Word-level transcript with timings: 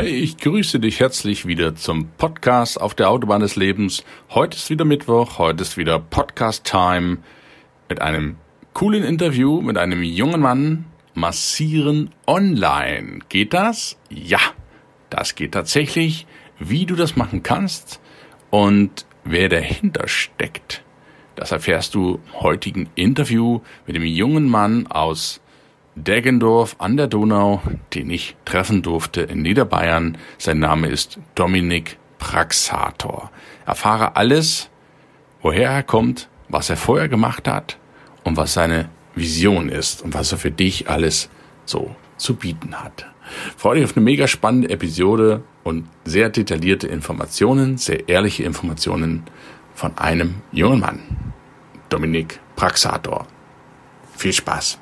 Hey, 0.00 0.14
ich 0.14 0.36
grüße 0.36 0.78
dich 0.78 1.00
herzlich 1.00 1.46
wieder 1.46 1.74
zum 1.74 2.06
Podcast 2.18 2.80
auf 2.80 2.94
der 2.94 3.10
Autobahn 3.10 3.40
des 3.40 3.56
Lebens. 3.56 4.04
Heute 4.30 4.56
ist 4.56 4.70
wieder 4.70 4.84
Mittwoch, 4.84 5.38
heute 5.38 5.62
ist 5.62 5.76
wieder 5.76 5.98
Podcast 5.98 6.62
Time 6.62 7.18
mit 7.88 8.00
einem 8.00 8.36
coolen 8.74 9.02
Interview 9.02 9.60
mit 9.60 9.76
einem 9.76 10.04
jungen 10.04 10.40
Mann. 10.40 10.84
Massieren 11.14 12.14
online. 12.28 13.18
Geht 13.28 13.52
das? 13.52 13.98
Ja, 14.08 14.38
das 15.10 15.34
geht 15.34 15.50
tatsächlich. 15.50 16.28
Wie 16.60 16.86
du 16.86 16.94
das 16.94 17.16
machen 17.16 17.42
kannst 17.42 18.00
und 18.50 19.04
wer 19.24 19.48
dahinter 19.48 20.06
steckt, 20.06 20.84
das 21.34 21.50
erfährst 21.50 21.96
du 21.96 22.20
im 22.24 22.40
heutigen 22.40 22.88
Interview 22.94 23.62
mit 23.84 23.96
dem 23.96 24.04
jungen 24.04 24.48
Mann 24.48 24.86
aus 24.86 25.40
Deggendorf 26.04 26.76
an 26.78 26.96
der 26.96 27.06
Donau, 27.06 27.62
den 27.94 28.10
ich 28.10 28.36
treffen 28.44 28.82
durfte 28.82 29.22
in 29.22 29.42
Niederbayern. 29.42 30.16
Sein 30.38 30.58
Name 30.58 30.88
ist 30.88 31.18
Dominik 31.34 31.98
Praxator. 32.18 33.30
Erfahre 33.66 34.16
alles, 34.16 34.70
woher 35.42 35.70
er 35.70 35.82
kommt, 35.82 36.28
was 36.48 36.70
er 36.70 36.76
vorher 36.76 37.08
gemacht 37.08 37.48
hat 37.48 37.78
und 38.24 38.36
was 38.36 38.54
seine 38.54 38.88
Vision 39.14 39.68
ist 39.68 40.02
und 40.02 40.14
was 40.14 40.32
er 40.32 40.38
für 40.38 40.50
dich 40.50 40.88
alles 40.88 41.28
so 41.64 41.94
zu 42.16 42.36
bieten 42.36 42.80
hat. 42.80 43.06
Freue 43.56 43.76
dich 43.76 43.84
auf 43.84 43.96
eine 43.96 44.04
mega 44.04 44.26
spannende 44.26 44.70
Episode 44.70 45.42
und 45.64 45.86
sehr 46.04 46.30
detaillierte 46.30 46.86
Informationen, 46.86 47.76
sehr 47.76 48.08
ehrliche 48.08 48.44
Informationen 48.44 49.24
von 49.74 49.96
einem 49.98 50.36
jungen 50.50 50.80
Mann, 50.80 51.00
Dominik 51.88 52.40
Praxator. 52.56 53.26
Viel 54.16 54.32
Spaß! 54.32 54.80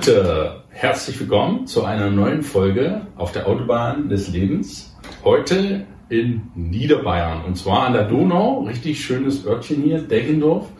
Leute, 0.00 0.62
herzlich 0.70 1.20
willkommen 1.20 1.66
zu 1.66 1.84
einer 1.84 2.08
neuen 2.08 2.42
Folge 2.42 3.02
auf 3.16 3.32
der 3.32 3.46
Autobahn 3.46 4.08
des 4.08 4.28
Lebens. 4.28 4.96
Heute 5.24 5.84
in 6.08 6.40
Niederbayern 6.54 7.44
und 7.44 7.58
zwar 7.58 7.82
an 7.82 7.92
der 7.92 8.04
Donau, 8.04 8.60
richtig 8.60 9.04
schönes 9.04 9.44
Örtchen 9.44 9.82
hier, 9.82 10.00
Deggendorf. 10.00 10.70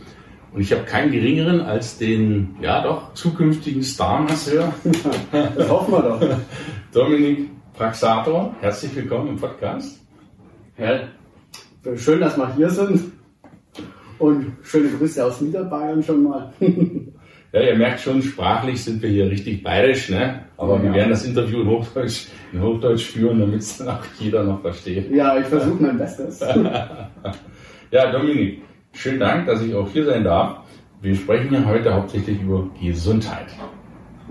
Und 0.55 0.62
ich 0.62 0.72
habe 0.72 0.84
keinen 0.84 1.12
geringeren 1.12 1.61
als 1.61 1.99
den, 1.99 2.56
ja 2.62 2.83
doch, 2.83 3.12
zukünftigen 3.12 3.83
Starmasseur. 3.83 4.72
Das 5.55 5.69
hoffen 5.69 5.93
wir 5.93 6.03
doch. 6.03 6.21
Dominik 6.95 7.50
Praxator, 7.75 8.55
herzlich 8.62 8.97
willkommen 8.97 9.28
im 9.28 9.37
Podcast. 9.37 10.00
Ja, 10.78 11.00
schön, 11.95 12.21
dass 12.21 12.39
wir 12.39 12.55
hier 12.55 12.71
sind. 12.71 13.12
Und 14.19 14.56
schöne 14.62 14.89
Grüße 14.89 15.22
aus 15.22 15.43
Niederbayern 15.43 16.03
schon 16.03 16.22
mal. 16.22 16.55
Ja, 17.53 17.62
ihr 17.62 17.77
merkt 17.77 18.00
schon, 18.00 18.22
sprachlich 18.22 18.84
sind 18.84 19.03
wir 19.03 19.11
hier 19.11 19.28
richtig 19.28 19.65
bayerisch, 19.65 20.09
ne? 20.09 20.44
Aber 20.56 20.77
ja, 20.77 20.83
wir 20.84 20.94
werden 20.94 21.11
das 21.11 21.25
Interview 21.25 21.62
in 21.62 21.69
Hochdeutsch, 21.69 22.27
in 22.53 22.62
Hochdeutsch 22.62 23.06
führen, 23.06 23.41
damit 23.41 23.61
es 23.61 23.78
dann 23.78 23.88
auch 23.88 24.05
jeder 24.21 24.44
noch 24.44 24.61
versteht. 24.61 25.11
Ja, 25.11 25.37
ich 25.37 25.47
versuche 25.47 25.83
mein 25.83 25.99
Bestes. 25.99 26.41
ja, 27.91 28.12
Dominik, 28.12 28.62
schönen 28.93 29.19
Dank, 29.19 29.47
dass 29.47 29.62
ich 29.62 29.75
auch 29.75 29.89
hier 29.91 30.05
sein 30.05 30.22
darf. 30.22 30.59
Wir 31.00 31.16
sprechen 31.16 31.53
ja 31.53 31.65
heute 31.65 31.93
hauptsächlich 31.93 32.41
über 32.41 32.69
Gesundheit. 32.81 33.47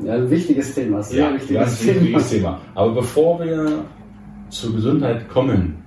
Ja, 0.06 0.14
ein 0.14 0.30
wichtiges 0.30 0.74
Thema, 0.74 1.04
sehr 1.04 1.26
ja, 1.26 1.34
wichtiges, 1.34 1.80
Thema. 1.80 1.96
wichtiges 1.96 2.30
Thema. 2.30 2.62
Aber 2.74 2.94
bevor 2.94 3.44
wir 3.44 3.84
zur 4.50 4.76
Gesundheit 4.76 5.28
kommen, 5.28 5.84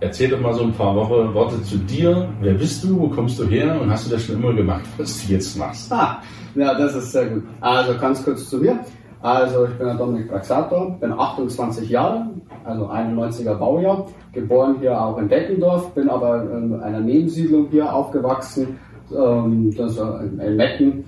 Erzähl 0.00 0.30
doch 0.30 0.40
mal 0.40 0.54
so 0.54 0.62
ein 0.62 0.72
paar 0.72 0.94
Wochen 0.94 1.34
Worte 1.34 1.60
zu 1.64 1.76
dir. 1.76 2.28
Wer 2.40 2.54
bist 2.54 2.84
du? 2.84 3.00
Wo 3.00 3.08
kommst 3.08 3.36
du 3.40 3.46
her? 3.48 3.80
Und 3.80 3.90
hast 3.90 4.06
du 4.06 4.10
das 4.10 4.22
schon 4.22 4.36
immer 4.36 4.52
gemacht, 4.52 4.84
was 4.96 5.26
du 5.26 5.32
jetzt 5.32 5.58
machst? 5.58 5.92
Ah, 5.92 6.22
ja, 6.54 6.78
das 6.78 6.94
ist 6.94 7.10
sehr 7.10 7.26
gut. 7.26 7.42
Also 7.60 7.98
ganz 7.98 8.24
kurz 8.24 8.48
zu 8.48 8.58
mir. 8.58 8.78
Also 9.20 9.64
ich 9.64 9.72
bin 9.72 9.88
der 9.88 9.96
Dominik 9.96 10.28
Braxator, 10.28 10.96
bin 11.00 11.12
28 11.12 11.88
Jahre, 11.90 12.28
also 12.64 12.86
91er 12.88 13.54
Baujahr, 13.54 14.06
geboren 14.32 14.76
hier 14.78 15.00
auch 15.00 15.18
in 15.18 15.28
Deckendorf, 15.28 15.92
bin 15.94 16.08
aber 16.08 16.44
in 16.44 16.80
einer 16.80 17.00
Nebensiedlung 17.00 17.66
hier 17.68 17.92
aufgewachsen, 17.92 18.78
ähm, 19.12 19.74
das 19.76 19.98
in 19.98 20.56
Metten. 20.56 21.04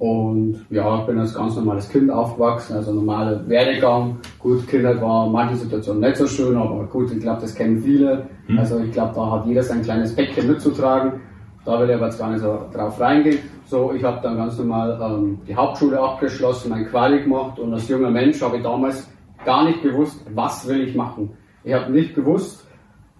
Und 0.00 0.64
ja, 0.70 0.96
bin 1.02 1.18
als 1.18 1.34
ganz 1.34 1.56
normales 1.56 1.86
Kind 1.90 2.10
aufgewachsen, 2.10 2.74
also 2.74 2.90
normale 2.90 3.46
Werdegang. 3.46 4.16
Gut, 4.38 4.66
Kindheit 4.66 4.98
war 5.02 5.28
manche 5.28 5.56
Situationen 5.56 6.00
nicht 6.00 6.16
so 6.16 6.26
schön, 6.26 6.56
aber 6.56 6.84
gut, 6.84 7.12
ich 7.12 7.20
glaube, 7.20 7.42
das 7.42 7.54
kennen 7.54 7.82
viele. 7.82 8.26
Mhm. 8.48 8.58
Also 8.58 8.78
ich 8.78 8.92
glaube, 8.92 9.12
da 9.14 9.30
hat 9.30 9.46
jeder 9.46 9.62
sein 9.62 9.82
kleines 9.82 10.16
Päckchen 10.16 10.46
mitzutragen. 10.46 11.20
Da 11.66 11.78
will 11.78 11.90
ich 11.90 11.96
aber 11.96 12.06
jetzt 12.06 12.18
gar 12.18 12.30
nicht 12.30 12.40
so 12.40 12.60
drauf 12.72 12.98
reingehen. 12.98 13.40
So, 13.66 13.92
ich 13.92 14.02
habe 14.02 14.22
dann 14.22 14.38
ganz 14.38 14.56
normal 14.56 14.98
ähm, 15.02 15.38
die 15.46 15.54
Hauptschule 15.54 16.00
abgeschlossen, 16.00 16.70
mein 16.70 16.86
Quali 16.86 17.22
gemacht 17.22 17.58
und 17.58 17.74
als 17.74 17.86
junger 17.86 18.10
Mensch 18.10 18.40
habe 18.40 18.56
ich 18.56 18.62
damals 18.62 19.06
gar 19.44 19.64
nicht 19.64 19.82
gewusst, 19.82 20.24
was 20.34 20.66
will 20.66 20.80
ich 20.80 20.94
machen. 20.94 21.36
Ich 21.62 21.74
habe 21.74 21.92
nicht 21.92 22.14
gewusst, 22.14 22.66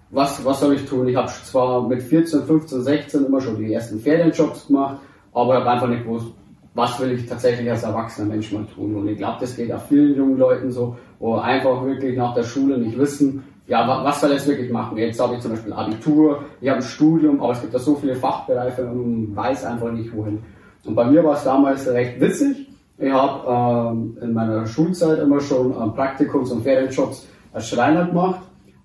was, 0.08 0.42
was 0.46 0.60
soll 0.60 0.76
ich 0.76 0.86
tun. 0.86 1.06
Ich 1.08 1.16
habe 1.16 1.28
zwar 1.28 1.86
mit 1.86 2.02
14, 2.02 2.44
15, 2.44 2.82
16 2.82 3.26
immer 3.26 3.42
schon 3.42 3.58
die 3.58 3.70
ersten 3.70 4.00
Ferienjobs 4.00 4.68
gemacht, 4.68 4.96
aber 5.34 5.52
ich 5.52 5.60
habe 5.60 5.70
einfach 5.72 5.88
nicht 5.88 6.04
gewusst, 6.04 6.32
was 6.74 7.00
will 7.00 7.12
ich 7.12 7.26
tatsächlich 7.26 7.68
als 7.70 7.82
erwachsener 7.82 8.28
Mensch 8.28 8.52
mal 8.52 8.64
tun. 8.66 8.94
Und 8.94 9.08
ich 9.08 9.18
glaube, 9.18 9.38
das 9.40 9.56
geht 9.56 9.72
auch 9.72 9.82
vielen 9.82 10.16
jungen 10.16 10.38
Leuten 10.38 10.70
so, 10.70 10.96
wo 11.18 11.34
einfach 11.34 11.84
wirklich 11.84 12.16
nach 12.16 12.34
der 12.34 12.44
Schule 12.44 12.78
nicht 12.78 12.98
wissen, 12.98 13.42
ja, 13.66 13.86
was 14.04 14.20
soll 14.20 14.30
ich 14.30 14.38
jetzt 14.38 14.48
wirklich 14.48 14.72
machen? 14.72 14.98
Jetzt 14.98 15.20
habe 15.20 15.36
ich 15.36 15.40
zum 15.40 15.52
Beispiel 15.52 15.72
Abitur, 15.72 16.42
ich 16.60 16.68
habe 16.68 16.80
ein 16.80 16.82
Studium, 16.82 17.40
aber 17.40 17.52
es 17.52 17.60
gibt 17.60 17.72
da 17.72 17.78
so 17.78 17.94
viele 17.94 18.16
Fachbereiche 18.16 18.84
und 18.84 19.34
weiß 19.34 19.64
einfach 19.64 19.92
nicht 19.92 20.12
wohin. 20.12 20.42
Und 20.84 20.94
bei 20.96 21.04
mir 21.04 21.22
war 21.22 21.34
es 21.34 21.44
damals 21.44 21.86
recht 21.86 22.20
witzig. 22.20 22.68
Ich 22.98 23.12
habe 23.12 23.92
ähm, 23.94 24.18
in 24.20 24.32
meiner 24.32 24.66
Schulzeit 24.66 25.20
immer 25.20 25.40
schon 25.40 25.70
ähm, 25.70 25.94
Praktikums- 25.94 26.50
und 26.50 26.62
Ferienjobs 26.64 27.28
als 27.52 27.68
Schreiner 27.68 28.06
gemacht. 28.06 28.40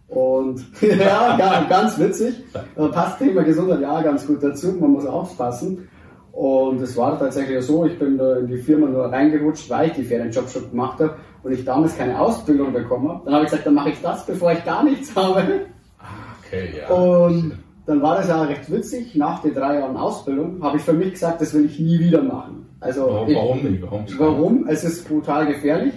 Und 0.07 0.63
ja, 0.81 1.35
ganz, 1.35 1.67
ganz 1.69 1.99
witzig. 1.99 2.35
Äh, 2.75 2.87
passt 2.89 3.17
Thema 3.17 3.41
Gesundheit 3.41 3.81
ja 3.81 4.01
ganz 4.03 4.27
gut 4.27 4.43
dazu. 4.43 4.73
Man 4.79 4.91
muss 4.91 5.07
aufpassen. 5.07 5.87
Und 6.35 6.81
es 6.81 6.97
war 6.97 7.17
tatsächlich 7.17 7.63
so, 7.65 7.85
ich 7.85 7.97
bin 7.97 8.17
da 8.17 8.35
in 8.35 8.47
die 8.47 8.57
Firma 8.57 8.87
nur 8.87 9.05
reingerutscht, 9.05 9.69
weil 9.69 9.87
ich 9.87 9.93
die 9.93 10.03
Ferienjob 10.03 10.49
schon 10.49 10.69
gemacht 10.69 10.99
habe 10.99 11.15
und 11.43 11.53
ich 11.53 11.63
damals 11.63 11.97
keine 11.97 12.19
Ausbildung 12.19 12.73
bekommen 12.73 13.07
habe. 13.07 13.21
Dann 13.23 13.35
habe 13.35 13.45
ich 13.45 13.51
gesagt, 13.51 13.65
dann 13.65 13.73
mache 13.73 13.91
ich 13.91 14.01
das, 14.01 14.25
bevor 14.25 14.51
ich 14.51 14.65
gar 14.65 14.83
nichts 14.83 15.15
habe. 15.15 15.61
Ah, 15.97 16.03
okay, 16.39 16.71
ja. 16.77 16.93
Und 16.93 17.57
dann 17.85 18.01
war 18.01 18.17
das 18.17 18.27
ja 18.27 18.41
recht 18.43 18.69
witzig. 18.69 19.15
Nach 19.15 19.41
den 19.41 19.53
drei 19.53 19.79
Jahren 19.79 19.95
Ausbildung 19.95 20.61
habe 20.61 20.75
ich 20.75 20.83
für 20.83 20.91
mich 20.91 21.13
gesagt, 21.13 21.39
das 21.39 21.53
will 21.53 21.65
ich 21.65 21.79
nie 21.79 21.99
wieder 21.99 22.21
machen. 22.21 22.65
Also 22.81 23.05
warum, 23.05 23.29
ich, 23.29 23.35
warum 23.37 23.63
nicht? 23.63 23.81
Warum? 23.83 24.05
warum? 24.19 24.67
Es 24.67 24.83
ist 24.83 25.07
brutal 25.07 25.47
gefährlich. 25.47 25.93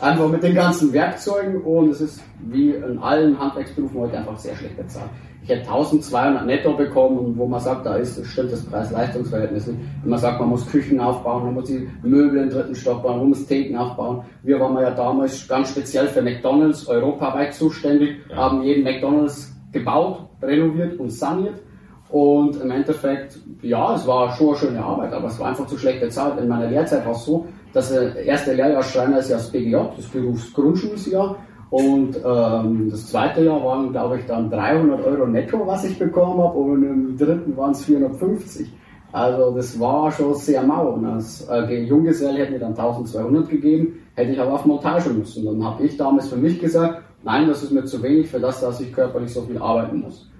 Einfach 0.00 0.28
mit 0.28 0.42
den 0.42 0.56
ganzen 0.56 0.92
Werkzeugen 0.92 1.62
und 1.62 1.90
es 1.90 2.00
ist 2.00 2.20
wie 2.40 2.70
in 2.70 2.98
allen 2.98 3.38
Handwerksberufen 3.38 4.00
heute 4.00 4.18
einfach 4.18 4.36
sehr 4.36 4.56
schlecht 4.56 4.76
bezahlt 4.76 5.10
ich 5.46 5.52
hätte 5.52 5.68
1200 5.68 6.44
netto 6.44 6.72
bekommen, 6.72 7.34
wo 7.36 7.46
man 7.46 7.60
sagt, 7.60 7.86
da 7.86 7.94
ist 7.94 8.24
stimmt 8.26 8.50
das 8.50 8.64
Preis-Leistungs-Verhältnis 8.64 9.68
nicht. 9.68 9.78
Wenn 10.02 10.10
man 10.10 10.18
sagt, 10.18 10.40
man 10.40 10.48
muss 10.48 10.66
Küchen 10.66 10.98
aufbauen, 10.98 11.44
man 11.44 11.54
muss 11.54 11.66
die 11.66 11.88
Möbel 12.02 12.42
im 12.42 12.50
dritten 12.50 12.74
Stock 12.74 13.04
bauen, 13.04 13.18
man 13.18 13.28
muss 13.28 13.46
Theken 13.46 13.76
aufbauen. 13.76 14.24
Wir 14.42 14.58
waren 14.58 14.76
ja 14.76 14.90
damals 14.90 15.46
ganz 15.46 15.70
speziell 15.70 16.08
für 16.08 16.20
McDonalds 16.20 16.88
europaweit 16.88 17.54
zuständig, 17.54 18.16
ja. 18.28 18.36
haben 18.36 18.62
jeden 18.62 18.82
McDonalds 18.82 19.56
gebaut, 19.70 20.28
renoviert 20.42 20.98
und 20.98 21.10
saniert. 21.10 21.60
Und 22.08 22.60
im 22.60 22.70
Endeffekt, 22.72 23.38
ja, 23.62 23.94
es 23.94 24.04
war 24.04 24.34
schon 24.36 24.48
eine 24.48 24.56
schöne 24.56 24.84
Arbeit, 24.84 25.12
aber 25.12 25.28
es 25.28 25.38
war 25.38 25.48
einfach 25.48 25.68
zu 25.68 25.78
schlecht 25.78 26.00
bezahlt. 26.00 26.40
In 26.40 26.48
meiner 26.48 26.68
Lehrzeit 26.68 27.04
war 27.04 27.12
es 27.12 27.24
so, 27.24 27.46
dass 27.72 27.90
der 27.90 28.16
erste 28.16 28.52
Lehrjahr 28.52 28.82
Schreiner 28.82 29.18
ist 29.18 29.30
ja 29.30 29.36
das 29.36 29.52
BGJ, 29.52 29.76
das 29.96 30.06
Berufsgrundschulsjahr. 30.06 31.36
Und 31.70 32.16
ähm, 32.24 32.90
das 32.90 33.08
zweite 33.08 33.44
Jahr 33.44 33.62
waren, 33.64 33.90
glaube 33.90 34.18
ich, 34.18 34.26
dann 34.26 34.50
300 34.50 35.04
Euro 35.04 35.26
netto, 35.26 35.66
was 35.66 35.84
ich 35.84 35.98
bekommen 35.98 36.40
habe, 36.40 36.56
und 36.56 36.82
im 36.84 37.16
dritten 37.16 37.56
waren 37.56 37.72
es 37.72 37.84
450. 37.84 38.70
Also 39.12 39.50
das 39.54 39.78
war 39.80 40.12
schon 40.12 40.34
sehr 40.34 40.62
mau. 40.62 40.90
Und 40.90 41.06
als 41.06 41.48
äh, 41.48 41.82
Junggeselle 41.84 42.38
hätte 42.38 42.52
mir 42.52 42.58
dann 42.58 42.72
1200 42.72 43.48
gegeben, 43.48 43.98
hätte 44.14 44.32
ich 44.32 44.40
aber 44.40 44.54
auf 44.54 44.64
Montage 44.64 45.10
müssen. 45.10 45.44
Dann 45.44 45.64
habe 45.64 45.84
ich 45.84 45.96
damals 45.96 46.28
für 46.28 46.36
mich 46.36 46.60
gesagt, 46.60 47.02
nein, 47.24 47.48
das 47.48 47.62
ist 47.62 47.72
mir 47.72 47.84
zu 47.84 48.02
wenig 48.02 48.28
für 48.28 48.38
das, 48.40 48.60
dass 48.60 48.80
ich 48.80 48.92
körperlich 48.92 49.32
so 49.32 49.42
viel 49.42 49.58
arbeiten 49.58 50.00
muss. 50.00 50.30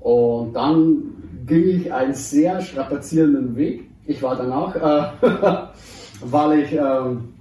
Und 0.00 0.52
dann 0.54 1.02
ging 1.46 1.68
ich 1.68 1.92
einen 1.92 2.14
sehr 2.14 2.60
strapazierenden 2.60 3.56
Weg. 3.56 3.88
Ich 4.06 4.22
war 4.22 4.36
danach, 4.36 4.76
äh, 4.76 5.66
weil 6.24 6.60
ich 6.60 6.72
ähm, 6.72 7.34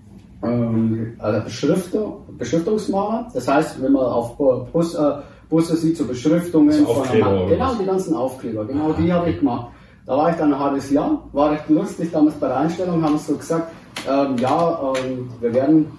ähm, 0.43 1.15
also 1.19 1.43
Beschrifter, 1.43 2.17
Beschriftungsmaler. 2.37 3.27
Das 3.33 3.47
heißt, 3.47 3.81
wenn 3.81 3.93
man 3.93 4.05
auf 4.05 4.37
Bus, 4.37 4.95
äh, 4.95 5.11
Busse 5.49 5.75
sieht, 5.77 5.97
so 5.97 6.05
Beschriftungen 6.05 6.71
So 6.71 6.85
von 6.93 7.19
Genau, 7.47 7.73
die 7.75 7.85
ganzen 7.85 8.15
Aufkleber, 8.15 8.65
genau 8.65 8.91
die 8.93 9.11
habe 9.11 9.29
ich 9.29 9.39
gemacht. 9.39 9.67
Da 10.05 10.17
war 10.17 10.29
ich 10.29 10.35
dann 10.37 10.53
ein 10.53 10.59
halbes 10.59 10.89
Jahr, 10.91 11.21
war 11.33 11.51
recht 11.51 11.69
lustig. 11.69 12.11
Damals 12.11 12.35
bei 12.35 12.47
der 12.47 12.57
Einstellung 12.57 13.03
haben 13.03 13.17
sie 13.17 13.31
so 13.31 13.37
gesagt, 13.37 13.71
ähm, 14.09 14.37
ja, 14.37 14.93
ähm, 14.95 15.29
wir 15.41 15.53
werden 15.53 15.91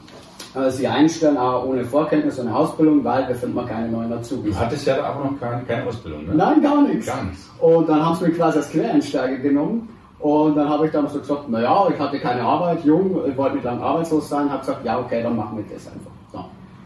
äh, 0.54 0.70
sie 0.70 0.86
einstellen, 0.86 1.36
auch 1.36 1.66
ohne 1.66 1.84
Vorkenntnis 1.84 2.38
und 2.38 2.48
Ausbildung, 2.48 3.04
weil 3.04 3.28
wir 3.28 3.34
finden 3.34 3.54
mal 3.54 3.66
keine 3.66 3.88
neuen 3.88 4.12
Azubis. 4.12 4.54
Du 4.54 4.60
hattest 4.60 4.86
ja 4.86 5.02
aber 5.02 5.24
noch 5.24 5.40
keine, 5.40 5.62
keine 5.64 5.86
Ausbildung, 5.86 6.26
ne? 6.26 6.34
Nein, 6.34 6.62
gar 6.62 6.82
nichts. 6.82 7.06
Gar 7.06 7.24
nichts. 7.24 7.50
Und 7.60 7.88
dann 7.88 8.04
haben 8.04 8.14
sie 8.16 8.26
mich 8.26 8.36
quasi 8.36 8.58
als 8.58 8.70
Quereinsteiger 8.70 9.36
genommen. 9.38 9.88
Und 10.20 10.56
dann 10.56 10.68
habe 10.68 10.86
ich 10.86 10.92
damals 10.92 11.12
so 11.12 11.20
gesagt, 11.20 11.48
naja, 11.48 11.86
ich 11.92 11.98
hatte 11.98 12.18
keine 12.18 12.42
Arbeit, 12.42 12.84
jung, 12.84 13.20
ich 13.28 13.36
wollte 13.36 13.56
nicht 13.56 13.64
lange 13.64 13.82
arbeitslos 13.82 14.28
sein, 14.28 14.50
habe 14.50 14.60
gesagt, 14.60 14.84
ja, 14.84 14.98
okay, 14.98 15.22
dann 15.22 15.36
machen 15.36 15.58
wir 15.58 15.64
das 15.72 15.86
einfach. 15.86 16.10
So. 16.32 16.38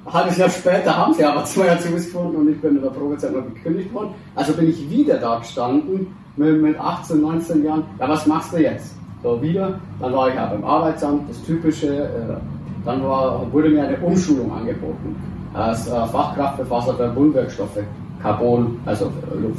Ein 0.04 0.12
halbes 0.12 0.36
Jahr 0.36 0.50
später 0.50 0.96
haben 0.96 1.14
sie 1.14 1.24
aber 1.24 1.44
zwei 1.46 1.70
Azubis 1.70 2.06
gefunden 2.06 2.36
und 2.36 2.48
ich 2.50 2.60
bin 2.60 2.76
in 2.76 2.82
der 2.82 2.90
Probezeit 2.90 3.32
noch 3.32 3.44
gekündigt 3.44 3.92
worden. 3.94 4.14
Also 4.34 4.52
bin 4.52 4.68
ich 4.68 4.90
wieder 4.90 5.16
da 5.16 5.38
gestanden 5.38 6.14
mit, 6.36 6.60
mit 6.60 6.78
18, 6.78 7.20
19 7.20 7.64
Jahren. 7.64 7.84
Ja, 7.98 8.08
was 8.08 8.26
machst 8.26 8.52
du 8.52 8.58
jetzt? 8.58 8.94
So 9.22 9.40
wieder. 9.40 9.80
Dann 10.00 10.12
war 10.12 10.28
ich 10.28 10.38
auch 10.38 10.50
beim 10.50 10.64
Arbeitsamt, 10.64 11.30
das 11.30 11.42
Typische. 11.44 12.04
Äh, 12.04 12.84
dann 12.84 13.02
war, 13.02 13.50
wurde 13.52 13.70
mir 13.70 13.84
eine 13.86 13.96
Umschulung 13.98 14.52
angeboten 14.52 15.16
als 15.54 15.86
äh, 15.86 16.06
Fachkraft 16.06 16.56
für 16.58 16.66
Faserverbundwerkstoffe. 16.66 17.78
Carbon, 18.22 18.80
also 18.86 19.10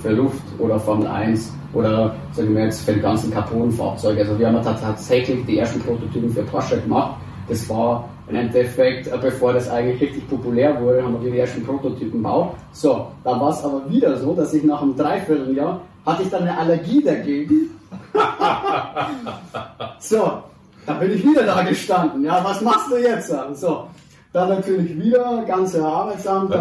für 0.02 0.12
Luft 0.12 0.42
oder 0.58 0.80
Formel 0.80 1.08
1 1.08 1.54
oder 1.74 2.16
sagen 2.32 2.56
wir 2.56 2.64
jetzt 2.66 2.86
für 2.86 2.94
die 2.94 3.02
ganzen 3.02 3.32
Carbon-Fahrzeuge. 3.32 4.22
Also 4.22 4.40
wir 4.40 4.48
haben 4.48 4.62
tatsächlich 4.64 5.46
die 5.46 5.58
ersten 5.58 5.82
Prototypen 5.82 6.30
für 6.30 6.44
Porsche 6.44 6.80
gemacht. 6.80 7.18
Das 7.50 7.68
war 7.70 8.08
im 8.30 8.36
Endeffekt, 8.36 9.08
äh, 9.08 9.18
bevor 9.22 9.54
das 9.54 9.70
eigentlich 9.70 10.02
richtig 10.02 10.30
populär 10.30 10.80
wurde, 10.80 11.04
haben 11.04 11.22
wir 11.22 11.32
die 11.32 11.38
ersten 11.38 11.64
Prototypen 11.64 12.24
gebaut. 12.24 12.56
So, 12.72 13.08
dann 13.24 13.40
war 13.40 13.50
es 13.50 13.64
aber 13.64 13.90
wieder 13.90 14.18
so, 14.18 14.34
dass 14.34 14.54
ich 14.54 14.64
nach 14.64 14.82
einem 14.82 14.96
Dreivierteljahr 14.96 15.82
hatte 16.06 16.24
ich 16.24 16.30
dann 16.30 16.44
eine 16.44 16.58
Allergie 16.58 17.04
dagegen. 17.04 17.70
so, 20.00 20.44
dann 20.86 21.00
bin 21.00 21.14
ich 21.14 21.24
wieder 21.24 21.44
da 21.44 21.64
gestanden. 21.64 22.24
Ja, 22.24 22.44
was 22.44 22.62
machst 22.62 22.92
du 22.92 22.98
jetzt? 22.98 23.34
So, 23.56 23.88
dann 24.34 24.50
natürlich 24.50 25.00
wieder 25.00 25.46
ganze 25.48 25.86
Arbeitsamt. 25.86 26.54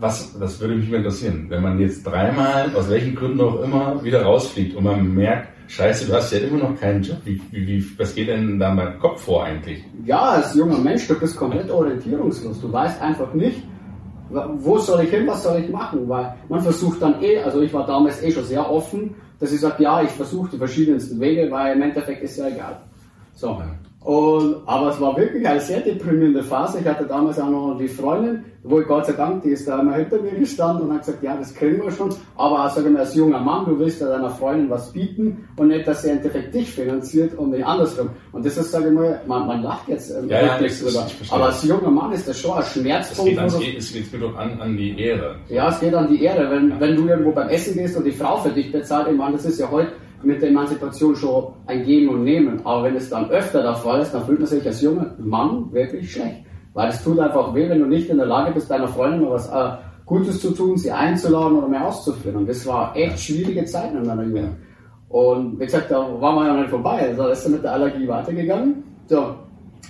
Was, 0.00 0.36
das 0.38 0.60
würde 0.60 0.74
mich 0.74 0.90
mal 0.90 0.98
interessieren, 0.98 1.46
wenn 1.48 1.62
man 1.62 1.78
jetzt 1.78 2.04
dreimal, 2.04 2.74
aus 2.74 2.90
welchen 2.90 3.14
Gründen 3.14 3.40
auch 3.40 3.62
immer, 3.62 4.02
wieder 4.02 4.24
rausfliegt 4.24 4.76
und 4.76 4.84
man 4.84 5.14
merkt, 5.14 5.48
scheiße, 5.68 6.06
du 6.06 6.14
hast 6.14 6.32
ja 6.32 6.40
immer 6.40 6.58
noch 6.58 6.78
keinen 6.78 7.02
Job, 7.02 7.18
wie, 7.24 7.40
wie, 7.52 7.66
wie, 7.66 7.98
was 7.98 8.14
geht 8.16 8.26
denn 8.26 8.58
da 8.58 8.74
beim 8.74 8.98
Kopf 8.98 9.22
vor 9.22 9.44
eigentlich? 9.44 9.84
Ja, 10.04 10.20
als 10.20 10.54
junger 10.56 10.78
Mensch, 10.78 11.06
du 11.06 11.14
bist 11.14 11.36
komplett 11.36 11.70
orientierungslos. 11.70 12.60
Du 12.60 12.72
weißt 12.72 13.00
einfach 13.00 13.32
nicht, 13.34 13.62
wo 14.28 14.78
soll 14.78 15.04
ich 15.04 15.10
hin, 15.10 15.26
was 15.26 15.44
soll 15.44 15.60
ich 15.60 15.70
machen, 15.70 16.08
weil 16.08 16.34
man 16.48 16.60
versucht 16.60 17.00
dann 17.00 17.22
eh, 17.22 17.38
also 17.38 17.60
ich 17.60 17.72
war 17.72 17.86
damals 17.86 18.20
eh 18.20 18.32
schon 18.32 18.44
sehr 18.44 18.68
offen, 18.68 19.14
dass 19.38 19.52
ich 19.52 19.60
sage, 19.60 19.82
ja, 19.84 20.02
ich 20.02 20.10
versuche 20.10 20.50
die 20.50 20.58
verschiedensten 20.58 21.20
Wege, 21.20 21.48
weil 21.52 21.76
im 21.76 21.82
Endeffekt 21.82 22.22
ist 22.22 22.36
ja 22.36 22.48
egal. 22.48 22.80
So. 23.34 23.62
Und, 24.04 24.56
aber 24.66 24.88
es 24.90 25.00
war 25.00 25.16
wirklich 25.16 25.46
eine 25.46 25.60
sehr 25.60 25.80
deprimierende 25.80 26.42
Phase. 26.42 26.80
Ich 26.80 26.86
hatte 26.86 27.04
damals 27.06 27.38
auch 27.38 27.48
noch 27.48 27.76
die 27.78 27.86
Freundin, 27.86 28.44
wo 28.64 28.80
ich 28.80 28.86
Gott 28.88 29.06
sei 29.06 29.12
Dank, 29.12 29.42
die 29.44 29.50
ist 29.50 29.66
da 29.68 29.80
immer 29.80 29.94
hinter 29.94 30.20
mir 30.20 30.32
gestanden 30.32 30.88
und 30.88 30.94
hat 30.94 31.04
gesagt, 31.06 31.22
ja, 31.22 31.36
das 31.36 31.54
kriegen 31.54 31.82
wir 31.82 31.90
schon. 31.92 32.10
Aber 32.36 32.68
sag 32.70 32.84
ich 32.84 32.90
mal, 32.90 33.00
als 33.00 33.14
junger 33.14 33.38
Mann, 33.38 33.64
du 33.64 33.78
willst 33.78 34.00
ja 34.00 34.08
deiner 34.08 34.30
Freundin 34.30 34.68
was 34.70 34.92
bieten 34.92 35.48
und 35.56 35.68
nicht, 35.68 35.86
dass 35.86 36.02
sie 36.02 36.10
im 36.10 36.16
Endeffekt 36.16 36.52
dich 36.54 36.70
finanziert 36.72 37.34
und 37.38 37.50
nicht 37.50 37.64
andersrum. 37.64 38.10
Und 38.32 38.44
das 38.44 38.56
ist, 38.56 38.72
sage 38.72 38.88
ich 38.88 38.92
mal, 38.94 39.20
man, 39.26 39.46
man 39.46 39.62
lacht 39.62 39.88
jetzt 39.88 40.10
ähm, 40.10 40.28
Ja, 40.28 40.42
ja, 40.46 40.58
das 40.58 40.80
drüber. 40.80 41.06
Aber 41.30 41.44
als 41.46 41.62
junger 41.64 41.90
Mann 41.90 42.12
ist 42.12 42.26
das 42.28 42.38
schon 42.40 42.52
ein 42.54 42.60
Es 42.62 42.72
Schmerzpunkt. 42.72 43.30
geht, 43.30 43.38
ans, 43.38 43.54
wo 43.54 43.58
du- 43.60 43.76
es 43.78 43.92
geht 43.92 44.12
mir 44.12 44.18
doch 44.18 44.36
an, 44.36 44.60
an 44.60 44.76
die 44.76 44.98
Ehre. 45.00 45.36
ja, 45.48 45.68
es 45.68 45.78
geht 45.80 45.94
an 45.94 46.08
die 46.08 46.22
Ehre. 46.24 46.50
Wenn, 46.50 46.78
wenn 46.80 46.96
du 46.96 47.06
irgendwo 47.06 47.30
beim 47.32 47.48
Essen 47.50 47.74
gehst 47.74 47.96
und 47.96 48.04
die 48.04 48.12
Frau 48.12 48.36
für 48.38 48.50
dich 48.50 48.70
bezahlt, 48.72 49.08
ich 49.10 49.16
meine, 49.16 49.32
das 49.36 49.44
ist 49.44 49.60
ja 49.60 49.70
heute 49.70 49.92
mit 50.24 50.40
der 50.42 50.50
Emanzipation 50.50 51.14
schon 51.16 51.52
ein 51.66 51.84
Geben 51.84 52.08
und 52.10 52.24
Nehmen. 52.24 52.60
Aber 52.64 52.84
wenn 52.84 52.96
es 52.96 53.08
dann 53.10 53.30
öfter 53.30 53.62
der 53.62 53.74
Fall 53.74 54.00
ist, 54.02 54.12
dann 54.12 54.24
fühlt 54.24 54.38
man 54.38 54.46
sich 54.48 54.64
als 54.66 54.80
junger 54.82 55.14
Mann 55.18 55.72
wirklich 55.72 56.12
schlecht. 56.12 56.44
Weil 56.74 56.88
es 56.88 57.02
tut 57.04 57.18
einfach 57.18 57.54
weh, 57.54 57.68
wenn 57.68 57.80
du 57.80 57.86
nicht 57.86 58.08
in 58.08 58.16
der 58.16 58.26
Lage 58.26 58.52
bist, 58.52 58.70
deiner 58.70 58.88
Freundin 58.88 59.22
mal 59.22 59.32
was 59.32 59.48
äh, 59.50 59.76
Gutes 60.06 60.40
zu 60.40 60.50
tun, 60.52 60.76
sie 60.76 60.90
einzuladen 60.90 61.58
oder 61.58 61.68
mehr 61.68 61.86
auszuführen. 61.86 62.36
Und 62.36 62.48
das 62.48 62.66
war 62.66 62.96
echt 62.96 63.18
schwierige 63.20 63.64
Zeiten 63.64 63.98
in 63.98 64.06
meiner 64.06 64.24
Jugend. 64.24 64.56
Und 65.08 65.60
wie 65.60 65.64
gesagt, 65.66 65.90
da 65.90 65.98
waren 66.20 66.36
wir 66.36 66.46
ja 66.46 66.54
nicht 66.56 66.70
vorbei. 66.70 67.00
Also 67.08 67.26
ist 67.28 67.44
dann 67.44 67.52
mit 67.52 67.62
der 67.64 67.72
Allergie 67.72 68.08
weitergegangen. 68.08 68.82
So. 69.06 69.34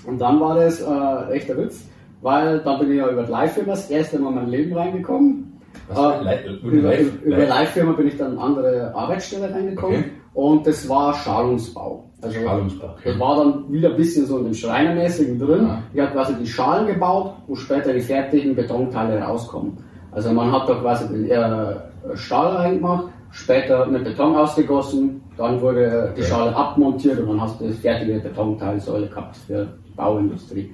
Und 0.06 0.20
dann 0.20 0.40
war 0.40 0.56
das 0.56 0.80
äh, 0.80 1.32
echt 1.32 1.48
der 1.48 1.58
Witz, 1.58 1.86
weil 2.22 2.58
dann 2.60 2.78
bin 2.80 2.90
ich 2.90 2.98
ja 2.98 3.08
über 3.08 3.22
die 3.22 3.30
Live-Firma 3.30 3.70
das 3.70 3.88
erste 3.90 4.18
Mal 4.18 4.30
in 4.30 4.34
mein 4.34 4.48
Leben 4.48 4.72
reingekommen. 4.76 5.60
Was 5.88 5.98
Äh, 6.26 6.48
über, 6.62 6.98
über 7.24 7.36
Live- 7.38 7.48
Live-Firma 7.48 7.92
bin 7.92 8.08
ich 8.08 8.16
dann 8.16 8.32
in 8.32 8.38
andere 8.38 8.92
Arbeitsstelle 8.94 9.54
reingekommen 9.54 9.98
Okay. 10.00 10.10
Und 10.34 10.66
das 10.66 10.88
war 10.88 11.14
Schalungsbau. 11.14 12.04
Also 12.22 12.40
Schalungsbau, 12.40 12.86
okay. 12.92 13.10
Das 13.10 13.18
war 13.18 13.36
dann 13.36 13.72
wieder 13.72 13.90
ein 13.90 13.96
bisschen 13.96 14.26
so 14.26 14.38
in 14.38 14.44
dem 14.44 14.54
Schreinermäßigen 14.54 15.38
drin. 15.38 15.66
Ja. 15.66 15.82
Ich 15.92 16.00
habe 16.00 16.12
quasi 16.12 16.34
die 16.36 16.46
Schalen 16.46 16.86
gebaut, 16.86 17.34
wo 17.46 17.54
später 17.54 17.92
die 17.92 18.00
fertigen 18.00 18.54
Betonteile 18.54 19.20
rauskommen. 19.20 19.76
Also 20.12 20.32
man 20.32 20.52
hat 20.52 20.68
da 20.68 20.74
quasi 20.74 21.08
den 21.08 21.28
äh, 21.28 21.74
Stahl 22.14 22.56
reingemacht, 22.56 23.06
später 23.30 23.86
mit 23.86 24.04
Beton 24.04 24.36
ausgegossen, 24.36 25.22
dann 25.36 25.60
wurde 25.60 26.12
die. 26.16 26.22
Schale 26.22 26.54
abmontiert 26.54 27.18
und 27.18 27.28
dann 27.28 27.40
hast 27.40 27.60
du 27.60 27.66
das 27.66 27.76
fertige 27.78 28.20
Betonteilsäule 28.20 29.08
gehabt 29.08 29.36
für 29.36 29.66
die 29.86 29.94
Bauindustrie. 29.94 30.70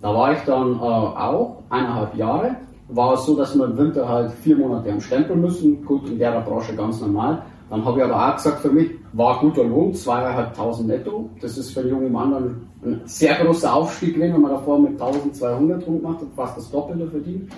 Da 0.00 0.14
war 0.14 0.32
ich 0.32 0.38
dann 0.40 0.76
äh, 0.76 0.78
auch 0.78 1.62
eineinhalb 1.68 2.14
Jahre. 2.14 2.56
War 2.88 3.14
es 3.14 3.26
so, 3.26 3.36
dass 3.36 3.56
wir 3.56 3.64
im 3.64 3.76
Winter 3.76 4.08
halt 4.08 4.30
vier 4.30 4.56
Monate 4.56 4.92
am 4.92 5.00
Stempel 5.00 5.34
müssen. 5.34 5.84
Gut, 5.84 6.08
in 6.08 6.18
der 6.18 6.40
Branche 6.40 6.74
ganz 6.76 7.00
normal. 7.00 7.42
Dann 7.68 7.84
habe 7.84 7.98
ich 7.98 8.04
aber 8.04 8.28
auch 8.28 8.36
gesagt, 8.36 8.60
für 8.60 8.70
mich 8.70 8.92
war 9.12 9.40
guter 9.40 9.64
Lohn, 9.64 9.92
zweieinhalbtausend 9.92 10.88
netto. 10.88 11.30
Das 11.40 11.58
ist 11.58 11.72
für 11.72 11.80
einen 11.80 11.90
jungen 11.90 12.12
Mann 12.12 12.30
dann 12.30 12.68
ein 12.84 13.00
sehr 13.06 13.34
großer 13.34 13.74
Aufstieg 13.74 14.14
gewesen, 14.14 14.34
wenn 14.34 14.42
man 14.42 14.52
davor 14.52 14.78
mit 14.78 14.92
1200 14.92 15.86
rumgemacht 15.86 16.20
hat, 16.20 16.28
fast 16.36 16.56
das 16.56 16.70
Doppelte 16.70 17.10
verdient. 17.10 17.50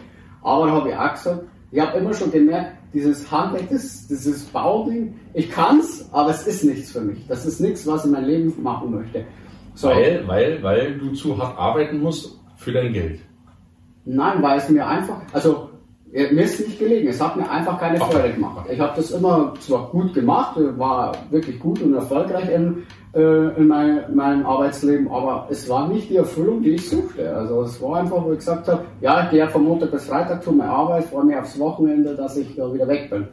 Aber 0.42 0.66
dann 0.66 0.76
habe 0.76 0.88
ich 0.88 0.96
auch 0.96 1.12
gesagt, 1.12 1.44
ich 1.70 1.80
habe 1.80 1.98
immer 1.98 2.14
schon 2.14 2.30
gemerkt, 2.30 2.72
dieses 2.94 3.30
Handwerk, 3.30 3.68
das, 3.68 4.06
dieses 4.06 4.44
Bauding, 4.46 5.14
ich 5.34 5.50
kann's, 5.50 6.08
aber 6.12 6.30
es 6.30 6.46
ist 6.46 6.64
nichts 6.64 6.92
für 6.92 7.02
mich. 7.02 7.26
Das 7.26 7.44
ist 7.44 7.60
nichts, 7.60 7.86
was 7.86 8.00
ich 8.00 8.06
in 8.06 8.12
meinem 8.12 8.28
Leben 8.28 8.62
machen 8.62 8.90
möchte. 8.90 9.24
So. 9.74 9.88
Weil, 9.88 10.26
weil, 10.26 10.62
weil 10.62 10.98
du 10.98 11.12
zu 11.12 11.36
hart 11.36 11.58
arbeiten 11.58 12.00
musst 12.00 12.40
für 12.56 12.72
dein 12.72 12.94
Geld. 12.94 13.20
Nein, 14.06 14.42
weil 14.42 14.56
es 14.56 14.68
mir 14.70 14.86
einfach, 14.86 15.20
also 15.34 15.67
mir 16.12 16.42
ist 16.42 16.60
nicht 16.60 16.78
gelegen, 16.78 17.08
es 17.08 17.20
hat 17.20 17.36
mir 17.36 17.48
einfach 17.50 17.78
keine. 17.78 17.98
Freude 17.98 18.32
gemacht. 18.32 18.66
Ich 18.70 18.80
habe 18.80 18.92
das 18.96 19.10
immer 19.10 19.54
zwar 19.60 19.88
gut 19.90 20.14
gemacht, 20.14 20.56
äh, 20.56 20.78
war 20.78 21.12
wirklich 21.30 21.58
gut 21.58 21.82
und 21.82 21.94
erfolgreich 21.94 22.48
in, 22.50 22.84
äh, 23.14 23.56
in 23.56 23.66
mein, 23.66 24.14
meinem 24.14 24.46
Arbeitsleben, 24.46 25.08
aber 25.08 25.48
es 25.50 25.68
war 25.68 25.88
nicht 25.88 26.08
die 26.08 26.16
Erfüllung, 26.16 26.62
die 26.62 26.70
ich 26.70 26.88
suchte. 26.88 27.34
Also 27.34 27.62
es 27.62 27.80
war 27.82 27.98
einfach, 27.98 28.24
wo 28.24 28.32
ich 28.32 28.38
gesagt 28.38 28.68
habe, 28.68 28.84
ja, 29.00 29.24
ich 29.24 29.30
gehe 29.30 29.48
von 29.48 29.64
Montag 29.64 29.90
bis 29.90 30.06
Freitag 30.06 30.42
zu 30.42 30.52
meiner 30.52 30.70
Arbeit, 30.70 31.04
freue 31.04 31.24
mich 31.24 31.36
aufs 31.36 31.58
Wochenende, 31.58 32.14
dass 32.14 32.36
ich 32.36 32.58
äh, 32.58 32.72
wieder 32.72 32.88
weg 32.88 33.10
bin. 33.10 33.26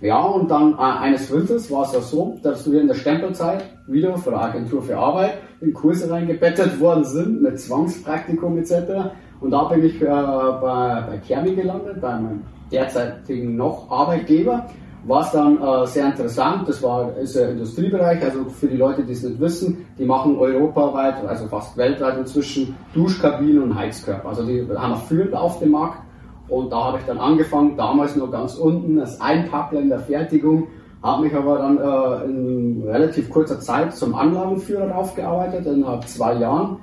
Ja, 0.00 0.22
und 0.22 0.50
dann 0.50 0.74
äh, 0.74 0.76
eines 0.76 1.30
Winters 1.30 1.70
war 1.70 1.84
es 1.84 1.92
ja 1.92 2.00
so, 2.00 2.38
dass 2.42 2.70
wir 2.70 2.80
in 2.80 2.86
der 2.86 2.94
Stempelzeit 2.94 3.64
wieder 3.86 4.16
von 4.16 4.32
der 4.32 4.42
Agentur 4.42 4.80
für 4.82 4.96
Arbeit 4.96 5.34
in 5.60 5.74
Kurse 5.74 6.08
reingebettet 6.08 6.78
worden 6.80 7.04
sind 7.04 7.42
mit 7.42 7.58
Zwangspraktikum 7.58 8.56
etc. 8.58 9.10
Und 9.40 9.50
da 9.50 9.64
bin 9.64 9.84
ich 9.84 10.00
äh, 10.00 10.06
bei, 10.06 11.04
bei 11.08 11.18
Kermi 11.26 11.54
gelandet, 11.54 12.00
bei 12.00 12.14
meinem 12.14 12.42
derzeitigen 12.70 13.56
noch 13.56 13.90
Arbeitgeber. 13.90 14.66
War 15.04 15.22
es 15.22 15.30
dann 15.30 15.62
äh, 15.62 15.86
sehr 15.86 16.06
interessant, 16.06 16.68
das 16.68 16.82
war 16.82 17.16
ist 17.16 17.36
ein 17.36 17.50
Industriebereich, 17.50 18.22
also 18.22 18.44
für 18.46 18.66
die 18.66 18.76
Leute, 18.76 19.04
die 19.04 19.12
es 19.12 19.22
nicht 19.22 19.40
wissen, 19.40 19.86
die 19.96 20.04
machen 20.04 20.36
europaweit, 20.36 21.24
also 21.26 21.46
fast 21.46 21.76
weltweit 21.76 22.18
inzwischen 22.18 22.74
Duschkabinen 22.94 23.62
und 23.62 23.74
Heizkörper. 23.74 24.28
Also 24.28 24.44
die 24.44 24.66
haben 24.76 24.92
wir 24.92 24.96
führend 24.96 25.34
auf 25.34 25.60
dem 25.60 25.70
Markt 25.70 26.00
und 26.48 26.72
da 26.72 26.84
habe 26.84 26.98
ich 26.98 27.04
dann 27.04 27.18
angefangen, 27.18 27.76
damals 27.76 28.16
nur 28.16 28.30
ganz 28.30 28.56
unten, 28.56 28.98
als 28.98 29.20
Einpackler 29.20 29.80
in 29.80 29.88
der 29.88 30.00
Fertigung, 30.00 30.66
habe 31.02 31.22
mich 31.22 31.34
aber 31.34 31.58
dann 31.58 31.78
äh, 31.78 32.24
in 32.24 32.82
relativ 32.84 33.30
kurzer 33.30 33.60
Zeit 33.60 33.94
zum 33.94 34.14
Anlagenführer 34.14 34.96
aufgearbeitet, 34.96 35.64
innerhalb 35.66 36.08
zwei 36.08 36.34
Jahren. 36.34 36.78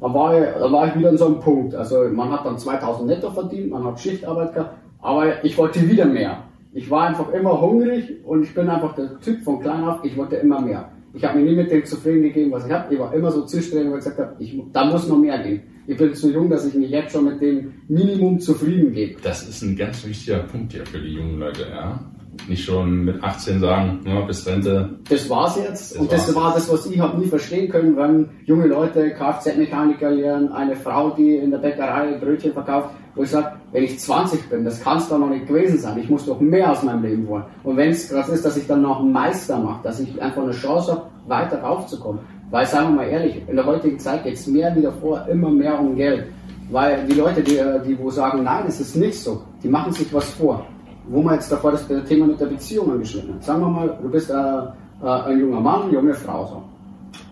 Da 0.00 0.12
war, 0.12 0.38
ich, 0.38 0.54
da 0.58 0.72
war 0.72 0.88
ich 0.88 0.96
wieder 0.96 1.08
an 1.08 1.18
so 1.18 1.26
einem 1.26 1.40
Punkt. 1.40 1.74
Also 1.74 2.04
man 2.12 2.30
hat 2.30 2.44
dann 2.44 2.58
2000 2.58 3.08
netto 3.08 3.30
verdient, 3.30 3.70
man 3.70 3.84
hat 3.84 4.00
Schichtarbeit 4.00 4.54
gehabt, 4.54 4.76
aber 5.00 5.44
ich 5.44 5.56
wollte 5.56 5.88
wieder 5.88 6.04
mehr. 6.04 6.44
Ich 6.72 6.90
war 6.90 7.08
einfach 7.08 7.32
immer 7.32 7.58
hungrig 7.60 8.24
und 8.24 8.42
ich 8.42 8.54
bin 8.54 8.68
einfach 8.68 8.94
der 8.94 9.18
Typ 9.20 9.42
von 9.42 9.60
klein 9.60 9.84
auf, 9.84 10.04
ich 10.04 10.16
wollte 10.16 10.36
immer 10.36 10.60
mehr. 10.60 10.90
Ich 11.14 11.24
habe 11.24 11.38
mir 11.38 11.46
nie 11.46 11.56
mit 11.56 11.70
dem 11.70 11.82
zufrieden 11.86 12.24
gegeben, 12.24 12.52
was 12.52 12.66
ich 12.66 12.72
habe. 12.72 12.92
Ich 12.92 13.00
war 13.00 13.14
immer 13.14 13.30
so 13.30 13.46
zielstrebig, 13.46 13.90
wo 13.90 13.96
ich 13.96 14.04
gesagt 14.04 14.18
habe, 14.18 14.36
da 14.72 14.84
muss 14.84 15.08
noch 15.08 15.16
mehr 15.16 15.38
gehen. 15.42 15.62
Ich 15.86 15.96
bin 15.96 16.14
zu 16.14 16.30
jung, 16.30 16.50
dass 16.50 16.66
ich 16.66 16.74
mich 16.74 16.90
jetzt 16.90 17.12
schon 17.12 17.24
mit 17.24 17.40
dem 17.40 17.72
Minimum 17.88 18.38
zufrieden 18.38 18.92
gebe. 18.92 19.18
Das 19.22 19.48
ist 19.48 19.62
ein 19.62 19.76
ganz 19.76 20.04
wichtiger 20.04 20.40
Punkt 20.40 20.72
hier 20.72 20.84
für 20.84 21.00
die 21.00 21.14
jungen 21.14 21.38
Leute, 21.38 21.62
ja. 21.70 21.98
Nicht 22.48 22.64
schon 22.64 23.04
mit 23.04 23.22
18 23.22 23.60
sagen, 23.60 24.00
ja, 24.04 24.20
bis 24.20 24.46
Rente. 24.46 24.90
Das 25.08 25.28
war's 25.28 25.56
jetzt. 25.56 25.94
Das 25.94 26.00
und 26.00 26.12
das 26.12 26.34
war 26.34 26.54
das, 26.54 26.70
was 26.70 26.86
ich 26.86 26.98
habe 26.98 27.18
nie 27.18 27.26
verstehen 27.26 27.68
können, 27.68 27.96
wenn 27.96 28.28
junge 28.44 28.66
Leute 28.66 29.10
Kfz-Mechaniker 29.10 30.10
lernen, 30.10 30.52
eine 30.52 30.76
Frau, 30.76 31.10
die 31.10 31.36
in 31.36 31.50
der 31.50 31.58
Bäckerei 31.58 32.18
Brötchen 32.18 32.52
verkauft, 32.52 32.90
wo 33.14 33.22
ich 33.22 33.30
sage, 33.30 33.52
wenn 33.72 33.84
ich 33.84 33.98
20 33.98 34.48
bin, 34.48 34.64
das 34.64 34.82
kann 34.82 34.98
es 34.98 35.08
doch 35.08 35.18
noch 35.18 35.30
nicht 35.30 35.46
gewesen 35.46 35.78
sein. 35.78 35.98
Ich 35.98 36.08
muss 36.08 36.26
doch 36.26 36.40
mehr 36.40 36.70
aus 36.70 36.82
meinem 36.82 37.02
Leben 37.02 37.26
wollen. 37.26 37.44
Und 37.64 37.76
wenn 37.76 37.90
es 37.90 38.08
das 38.08 38.28
ist, 38.28 38.44
dass 38.44 38.56
ich 38.56 38.66
dann 38.66 38.82
noch 38.82 39.00
einen 39.00 39.12
Meister 39.12 39.58
mache, 39.58 39.82
dass 39.82 40.00
ich 40.00 40.20
einfach 40.20 40.42
eine 40.42 40.52
Chance 40.52 40.92
habe, 40.92 41.02
weiter 41.26 41.60
raufzukommen. 41.60 42.20
Weil, 42.50 42.66
sagen 42.66 42.90
wir 42.90 43.02
mal 43.02 43.08
ehrlich, 43.08 43.42
in 43.48 43.56
der 43.56 43.66
heutigen 43.66 43.98
Zeit 43.98 44.22
geht 44.22 44.34
es 44.34 44.46
mehr 44.46 44.74
wie 44.76 44.82
davor 44.82 45.26
immer 45.28 45.50
mehr 45.50 45.80
um 45.80 45.96
Geld. 45.96 46.26
Weil 46.70 47.04
die 47.06 47.14
Leute, 47.14 47.42
die, 47.42 47.60
die 47.86 47.98
wo 47.98 48.10
sagen, 48.10 48.44
nein, 48.44 48.64
es 48.68 48.80
ist 48.80 48.96
nicht 48.96 49.18
so, 49.18 49.42
die 49.62 49.68
machen 49.68 49.92
sich 49.92 50.12
was 50.12 50.28
vor 50.30 50.66
wo 51.08 51.22
man 51.22 51.34
jetzt 51.34 51.50
davor 51.50 51.72
das 51.72 51.86
Thema 51.86 52.26
mit 52.26 52.40
der 52.40 52.46
Beziehung 52.46 52.92
angeschnitten 52.92 53.34
hat. 53.34 53.44
Sagen 53.44 53.60
wir 53.60 53.68
mal, 53.68 53.98
du 54.02 54.08
bist 54.08 54.30
äh, 54.30 54.34
äh, 54.34 55.06
ein 55.06 55.40
junger 55.40 55.60
Mann, 55.60 55.92
junge 55.92 56.14
Frau. 56.14 56.46
So. 56.46 56.62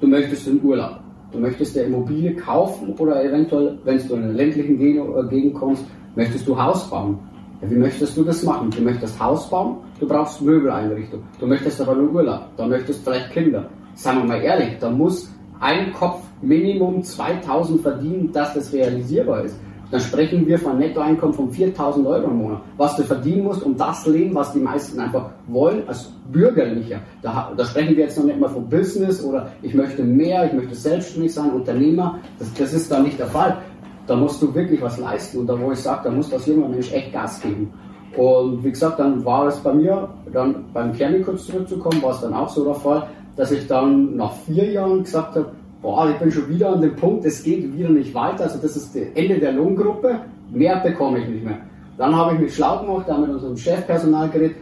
Du 0.00 0.06
möchtest 0.06 0.46
in 0.46 0.62
Urlaub. 0.62 1.00
Du 1.32 1.38
möchtest 1.40 1.76
eine 1.76 1.86
Immobilie 1.86 2.34
kaufen 2.36 2.94
oder 2.98 3.24
eventuell, 3.24 3.78
wenn 3.84 3.98
du 3.98 4.14
in 4.14 4.22
einer 4.22 4.32
ländlichen 4.32 4.80
äh, 4.80 5.28
Gegend 5.28 5.54
kommst, 5.54 5.84
möchtest 6.14 6.46
du 6.46 6.60
Haus 6.60 6.88
bauen. 6.88 7.18
Ja, 7.60 7.70
wie 7.70 7.76
möchtest 7.76 8.16
du 8.16 8.22
das 8.22 8.42
machen? 8.44 8.70
Du 8.70 8.82
möchtest 8.82 9.18
Haus 9.18 9.50
bauen, 9.50 9.78
du 9.98 10.06
brauchst 10.06 10.42
Möbeleinrichtung. 10.42 11.22
Du 11.40 11.46
möchtest 11.46 11.80
aber 11.80 11.96
nur 11.96 12.12
Urlaub. 12.12 12.48
Da 12.56 12.66
möchtest 12.66 13.02
vielleicht 13.02 13.30
Kinder. 13.30 13.68
Sagen 13.94 14.18
wir 14.20 14.24
mal 14.26 14.42
ehrlich, 14.42 14.78
da 14.78 14.90
muss 14.90 15.32
ein 15.60 15.92
Kopf 15.92 16.20
Minimum 16.42 17.02
2000 17.02 17.80
verdienen, 17.80 18.32
dass 18.32 18.54
das 18.54 18.72
realisierbar 18.72 19.44
ist 19.44 19.56
dann 19.90 20.00
sprechen 20.00 20.46
wir 20.46 20.58
von 20.58 20.72
einem 20.72 20.80
Nettoeinkommen 20.80 21.34
von 21.34 21.50
4000 21.50 22.06
Euro 22.06 22.24
im 22.24 22.38
Monat, 22.38 22.60
was 22.76 22.96
du 22.96 23.02
verdienen 23.02 23.44
musst, 23.44 23.62
um 23.62 23.76
das 23.76 24.06
Leben, 24.06 24.34
was 24.34 24.52
die 24.52 24.60
meisten 24.60 24.98
einfach 24.98 25.30
wollen, 25.46 25.82
als 25.86 26.12
Bürgerlicher. 26.32 27.00
Da, 27.22 27.52
da 27.56 27.64
sprechen 27.64 27.96
wir 27.96 28.04
jetzt 28.04 28.18
noch 28.18 28.24
nicht 28.24 28.40
mal 28.40 28.48
von 28.48 28.68
Business 28.68 29.22
oder 29.22 29.52
ich 29.62 29.74
möchte 29.74 30.02
mehr, 30.02 30.46
ich 30.46 30.52
möchte 30.52 30.74
selbstständig 30.74 31.34
sein, 31.34 31.50
Unternehmer. 31.50 32.18
Das, 32.38 32.52
das 32.54 32.72
ist 32.72 32.90
da 32.90 33.00
nicht 33.00 33.18
der 33.18 33.26
Fall. 33.26 33.58
Da 34.06 34.16
musst 34.16 34.42
du 34.42 34.54
wirklich 34.54 34.82
was 34.82 34.98
leisten 34.98 35.38
und 35.38 35.46
da, 35.46 35.58
wo 35.58 35.72
ich 35.72 35.78
sage, 35.78 36.02
da 36.04 36.10
muss 36.10 36.28
das 36.28 36.46
junger 36.46 36.68
Mensch 36.68 36.92
echt 36.92 37.12
Gas 37.12 37.40
geben. 37.40 37.72
Und 38.16 38.62
wie 38.62 38.70
gesagt, 38.70 38.98
dann 38.98 39.24
war 39.24 39.46
es 39.46 39.56
bei 39.56 39.72
mir, 39.72 40.08
dann 40.32 40.66
beim 40.72 40.92
Kermi 40.92 41.20
kurz 41.22 41.46
zurückzukommen, 41.46 42.02
war 42.02 42.10
es 42.10 42.20
dann 42.20 42.34
auch 42.34 42.48
so 42.48 42.64
der 42.64 42.74
Fall, 42.74 43.08
dass 43.36 43.50
ich 43.50 43.66
dann 43.66 44.16
nach 44.16 44.32
vier 44.46 44.70
Jahren 44.70 45.02
gesagt 45.02 45.34
habe, 45.34 45.50
boah, 45.84 46.08
ich 46.08 46.16
bin 46.16 46.32
schon 46.32 46.48
wieder 46.48 46.72
an 46.72 46.80
dem 46.80 46.96
Punkt, 46.96 47.26
es 47.26 47.42
geht 47.42 47.76
wieder 47.76 47.90
nicht 47.90 48.14
weiter, 48.14 48.44
also 48.44 48.58
das 48.58 48.74
ist 48.74 48.96
das 48.96 49.02
Ende 49.14 49.38
der 49.38 49.52
Lohngruppe, 49.52 50.18
mehr 50.50 50.76
bekomme 50.80 51.18
ich 51.18 51.28
nicht 51.28 51.44
mehr. 51.44 51.58
Dann 51.98 52.16
habe 52.16 52.34
ich 52.34 52.40
mich 52.40 52.54
schlau 52.54 52.78
gemacht, 52.78 53.04
da 53.06 53.18
mit 53.18 53.28
unserem 53.28 53.56
Chefpersonal 53.56 54.30
geredet 54.30 54.56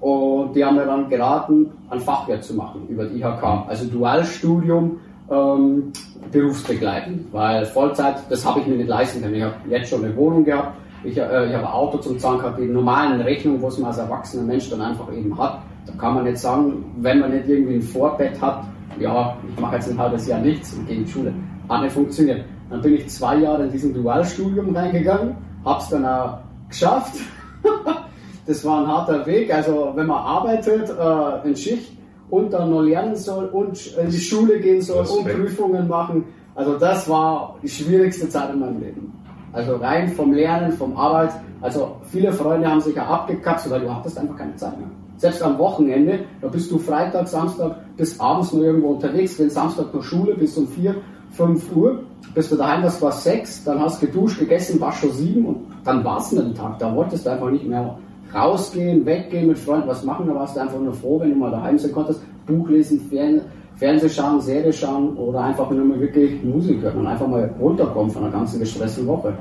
und 0.00 0.54
die 0.54 0.64
haben 0.64 0.76
mir 0.76 0.86
dann 0.86 1.08
geraten, 1.10 1.70
ein 1.90 2.00
Fachwirt 2.00 2.42
zu 2.42 2.54
machen 2.54 2.88
über 2.88 3.04
die 3.04 3.20
IHK, 3.20 3.68
also 3.68 3.84
Dualstudium, 3.84 4.98
ähm, 5.30 5.92
berufsbegleitend, 6.32 7.32
weil 7.32 7.66
Vollzeit, 7.66 8.16
das 8.30 8.44
habe 8.44 8.60
ich 8.60 8.66
mir 8.66 8.76
nicht 8.76 8.88
leisten 8.88 9.22
können. 9.22 9.34
Ich 9.34 9.42
habe 9.42 9.54
jetzt 9.68 9.90
schon 9.90 10.02
eine 10.04 10.16
Wohnung 10.16 10.42
gehabt, 10.42 10.78
ich, 11.04 11.18
äh, 11.18 11.48
ich 11.48 11.54
habe 11.54 11.66
ein 11.66 11.72
Auto 11.72 11.98
zum 11.98 12.18
Zahn 12.18 12.38
gehabt, 12.38 12.58
die 12.58 12.64
normalen 12.66 13.20
Rechnungen, 13.20 13.62
was 13.62 13.76
man 13.76 13.88
als 13.88 13.98
erwachsener 13.98 14.44
Mensch 14.44 14.70
dann 14.70 14.80
einfach 14.80 15.12
eben 15.12 15.36
hat. 15.38 15.58
Da 15.86 15.92
kann 15.98 16.14
man 16.14 16.24
nicht 16.24 16.38
sagen, 16.38 16.84
wenn 17.00 17.20
man 17.20 17.32
nicht 17.32 17.46
irgendwie 17.46 17.74
ein 17.74 17.82
Vorbett 17.82 18.40
hat, 18.40 18.64
ja, 18.98 19.36
ich 19.48 19.60
mache 19.60 19.76
jetzt 19.76 19.90
ein 19.90 19.98
halbes 19.98 20.26
Jahr 20.26 20.40
nichts 20.40 20.72
und 20.74 20.86
gehe 20.86 20.96
in 20.96 21.04
die 21.04 21.10
Schule. 21.10 21.34
Hat 21.68 21.82
nicht 21.82 21.92
funktioniert. 21.92 22.44
Dann 22.70 22.80
bin 22.80 22.94
ich 22.94 23.08
zwei 23.08 23.36
Jahre 23.36 23.64
in 23.64 23.70
diesem 23.70 23.92
Dualstudium 23.94 24.74
reingegangen, 24.74 25.36
hab's 25.64 25.88
dann 25.88 26.06
auch 26.06 26.38
geschafft. 26.68 27.14
das 28.46 28.64
war 28.64 28.80
ein 28.82 28.86
harter 28.86 29.26
Weg. 29.26 29.52
Also 29.52 29.92
wenn 29.94 30.06
man 30.06 30.18
arbeitet 30.18 30.90
äh, 30.90 31.48
in 31.48 31.56
Schicht 31.56 31.92
und 32.30 32.52
dann 32.52 32.70
noch 32.70 32.82
lernen 32.82 33.14
soll 33.14 33.46
und 33.46 33.94
in 33.96 34.10
die 34.10 34.18
Schule 34.18 34.58
gehen 34.58 34.80
soll 34.80 35.04
und 35.04 35.24
Prüfungen 35.24 35.86
machen, 35.86 36.24
also 36.54 36.78
das 36.78 37.08
war 37.08 37.56
die 37.62 37.68
schwierigste 37.68 38.28
Zeit 38.28 38.52
in 38.52 38.60
meinem 38.60 38.80
Leben. 38.80 39.12
Also 39.52 39.76
rein 39.76 40.08
vom 40.08 40.32
Lernen, 40.32 40.72
vom 40.72 40.96
Arbeit. 40.96 41.32
Also 41.60 41.96
viele 42.10 42.32
Freunde 42.32 42.68
haben 42.68 42.80
sich 42.80 42.96
ja 42.96 43.06
abgekapselt, 43.06 43.74
weil 43.74 43.82
du 43.82 43.94
hattest 43.94 44.18
einfach 44.18 44.36
keine 44.36 44.56
Zeit 44.56 44.78
mehr. 44.78 44.88
Selbst 45.22 45.40
am 45.40 45.56
Wochenende, 45.56 46.24
da 46.40 46.48
bist 46.48 46.68
du 46.72 46.78
Freitag, 46.80 47.28
Samstag 47.28 47.76
bis 47.96 48.18
abends 48.18 48.52
noch 48.52 48.60
irgendwo 48.60 48.88
unterwegs. 48.88 49.38
Wenn 49.38 49.50
Samstag 49.50 49.94
noch 49.94 50.02
Schule 50.02 50.34
bis 50.34 50.58
um 50.58 50.66
4, 50.66 50.96
5 51.30 51.76
Uhr, 51.76 52.02
bist 52.34 52.50
du 52.50 52.56
daheim, 52.56 52.82
das 52.82 53.00
war 53.00 53.12
6, 53.12 53.62
dann 53.62 53.78
hast 53.78 54.02
du 54.02 54.06
geduscht, 54.06 54.40
gegessen, 54.40 54.80
war 54.80 54.90
schon 54.90 55.12
7 55.12 55.46
und 55.46 55.58
dann 55.84 56.02
war 56.02 56.18
es 56.18 56.30
den 56.30 56.52
Tag. 56.56 56.80
Da 56.80 56.92
wolltest 56.92 57.24
du 57.24 57.30
einfach 57.30 57.52
nicht 57.52 57.64
mehr 57.64 57.96
rausgehen, 58.34 59.06
weggehen 59.06 59.46
mit 59.46 59.60
Freunden, 59.60 59.86
was 59.86 60.02
machen. 60.02 60.26
Da 60.26 60.34
warst 60.34 60.56
du 60.56 60.60
einfach 60.60 60.80
nur 60.80 60.92
froh, 60.92 61.20
wenn 61.20 61.30
du 61.30 61.36
mal 61.36 61.52
daheim 61.52 61.78
sein 61.78 61.92
konntest, 61.92 62.20
Buch 62.44 62.68
lesen, 62.68 62.98
Fern 63.08 63.42
Fernseh 63.76 64.08
schauen, 64.08 64.40
Serie 64.40 64.72
schauen 64.72 65.16
oder 65.16 65.42
einfach 65.42 65.70
nur 65.70 65.84
mal 65.84 66.00
wirklich 66.00 66.42
Musik 66.42 66.82
hören 66.82 66.98
und 66.98 67.06
einfach 67.06 67.28
mal 67.28 67.48
runterkommen 67.60 68.10
von 68.10 68.24
einer 68.24 68.32
ganzen 68.32 68.58
gestressten 68.58 69.06
Woche. 69.06 69.32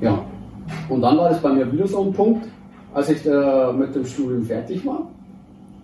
Ja. 0.00 0.24
Und 0.88 1.02
dann 1.02 1.18
war 1.18 1.28
das 1.28 1.42
bei 1.42 1.52
mir 1.52 1.70
wieder 1.70 1.86
so 1.86 2.02
ein 2.02 2.14
Punkt, 2.14 2.48
als 2.94 3.10
ich 3.10 3.26
äh, 3.26 3.72
mit 3.74 3.94
dem 3.94 4.06
Studium 4.06 4.42
fertig 4.44 4.86
war 4.86 5.06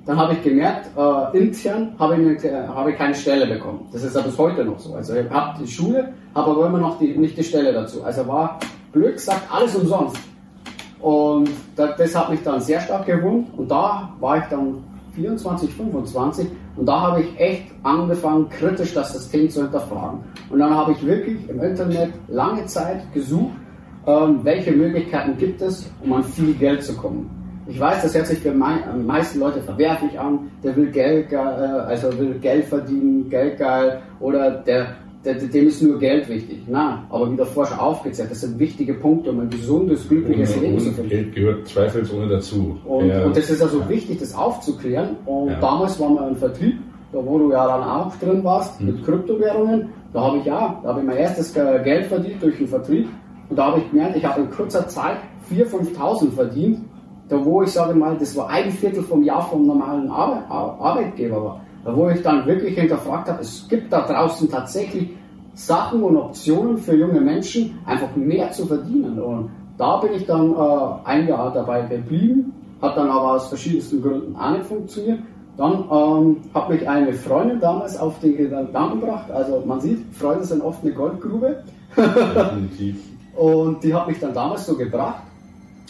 dann 0.06 0.18
habe 0.18 0.34
ich 0.34 0.42
gemerkt, 0.42 0.90
äh, 0.96 1.38
intern 1.38 1.94
habe 1.98 2.20
ich, 2.20 2.44
habe 2.52 2.90
ich 2.90 2.96
keine 2.96 3.14
Stelle 3.14 3.46
bekommen. 3.46 3.88
Das 3.92 4.02
ist 4.02 4.14
ja 4.14 4.22
bis 4.22 4.36
heute 4.36 4.64
noch 4.64 4.78
so. 4.78 4.94
Also 4.94 5.14
ich 5.14 5.30
habe 5.30 5.58
die 5.62 5.70
Schule, 5.70 6.12
habe 6.34 6.50
aber 6.50 6.66
immer 6.66 6.78
noch 6.78 6.98
die, 6.98 7.16
nicht 7.16 7.36
die 7.36 7.44
Stelle 7.44 7.72
dazu. 7.72 8.04
Also 8.04 8.26
war 8.28 8.58
Glück 8.92 9.18
sagt 9.18 9.52
alles 9.52 9.74
umsonst. 9.74 10.16
Und 11.00 11.50
das, 11.76 11.96
das 11.96 12.14
hat 12.14 12.30
mich 12.30 12.42
dann 12.42 12.60
sehr 12.60 12.80
stark 12.80 13.06
gewundert. 13.06 13.52
Und 13.56 13.70
da 13.70 14.12
war 14.20 14.38
ich 14.38 14.44
dann 14.44 14.84
24, 15.14 15.72
25 15.72 16.48
und 16.76 16.86
da 16.86 17.00
habe 17.00 17.22
ich 17.22 17.40
echt 17.40 17.66
angefangen, 17.82 18.48
kritisch 18.48 18.94
das 18.94 19.12
System 19.12 19.48
zu 19.48 19.62
hinterfragen. 19.62 20.20
Und 20.50 20.58
dann 20.58 20.74
habe 20.74 20.92
ich 20.92 21.06
wirklich 21.06 21.48
im 21.48 21.62
Internet 21.62 22.12
lange 22.28 22.66
Zeit 22.66 23.12
gesucht, 23.12 23.52
ähm, 24.06 24.40
welche 24.42 24.72
Möglichkeiten 24.72 25.36
gibt 25.38 25.62
es, 25.62 25.90
um 26.02 26.12
an 26.12 26.24
viel 26.24 26.52
Geld 26.54 26.82
zu 26.82 26.96
kommen. 26.96 27.43
Ich 27.66 27.80
weiß, 27.80 28.02
das 28.02 28.14
hört 28.14 28.26
sich 28.26 28.40
für 28.40 28.50
die 28.50 29.02
meisten 29.02 29.40
Leute 29.40 29.60
verwerflich 29.62 30.18
an. 30.18 30.50
Der 30.62 30.76
will 30.76 30.90
Geld, 30.90 31.32
äh, 31.32 31.36
also 31.36 32.16
will 32.18 32.34
Geld 32.34 32.66
verdienen, 32.66 33.30
Geld 33.30 33.58
geil, 33.58 34.02
oder 34.20 34.50
der, 34.50 34.96
der, 35.24 35.34
dem 35.34 35.68
ist 35.68 35.82
nur 35.82 35.98
Geld 35.98 36.28
wichtig. 36.28 36.64
Nein, 36.66 36.98
aber 37.08 37.32
wie 37.32 37.36
der 37.36 37.46
Forscher 37.46 37.80
aufgezählt, 37.80 38.30
das 38.30 38.42
sind 38.42 38.58
wichtige 38.58 38.94
Punkte, 38.94 39.30
um 39.30 39.40
ein 39.40 39.50
gesundes, 39.50 40.06
glückliches 40.08 40.60
Leben 40.60 40.78
zu 40.78 40.92
finden. 40.92 41.08
Geld 41.08 41.34
gehört 41.34 41.68
zweifelsohne 41.68 42.28
dazu. 42.28 42.78
Und, 42.84 43.08
ja. 43.08 43.24
und 43.24 43.36
das 43.36 43.48
ist 43.48 43.62
also 43.62 43.88
wichtig, 43.88 44.18
das 44.18 44.34
aufzuklären. 44.34 45.16
Und 45.24 45.50
ja. 45.50 45.60
damals 45.60 45.98
waren 45.98 46.14
wir 46.14 46.28
im 46.28 46.36
Vertrieb, 46.36 46.78
da 47.12 47.18
wo 47.24 47.38
du 47.38 47.50
ja 47.50 47.66
dann 47.66 47.82
auch 47.82 48.14
drin 48.16 48.44
warst, 48.44 48.78
hm. 48.78 48.86
mit 48.86 49.04
Kryptowährungen. 49.04 49.88
Da 50.12 50.20
habe 50.20 50.38
ich 50.38 50.44
ja, 50.44 50.80
da 50.82 50.90
habe 50.90 51.00
ich 51.00 51.06
mein 51.06 51.16
erstes 51.16 51.54
Geld 51.54 52.06
verdient 52.06 52.42
durch 52.42 52.58
den 52.58 52.68
Vertrieb. 52.68 53.08
Und 53.48 53.58
da 53.58 53.66
habe 53.66 53.80
ich 53.80 53.90
gemerkt, 53.90 54.16
ich 54.16 54.24
habe 54.24 54.42
in 54.42 54.50
kurzer 54.50 54.86
Zeit 54.86 55.16
4.000, 55.50 55.96
5.000 55.96 56.32
verdient 56.32 56.78
da 57.28 57.42
wo 57.44 57.62
ich 57.62 57.70
sage 57.70 57.94
mal, 57.94 58.16
das 58.18 58.36
war 58.36 58.48
ein 58.48 58.70
Viertel 58.70 59.02
vom 59.02 59.22
Jahr 59.22 59.42
vom 59.48 59.66
normalen 59.66 60.10
Arbeit, 60.10 60.50
Arbeitgeber 60.50 61.42
war. 61.42 61.60
Da 61.84 61.96
wo 61.96 62.08
ich 62.08 62.22
dann 62.22 62.46
wirklich 62.46 62.78
hinterfragt 62.78 63.28
habe, 63.28 63.40
es 63.40 63.66
gibt 63.68 63.92
da 63.92 64.06
draußen 64.06 64.50
tatsächlich 64.50 65.10
Sachen 65.54 66.02
und 66.02 66.16
Optionen 66.16 66.78
für 66.78 66.96
junge 66.96 67.20
Menschen, 67.20 67.78
einfach 67.86 68.14
mehr 68.16 68.50
zu 68.50 68.66
verdienen. 68.66 69.20
Und 69.20 69.50
da 69.78 69.98
bin 69.98 70.14
ich 70.14 70.26
dann 70.26 70.52
äh, 70.52 71.04
ein 71.04 71.28
Jahr 71.28 71.52
dabei 71.52 71.82
geblieben, 71.82 72.52
hat 72.82 72.96
dann 72.96 73.08
aber 73.08 73.32
aus 73.32 73.48
verschiedensten 73.48 74.02
Gründen 74.02 74.36
auch 74.36 74.50
nicht 74.50 74.66
funktioniert. 74.66 75.20
Dann 75.56 75.84
ähm, 75.90 76.36
hat 76.52 76.68
mich 76.68 76.88
eine 76.88 77.12
Freundin 77.12 77.60
damals 77.60 77.98
auf 77.98 78.18
den 78.18 78.36
Gedanken 78.36 79.00
gebracht, 79.00 79.30
also 79.30 79.62
man 79.64 79.80
sieht, 79.80 80.04
Freunde 80.12 80.44
sind 80.44 80.62
oft 80.62 80.82
eine 80.82 80.92
Goldgrube. 80.92 81.62
Und 83.36 83.82
die 83.82 83.94
hat 83.94 84.08
mich 84.08 84.18
dann 84.18 84.34
damals 84.34 84.66
so 84.66 84.76
gebracht 84.76 85.22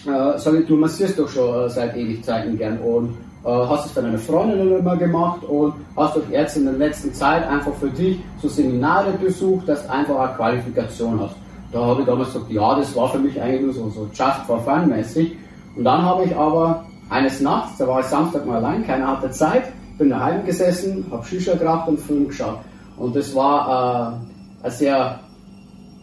äh, 0.06 0.38
sage 0.38 0.58
ich, 0.60 0.66
du 0.66 0.76
massierst 0.76 1.18
doch 1.18 1.28
schon 1.28 1.66
äh, 1.66 1.68
seit 1.68 1.96
Ewigkeiten 1.96 2.56
gern 2.58 2.78
und 2.78 3.16
äh, 3.44 3.48
hast 3.48 3.86
es 3.86 3.92
für 3.92 4.02
deine 4.02 4.18
Freundin 4.18 4.78
immer 4.78 4.96
gemacht 4.96 5.44
und 5.44 5.74
hast 5.96 6.16
doch 6.16 6.28
jetzt 6.30 6.56
in 6.56 6.64
der 6.64 6.74
letzten 6.74 7.12
Zeit 7.12 7.46
einfach 7.48 7.74
für 7.74 7.90
dich 7.90 8.18
so 8.40 8.48
Seminare 8.48 9.12
besucht, 9.12 9.68
dass 9.68 9.86
du 9.86 9.92
einfach 9.92 10.18
eine 10.18 10.36
Qualifikation 10.36 11.20
hast. 11.20 11.36
Da 11.72 11.84
habe 11.84 12.02
ich 12.02 12.06
damals 12.06 12.32
gesagt, 12.32 12.50
ja, 12.50 12.74
das 12.76 12.94
war 12.94 13.10
für 13.10 13.18
mich 13.18 13.40
eigentlich 13.40 13.62
nur 13.62 13.72
so, 13.72 13.90
so 13.90 14.08
just 14.12 14.46
for 14.46 14.60
fun 14.60 14.88
mäßig. 14.88 15.36
Und 15.76 15.84
dann 15.84 16.02
habe 16.02 16.24
ich 16.24 16.36
aber 16.36 16.84
eines 17.10 17.40
Nachts, 17.40 17.78
da 17.78 17.86
war 17.88 18.00
ich 18.00 18.06
Samstag 18.06 18.46
mal 18.46 18.64
allein, 18.64 18.86
keiner 18.86 19.08
hatte 19.08 19.30
Zeit, 19.30 19.64
bin 19.98 20.10
daheim 20.10 20.44
gesessen, 20.46 21.04
habe 21.10 21.24
Shisha 21.24 21.54
geraucht 21.54 21.88
und 21.88 22.00
Film 22.00 22.28
geschaut. 22.28 22.58
Und 22.96 23.16
das 23.16 23.34
war 23.34 24.22
äh, 24.62 24.66
ein 24.66 24.70
sehr 24.70 25.20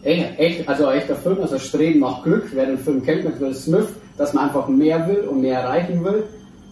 echt, 0.02 0.68
also 0.68 0.86
ein 0.86 0.98
echter 0.98 1.16
Film, 1.16 1.40
also 1.40 1.58
Streben 1.58 2.00
nach 2.00 2.22
Glück, 2.22 2.50
wer 2.52 2.66
den 2.66 2.78
Film 2.78 3.02
kennt 3.02 3.24
mit 3.24 3.40
Will 3.40 3.54
Smith, 3.54 3.88
dass 4.16 4.32
man 4.32 4.48
einfach 4.48 4.68
mehr 4.68 5.06
will 5.08 5.28
und 5.28 5.40
mehr 5.40 5.60
erreichen 5.60 6.04
will. 6.04 6.24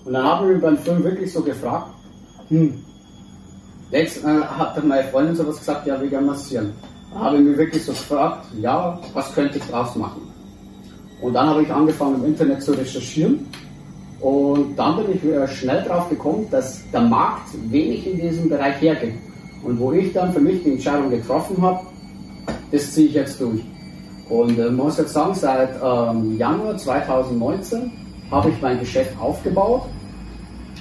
Und 0.04 0.12
dann 0.12 0.24
habe 0.24 0.46
ich 0.46 0.54
mich 0.54 0.62
beim 0.62 0.78
Film 0.78 1.04
wirklich 1.04 1.32
so 1.32 1.42
gefragt, 1.42 1.88
hm, 2.48 2.74
jetzt 3.90 4.24
äh, 4.24 4.28
hat 4.28 4.82
meine 4.84 5.04
Freundin 5.04 5.36
sowas 5.36 5.58
gesagt, 5.58 5.86
ja, 5.86 6.00
wegen 6.00 6.26
massieren. 6.26 6.72
Da 7.12 7.20
habe 7.20 7.36
ich 7.36 7.42
mich 7.42 7.58
wirklich 7.58 7.84
so 7.84 7.92
gefragt, 7.92 8.46
ja, 8.60 8.98
was 9.14 9.32
könnte 9.34 9.58
ich 9.58 9.64
draus 9.64 9.94
machen? 9.96 10.22
Und 11.20 11.34
dann 11.34 11.48
habe 11.48 11.62
ich 11.62 11.70
angefangen 11.70 12.16
im 12.16 12.26
Internet 12.26 12.62
zu 12.62 12.72
recherchieren 12.72 13.46
Und 14.20 14.76
dann 14.76 14.96
bin 14.96 15.14
ich 15.14 15.50
schnell 15.58 15.82
drauf 15.84 16.08
gekommen, 16.08 16.46
dass 16.50 16.82
der 16.90 17.02
Markt 17.02 17.48
wenig 17.70 18.06
in 18.06 18.20
diesem 18.20 18.48
Bereich 18.48 18.80
hergibt. 18.80 19.18
Und 19.62 19.78
wo 19.78 19.92
ich 19.92 20.12
dann 20.12 20.32
für 20.32 20.40
mich 20.40 20.62
die 20.62 20.72
Entscheidung 20.72 21.10
getroffen 21.10 21.60
habe, 21.60 21.80
das 22.70 22.92
ziehe 22.92 23.08
ich 23.08 23.14
jetzt 23.14 23.40
durch. 23.40 23.62
Und 24.28 24.58
äh, 24.58 24.70
muss 24.70 24.98
jetzt 24.98 25.12
sagen, 25.12 25.34
seit 25.34 25.70
ähm, 25.82 26.38
Januar 26.38 26.76
2019 26.76 27.90
habe 28.30 28.50
ich 28.50 28.62
mein 28.62 28.78
Geschäft 28.78 29.12
aufgebaut. 29.20 29.82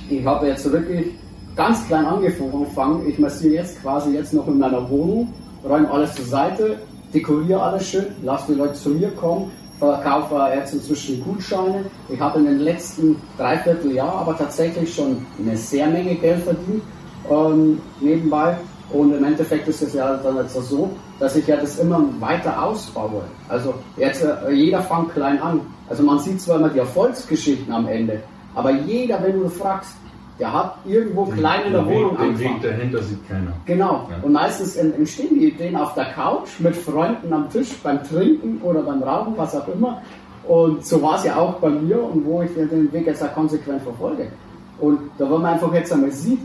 Ich 0.10 0.24
habe 0.26 0.48
jetzt 0.48 0.72
wirklich 0.72 1.08
ganz 1.56 1.86
klein 1.88 2.06
angefangen. 2.06 3.08
Ich 3.08 3.18
massiere 3.18 3.56
jetzt 3.56 3.82
quasi 3.82 4.14
jetzt 4.14 4.34
noch 4.34 4.48
in 4.48 4.60
meiner 4.60 4.88
Wohnung, 4.90 5.34
räume 5.68 5.90
alles 5.90 6.14
zur 6.16 6.26
Seite, 6.26 6.78
dekoriere 7.14 7.62
alles 7.62 7.90
schön, 7.90 8.06
lasse 8.24 8.54
die 8.54 8.60
Leute 8.60 8.74
zu 8.74 8.90
mir 8.90 9.10
kommen, 9.12 9.52
verkaufe 9.80 10.36
jetzt 10.56 10.74
inzwischen 10.74 11.24
Gutscheine. 11.24 11.86
Ich 12.08 12.20
habe 12.20 12.40
in 12.40 12.46
den 12.46 12.60
letzten 12.60 13.16
dreiviertel 13.38 13.94
Jahr 13.94 14.14
aber 14.14 14.38
tatsächlich 14.38 14.94
schon 14.94 15.26
eine 15.40 15.58
sehr 15.58 15.88
Menge 15.88 16.16
Geld 16.16 16.44
verdient 16.44 16.84
ähm, 17.30 17.82
nebenbei. 18.00 18.58
Und 18.92 19.14
im 19.14 19.24
Endeffekt 19.24 19.68
ist 19.68 19.82
es 19.82 19.94
ja 19.94 20.18
dann 20.18 20.38
jetzt 20.38 20.54
so, 20.54 20.90
dass 21.20 21.36
ich 21.36 21.46
ja 21.48 21.58
das 21.58 21.80
immer 21.80 22.04
weiter 22.20 22.64
ausbaue. 22.64 23.24
Also 23.48 23.74
jetzt 23.98 24.24
äh, 24.24 24.52
jeder 24.52 24.82
fängt 24.82 25.14
klein 25.14 25.42
an. 25.42 25.62
Also 25.90 26.04
man 26.04 26.20
sieht 26.20 26.42
zwar 26.42 26.58
immer 26.58 26.70
die 26.70 26.80
Erfolgsgeschichten 26.80 27.74
am 27.74 27.88
Ende, 27.88 28.22
aber 28.56 28.72
jeder, 28.72 29.22
wenn 29.24 29.40
du 29.40 29.50
fragst, 29.50 29.94
der 30.40 30.54
hat 30.54 30.78
irgendwo 30.86 31.26
klein 31.26 31.66
in 31.68 31.74
der 31.74 31.86
Wohnung 31.86 32.12
Weg, 32.12 32.20
Den 32.20 32.40
Weg 32.40 32.62
dahinter 32.62 33.04
sieht 33.04 33.28
keiner. 33.28 33.52
Genau. 33.66 34.08
Ja. 34.10 34.24
Und 34.24 34.32
meistens 34.32 34.78
entstehen 34.78 35.38
die 35.38 35.50
Ideen 35.50 35.76
auf 35.76 35.94
der 35.96 36.06
Couch 36.14 36.48
mit 36.60 36.76
Freunden 36.76 37.34
am 37.34 37.50
Tisch 37.50 37.76
beim 37.84 38.02
Trinken 38.04 38.62
oder 38.62 38.82
beim 38.82 39.04
Rauchen, 39.04 39.34
was 39.36 39.56
auch 39.56 39.68
immer. 39.68 40.02
Und 40.48 40.86
so 40.86 41.02
war 41.02 41.18
es 41.18 41.26
ja 41.26 41.36
auch 41.36 41.56
bei 41.56 41.70
mir 41.70 42.02
und 42.02 42.26
wo 42.26 42.42
ich 42.42 42.52
den 42.56 42.92
Weg 42.94 43.06
jetzt 43.06 43.22
auch 43.22 43.34
konsequent 43.34 43.84
verfolge. 43.84 44.32
Und 44.80 45.00
da, 45.18 45.30
wo 45.30 45.38
man 45.38 45.54
einfach 45.54 45.74
jetzt 45.74 45.92
einmal 45.92 46.12
sieht, 46.12 46.40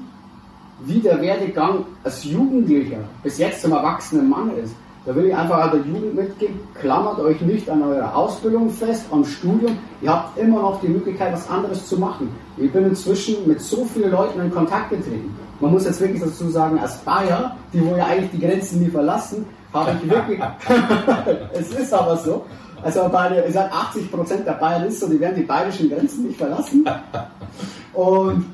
wie 0.80 1.00
der 1.00 1.20
Werdegang 1.20 1.86
als 2.02 2.24
Jugendlicher 2.24 2.98
bis 3.22 3.38
jetzt 3.38 3.62
zum 3.62 3.72
erwachsenen 3.72 4.28
Mann 4.28 4.50
ist, 4.56 4.74
da 5.06 5.14
will 5.14 5.26
ich 5.26 5.36
einfach 5.36 5.66
auch 5.66 5.70
der 5.70 5.80
Jugend 5.80 6.14
mitgeben, 6.14 6.60
klammert 6.80 7.18
euch 7.18 7.38
nicht 7.42 7.68
an 7.68 7.82
eurer 7.82 8.16
Ausbildung 8.16 8.70
fest, 8.70 9.04
am 9.10 9.22
Studium. 9.22 9.76
Ihr 10.00 10.10
habt 10.10 10.38
immer 10.38 10.62
noch 10.62 10.80
die 10.80 10.88
Möglichkeit, 10.88 11.34
was 11.34 11.48
anderes 11.50 11.86
zu 11.86 11.98
machen. 11.98 12.30
Ich 12.56 12.72
bin 12.72 12.86
inzwischen 12.86 13.46
mit 13.46 13.60
so 13.60 13.84
vielen 13.84 14.12
Leuten 14.12 14.40
in 14.40 14.50
Kontakt 14.50 14.90
getreten. 14.90 15.36
Man 15.60 15.72
muss 15.72 15.84
jetzt 15.84 16.00
wirklich 16.00 16.22
dazu 16.22 16.48
sagen, 16.48 16.78
als 16.78 16.96
Bayer, 16.98 17.54
die 17.72 17.84
wo 17.84 17.94
ja 17.96 18.06
eigentlich 18.06 18.30
die 18.30 18.40
Grenzen 18.40 18.80
nie 18.82 18.88
verlassen, 18.88 19.44
habe 19.74 19.92
ich 20.02 20.10
wirklich, 20.10 20.40
es 21.52 21.70
ist 21.70 21.92
aber 21.92 22.16
so, 22.16 22.44
also 22.82 23.08
bei, 23.10 23.44
ich 23.46 23.52
sage 23.52 23.72
80 23.72 24.10
Prozent 24.10 24.46
der 24.46 24.52
Bayern 24.52 24.84
ist 24.84 25.00
so, 25.00 25.08
die 25.08 25.20
werden 25.20 25.36
die 25.36 25.42
bayerischen 25.42 25.90
Grenzen 25.90 26.26
nicht 26.26 26.38
verlassen. 26.38 26.84
Und 27.92 28.46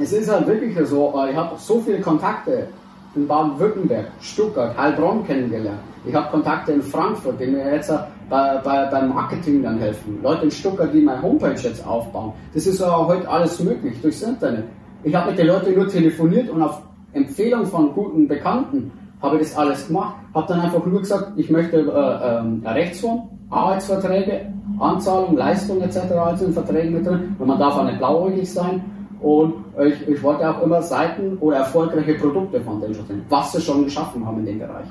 es 0.00 0.12
ist 0.12 0.30
halt 0.30 0.46
wirklich 0.46 0.76
so, 0.88 1.14
äh, 1.16 1.30
ich 1.30 1.36
habe 1.36 1.56
so 1.58 1.80
viele 1.80 2.00
Kontakte 2.00 2.68
in 3.14 3.26
Baden-Württemberg, 3.26 4.06
Stuttgart, 4.20 4.76
Heilbronn 4.76 5.26
kennengelernt. 5.26 5.80
Ich 6.06 6.14
habe 6.14 6.30
Kontakte 6.30 6.72
in 6.72 6.82
Frankfurt, 6.82 7.40
die 7.40 7.46
mir 7.46 7.74
jetzt 7.74 7.92
bei, 8.28 8.60
bei, 8.64 8.86
beim 8.86 9.10
Marketing 9.10 9.62
dann 9.62 9.78
helfen. 9.78 10.20
Leute 10.22 10.44
in 10.44 10.50
Stuttgart, 10.50 10.92
die 10.94 11.02
meine 11.02 11.20
Homepage 11.20 11.60
jetzt 11.60 11.86
aufbauen. 11.86 12.32
Das 12.54 12.66
ist 12.66 12.80
auch 12.80 13.08
heute 13.08 13.28
alles 13.28 13.60
möglich 13.60 14.00
durchs 14.00 14.22
Internet. 14.22 14.64
Ich 15.02 15.14
habe 15.14 15.30
mit 15.30 15.38
den 15.38 15.48
Leuten 15.48 15.74
nur 15.74 15.88
telefoniert 15.88 16.48
und 16.50 16.62
auf 16.62 16.82
Empfehlung 17.12 17.66
von 17.66 17.92
guten 17.92 18.28
Bekannten 18.28 18.92
habe 19.20 19.36
ich 19.36 19.42
das 19.42 19.56
alles 19.56 19.86
gemacht. 19.88 20.14
Habe 20.32 20.46
dann 20.46 20.60
einfach 20.60 20.84
nur 20.86 21.00
gesagt, 21.00 21.32
ich 21.36 21.50
möchte 21.50 21.78
äh, 21.78 22.38
ähm, 22.38 22.62
Rechtsform, 22.64 23.28
Arbeitsverträge, 23.50 24.52
Anzahlung, 24.78 25.36
Leistung 25.36 25.80
etc. 25.82 26.12
also 26.12 26.46
in 26.46 26.52
Verträgen 26.52 26.94
mit 26.94 27.06
drin. 27.06 27.34
Und 27.38 27.46
man 27.46 27.58
darf 27.58 27.76
auch 27.76 27.84
nicht 27.84 27.98
blauäugig 27.98 28.50
sein. 28.50 28.82
Und 29.22 29.54
ich, 29.84 30.08
ich 30.08 30.22
wollte 30.22 30.48
auch 30.48 30.62
immer 30.62 30.82
Seiten 30.82 31.36
oder 31.40 31.58
erfolgreiche 31.58 32.14
Produkte 32.14 32.60
von 32.60 32.80
denen 32.80 32.94
schon 32.94 33.06
sehen, 33.06 33.22
was 33.28 33.52
sie 33.52 33.60
schon 33.60 33.84
geschaffen 33.84 34.24
haben 34.26 34.38
in 34.40 34.46
dem 34.46 34.58
Bereich. 34.60 34.86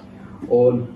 Und 0.47 0.87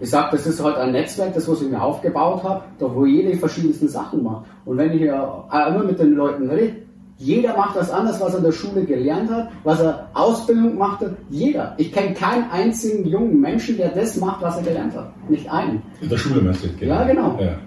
ich 0.00 0.08
sage, 0.08 0.28
das 0.32 0.46
ist 0.46 0.62
halt 0.64 0.76
ein 0.76 0.92
Netzwerk, 0.92 1.34
das 1.34 1.46
was 1.46 1.60
ich 1.60 1.68
mir 1.68 1.80
aufgebaut 1.80 2.42
habe, 2.42 2.62
da 2.78 2.94
wo 2.94 3.04
jeder 3.04 3.30
die 3.30 3.36
verschiedensten 3.36 3.88
Sachen 3.88 4.22
macht. 4.22 4.46
Und 4.64 4.78
wenn 4.78 4.92
ich 4.92 5.02
ja 5.02 5.44
immer 5.68 5.84
mit 5.84 5.98
den 5.98 6.14
Leuten 6.14 6.48
rede, 6.48 6.76
jeder 7.18 7.54
macht 7.54 7.76
das 7.76 7.90
anders, 7.90 8.18
was 8.18 8.32
er 8.32 8.38
in 8.38 8.44
der 8.44 8.52
Schule 8.52 8.84
gelernt 8.84 9.30
hat, 9.30 9.50
was 9.62 9.78
er 9.80 10.08
Ausbildung 10.14 10.78
macht. 10.78 11.04
Jeder. 11.28 11.74
Ich 11.76 11.92
kenne 11.92 12.14
keinen 12.14 12.50
einzigen 12.50 13.06
jungen 13.06 13.38
Menschen, 13.38 13.76
der 13.76 13.90
das 13.90 14.16
macht, 14.16 14.40
was 14.40 14.56
er 14.56 14.62
gelernt 14.62 14.96
hat. 14.96 15.12
Nicht 15.28 15.50
einen. 15.52 15.82
In 16.00 16.08
der 16.08 16.16
Schule 16.16 16.40
meinst 16.40 16.64
du? 16.64 16.68
Ja, 16.84 17.04
genau. 17.04 17.38
Ja. 17.38 17.58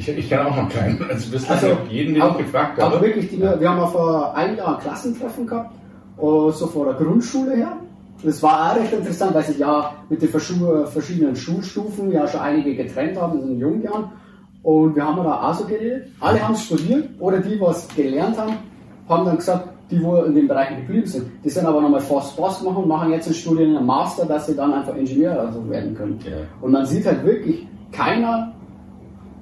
Ich, 0.00 0.08
ich 0.08 0.28
kenne 0.30 0.46
auch 0.46 0.56
noch 0.56 0.68
keinen. 0.70 0.98
Also, 1.10 1.30
das 1.32 1.50
also 1.50 1.76
jeden, 1.90 2.14
den 2.14 2.22
auch, 2.22 2.38
ich 2.38 2.46
gefragt 2.46 2.80
habe. 2.80 2.94
Aber 2.96 3.04
wirklich, 3.04 3.28
die, 3.28 3.38
ja. 3.38 3.60
wir 3.60 3.68
haben 3.68 3.90
vor 3.90 4.34
einem 4.34 4.56
Jahr 4.56 4.76
ein 4.76 4.82
Klassentreffen 4.82 5.46
gehabt, 5.46 5.74
äh, 6.16 6.20
so 6.20 6.66
vor 6.66 6.86
der 6.86 6.94
Grundschule 6.94 7.54
her. 7.54 7.76
Das 8.22 8.42
war 8.42 8.72
auch 8.72 8.76
recht 8.76 8.92
interessant, 8.92 9.34
weil 9.34 9.44
sich 9.44 9.58
ja 9.58 9.94
mit 10.08 10.22
den 10.22 10.28
verschiedenen 10.28 11.36
Schulstufen 11.36 12.12
ja 12.12 12.26
schon 12.26 12.40
einige 12.40 12.74
getrennt 12.74 13.20
haben 13.20 13.40
in 13.42 13.48
den 13.48 13.58
jungen 13.58 13.82
Jahren. 13.82 14.12
Und 14.62 14.94
wir 14.94 15.04
haben 15.04 15.16
da 15.16 15.50
auch 15.50 15.54
so 15.54 15.64
geredet. 15.64 16.08
Alle 16.20 16.46
haben 16.46 16.54
studiert 16.54 17.08
oder 17.18 17.38
die, 17.38 17.58
was 17.60 17.88
gelernt 17.88 18.38
haben, 18.38 18.56
haben 19.08 19.24
dann 19.24 19.36
gesagt, 19.36 19.68
die 19.90 20.02
wo 20.02 20.16
in 20.16 20.34
den 20.34 20.46
Bereichen 20.46 20.76
geblieben 20.76 21.06
sind, 21.06 21.26
die 21.44 21.50
sind 21.50 21.66
aber 21.66 21.80
nochmal 21.80 22.00
Force 22.00 22.36
Boss 22.36 22.62
machen 22.62 22.84
und 22.84 22.88
machen 22.88 23.10
jetzt 23.10 23.26
in 23.26 23.34
Studien 23.34 23.76
einen 23.76 23.86
Master, 23.86 24.24
dass 24.24 24.46
sie 24.46 24.54
dann 24.54 24.72
einfach 24.72 24.94
Ingenieur 24.94 25.40
also 25.40 25.68
werden 25.68 25.94
können. 25.94 26.18
Ja. 26.24 26.36
Und 26.60 26.72
man 26.72 26.86
sieht 26.86 27.06
halt 27.06 27.24
wirklich, 27.24 27.66
keiner 27.90 28.52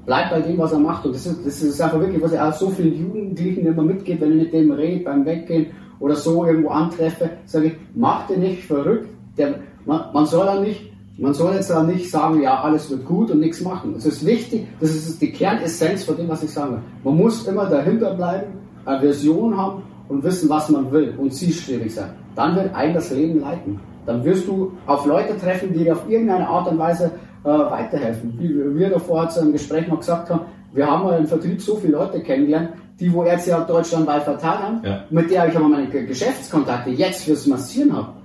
bleibt 0.08 0.30
bei 0.30 0.40
dem, 0.40 0.56
was 0.56 0.72
er 0.72 0.78
macht. 0.78 1.04
Und 1.04 1.14
das 1.14 1.26
ist, 1.26 1.46
das 1.46 1.62
ist 1.62 1.80
einfach 1.82 2.00
wirklich, 2.00 2.22
was 2.22 2.32
ich 2.32 2.40
auch 2.40 2.52
so 2.54 2.70
vielen 2.70 2.98
Jugendlichen 2.98 3.66
immer 3.66 3.82
mitgeht, 3.82 4.22
wenn 4.22 4.32
ich 4.32 4.44
mit 4.44 4.52
dem 4.54 4.72
rede 4.72 5.04
beim 5.04 5.26
Weggehen 5.26 5.66
oder 6.00 6.16
so 6.16 6.46
irgendwo 6.46 6.70
antreffe, 6.70 7.28
sage 7.44 7.66
ich, 7.66 7.72
mach 7.94 8.26
dir 8.26 8.38
nicht 8.38 8.64
verrückt. 8.64 9.10
Der, 9.36 9.56
man, 9.84 10.04
man 10.14 10.24
soll 10.24 10.46
ja 10.46 10.58
nicht, 10.58 10.90
man 11.18 11.34
soll 11.34 11.52
jetzt 11.52 11.70
auch 11.70 11.86
nicht 11.86 12.10
sagen, 12.10 12.40
ja, 12.40 12.58
alles 12.62 12.88
wird 12.90 13.04
gut 13.04 13.30
und 13.30 13.40
nichts 13.40 13.60
machen. 13.60 13.96
Es 13.98 14.06
ist 14.06 14.24
wichtig, 14.24 14.66
das 14.80 14.94
ist 14.94 15.20
die 15.20 15.30
Kernessenz 15.30 16.04
von 16.04 16.16
dem, 16.16 16.28
was 16.28 16.42
ich 16.42 16.50
sage. 16.50 16.80
Man 17.04 17.14
muss 17.14 17.46
immer 17.46 17.66
dahinter 17.66 18.14
bleiben, 18.14 18.52
eine 18.86 19.02
Vision 19.02 19.54
haben 19.58 19.82
und 20.08 20.24
wissen, 20.24 20.48
was 20.48 20.70
man 20.70 20.90
will 20.90 21.12
und 21.18 21.34
zielstrebig 21.34 21.94
sein. 21.94 22.14
Dann 22.34 22.56
wird 22.56 22.74
ein 22.74 22.94
das 22.94 23.10
Leben 23.10 23.40
leiten. 23.40 23.78
Dann 24.06 24.24
wirst 24.24 24.48
du 24.48 24.72
auf 24.86 25.04
Leute 25.04 25.36
treffen, 25.36 25.74
die 25.74 25.80
dir 25.84 25.92
auf 25.92 26.08
irgendeine 26.08 26.48
Art 26.48 26.66
und 26.66 26.78
Weise 26.78 27.10
äh, 27.48 27.70
weiterhelfen. 27.70 28.34
Wie 28.38 28.78
wir 28.78 28.90
davor 28.90 29.28
zu 29.28 29.40
einem 29.40 29.52
Gespräch 29.52 29.88
noch 29.88 29.98
gesagt 29.98 30.30
haben, 30.30 30.42
wir 30.72 30.86
haben 30.86 31.04
mal 31.04 31.18
im 31.18 31.26
Vertrieb 31.26 31.60
so 31.60 31.76
viele 31.76 31.94
Leute 31.94 32.20
kennengelernt, 32.20 32.70
die 33.00 33.12
wo 33.12 33.24
jetzt 33.24 33.46
ja 33.46 33.60
deutschlandweit 33.60 34.22
verteilt 34.24 34.60
haben, 34.60 34.80
ja. 34.84 35.04
mit 35.08 35.30
der 35.30 35.48
ich 35.48 35.56
aber 35.56 35.68
meine 35.68 35.88
Geschäftskontakte 35.88 36.90
jetzt 36.90 37.24
fürs 37.24 37.46
Massieren 37.46 37.96
habe 37.96 38.17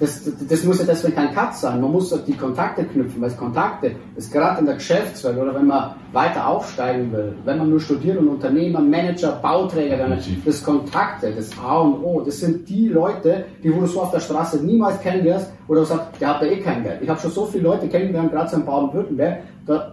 das, 0.00 0.30
das 0.48 0.64
muss 0.64 0.78
ja 0.78 0.86
deswegen 0.86 1.14
kein 1.14 1.34
Cut 1.34 1.54
sein. 1.54 1.80
Man 1.80 1.92
muss 1.92 2.10
die 2.24 2.32
Kontakte 2.32 2.84
knüpfen, 2.84 3.20
weil 3.20 3.30
Kontakte 3.32 3.92
ist 4.16 4.32
gerade 4.32 4.60
in 4.60 4.66
der 4.66 4.76
Geschäftswelt 4.76 5.38
oder 5.38 5.54
wenn 5.54 5.66
man 5.66 5.94
weiter 6.12 6.46
aufsteigen 6.46 7.12
will, 7.12 7.34
wenn 7.44 7.58
man 7.58 7.68
nur 7.68 7.80
studiert 7.80 8.18
und 8.18 8.28
Unternehmer, 8.28 8.80
Manager, 8.80 9.32
Bauträger, 9.42 9.98
dann 9.98 10.18
das 10.44 10.64
Kontakte, 10.64 11.32
das 11.32 11.50
A 11.62 11.78
und 11.78 12.02
O, 12.02 12.22
das 12.22 12.40
sind 12.40 12.66
die 12.68 12.88
Leute, 12.88 13.44
die 13.62 13.74
wo 13.74 13.80
du 13.80 13.86
so 13.86 14.00
auf 14.00 14.10
der 14.10 14.20
Straße 14.20 14.64
niemals 14.64 14.98
kennenlernst 15.00 15.52
oder 15.68 15.80
du 15.80 15.86
sagst, 15.86 16.20
der 16.20 16.28
hat 16.28 16.42
ja 16.42 16.48
eh 16.48 16.60
kein 16.60 16.82
Geld. 16.82 17.02
Ich 17.02 17.08
habe 17.08 17.20
schon 17.20 17.30
so 17.30 17.44
viele 17.44 17.64
Leute 17.64 17.86
kennengelernt, 17.86 18.32
gerade 18.32 18.48
so 18.48 18.56
in 18.56 18.64
Baden-Württemberg. 18.64 19.42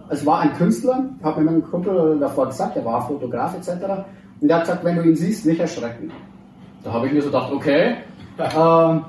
Es 0.08 0.24
war 0.24 0.40
ein 0.40 0.54
Künstler, 0.54 1.04
habe 1.22 1.42
mir 1.42 1.50
mein 1.52 1.62
Kumpel 1.70 2.18
davor 2.18 2.46
gesagt, 2.46 2.76
der 2.76 2.84
war 2.84 3.06
Fotograf 3.06 3.54
etc. 3.54 3.84
Und 4.40 4.48
der 4.48 4.56
hat 4.56 4.64
gesagt, 4.64 4.84
wenn 4.84 4.96
du 4.96 5.02
ihn 5.02 5.14
siehst, 5.14 5.44
nicht 5.44 5.60
erschrecken. 5.60 6.10
Da 6.82 6.92
habe 6.92 7.06
ich 7.06 7.12
mir 7.12 7.20
so 7.20 7.28
gedacht, 7.28 7.52
okay. 7.52 7.96
Ähm, 8.38 9.02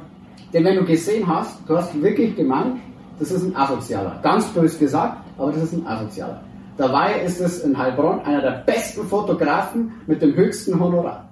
denn 0.53 0.63
wenn 0.65 0.75
du 0.75 0.85
gesehen 0.85 1.27
hast, 1.27 1.59
du 1.67 1.77
hast 1.77 2.01
wirklich 2.01 2.35
gemeint, 2.35 2.77
das 3.19 3.31
ist 3.31 3.43
ein 3.43 3.55
Asozialer. 3.55 4.19
Ganz 4.23 4.45
bös 4.47 4.79
gesagt, 4.79 5.17
aber 5.38 5.51
das 5.51 5.63
ist 5.63 5.73
ein 5.73 5.85
Asozialer. 5.85 6.41
Dabei 6.77 7.21
ist 7.21 7.41
es 7.41 7.63
in 7.63 7.77
Heilbronn 7.77 8.21
einer 8.21 8.41
der 8.41 8.63
besten 8.65 9.05
Fotografen 9.05 9.91
mit 10.07 10.21
dem 10.21 10.33
höchsten 10.33 10.79
Honorar. 10.79 11.29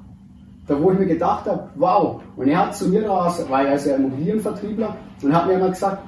Da 0.67 0.81
wo 0.81 0.91
ich 0.91 0.99
mir 0.99 1.05
gedacht 1.05 1.45
habe, 1.45 1.69
wow. 1.75 2.21
Und 2.35 2.49
er 2.49 2.65
hat 2.65 2.75
zu 2.75 2.89
mir 2.89 3.07
raus, 3.07 3.41
war 3.49 3.63
ja 3.63 3.71
also 3.71 3.91
Immobilienvertriebler, 3.91 4.97
und 5.23 5.33
hat 5.33 5.47
mir 5.47 5.53
immer 5.53 5.69
gesagt, 5.69 6.03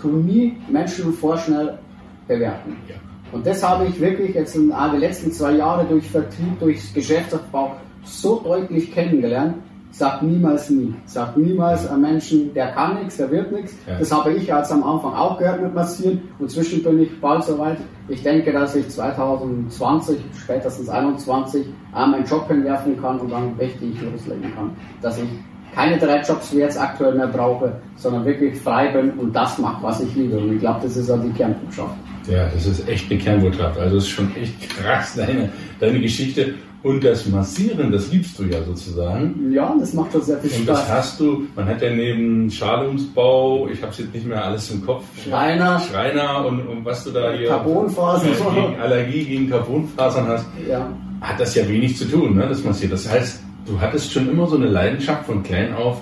tu 0.00 0.08
nie 0.08 0.56
Menschen 0.70 1.12
vorschnell 1.12 1.78
bewerten. 2.26 2.76
Ja. 2.88 2.94
Und 3.30 3.46
das 3.46 3.62
habe 3.62 3.84
ich 3.84 4.00
wirklich 4.00 4.34
jetzt 4.34 4.56
in 4.56 4.70
den 4.70 5.00
letzten 5.00 5.30
zwei 5.32 5.52
Jahre 5.52 5.84
durch 5.84 6.10
Vertrieb, 6.10 6.58
durch 6.58 6.94
Geschäftsaufbau 6.94 7.76
so 8.02 8.40
deutlich 8.40 8.90
kennengelernt, 8.90 9.56
sagt 9.90 10.22
niemals 10.22 10.70
nie. 10.70 10.94
Sagt 11.06 11.36
niemals 11.36 11.88
einem 11.88 12.02
Menschen, 12.02 12.52
der 12.54 12.68
kann 12.72 12.98
nichts, 12.98 13.16
der 13.16 13.30
wird 13.30 13.52
nichts. 13.52 13.74
Ja. 13.86 13.98
Das 13.98 14.12
habe 14.12 14.32
ich 14.32 14.46
jetzt 14.46 14.72
am 14.72 14.84
Anfang 14.84 15.14
auch 15.14 15.38
gehört 15.38 15.62
mit 15.62 15.74
Massieren 15.74 16.20
und 16.38 16.50
zwischen 16.50 16.82
bin 16.82 17.02
ich 17.02 17.20
bald 17.20 17.44
soweit. 17.44 17.78
Ich 18.08 18.22
denke, 18.22 18.52
dass 18.52 18.74
ich 18.74 18.88
2020, 18.88 20.18
spätestens 20.36 20.86
2021 20.86 21.66
meinen 21.92 22.24
Job 22.24 22.48
hinwerfen 22.48 23.00
kann 23.00 23.18
und 23.20 23.30
dann 23.30 23.54
richtig 23.58 24.00
loslegen 24.00 24.54
kann. 24.54 24.70
Dass 25.02 25.18
ich 25.18 25.28
keine 25.74 25.98
drei 25.98 26.22
Jobs 26.22 26.52
wie 26.54 26.58
jetzt 26.58 26.80
aktuell 26.80 27.14
mehr 27.14 27.26
brauche, 27.26 27.72
sondern 27.96 28.24
wirklich 28.24 28.58
frei 28.58 28.88
bin 28.88 29.10
und 29.12 29.34
das 29.34 29.58
mache, 29.58 29.82
was 29.82 30.00
ich 30.00 30.14
liebe. 30.14 30.38
Und 30.38 30.54
ich 30.54 30.60
glaube, 30.60 30.80
das 30.82 30.96
ist 30.96 31.10
auch 31.10 31.20
die 31.22 31.30
Kernbotschaft. 31.30 31.94
Ja, 32.28 32.46
das 32.48 32.66
ist 32.66 32.88
echt 32.88 33.10
eine 33.10 33.20
Kernbotschaft. 33.20 33.78
Also 33.78 33.96
es 33.96 34.04
ist 34.04 34.10
schon 34.10 34.34
echt 34.36 34.68
krass, 34.68 35.14
deine, 35.14 35.50
deine 35.80 36.00
Geschichte. 36.00 36.54
Und 36.82 37.02
das 37.02 37.26
Massieren, 37.26 37.90
das 37.90 38.12
liebst 38.12 38.38
du 38.38 38.44
ja 38.44 38.62
sozusagen. 38.62 39.50
Ja, 39.52 39.74
das 39.78 39.92
macht 39.94 40.12
schon 40.12 40.22
sehr 40.22 40.38
viel 40.38 40.50
Spaß. 40.50 40.60
Und 40.60 40.68
das 40.68 40.88
hast 40.88 41.20
du, 41.20 41.46
man 41.56 41.66
hat 41.66 41.82
ja 41.82 41.90
neben 41.90 42.48
Schalungsbau, 42.50 43.68
ich 43.68 43.82
habe 43.82 43.90
es 43.90 43.98
jetzt 43.98 44.14
nicht 44.14 44.26
mehr 44.26 44.44
alles 44.44 44.70
im 44.70 44.86
Kopf. 44.86 45.04
Schreiner. 45.24 45.80
Schreiner 45.80 46.46
und, 46.46 46.60
und 46.68 46.84
was 46.84 47.02
du 47.02 47.10
da 47.10 47.32
hier. 47.32 47.48
Carbonfasern. 47.48 48.30
Gegen 48.54 48.80
Allergie 48.80 49.24
gegen 49.24 49.50
Carbonfasern 49.50 50.28
hast. 50.28 50.46
Ja. 50.68 50.88
Hat 51.20 51.40
das 51.40 51.56
ja 51.56 51.68
wenig 51.68 51.96
zu 51.96 52.04
tun, 52.04 52.36
ne, 52.36 52.46
das 52.48 52.62
Massieren. 52.62 52.92
Das 52.92 53.10
heißt, 53.10 53.40
du 53.66 53.80
hattest 53.80 54.12
schon 54.12 54.28
immer 54.30 54.46
so 54.46 54.56
eine 54.56 54.68
Leidenschaft 54.68 55.26
von 55.26 55.42
klein 55.42 55.74
auf, 55.74 56.00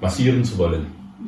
massieren 0.00 0.44
zu 0.44 0.56
wollen. 0.58 0.86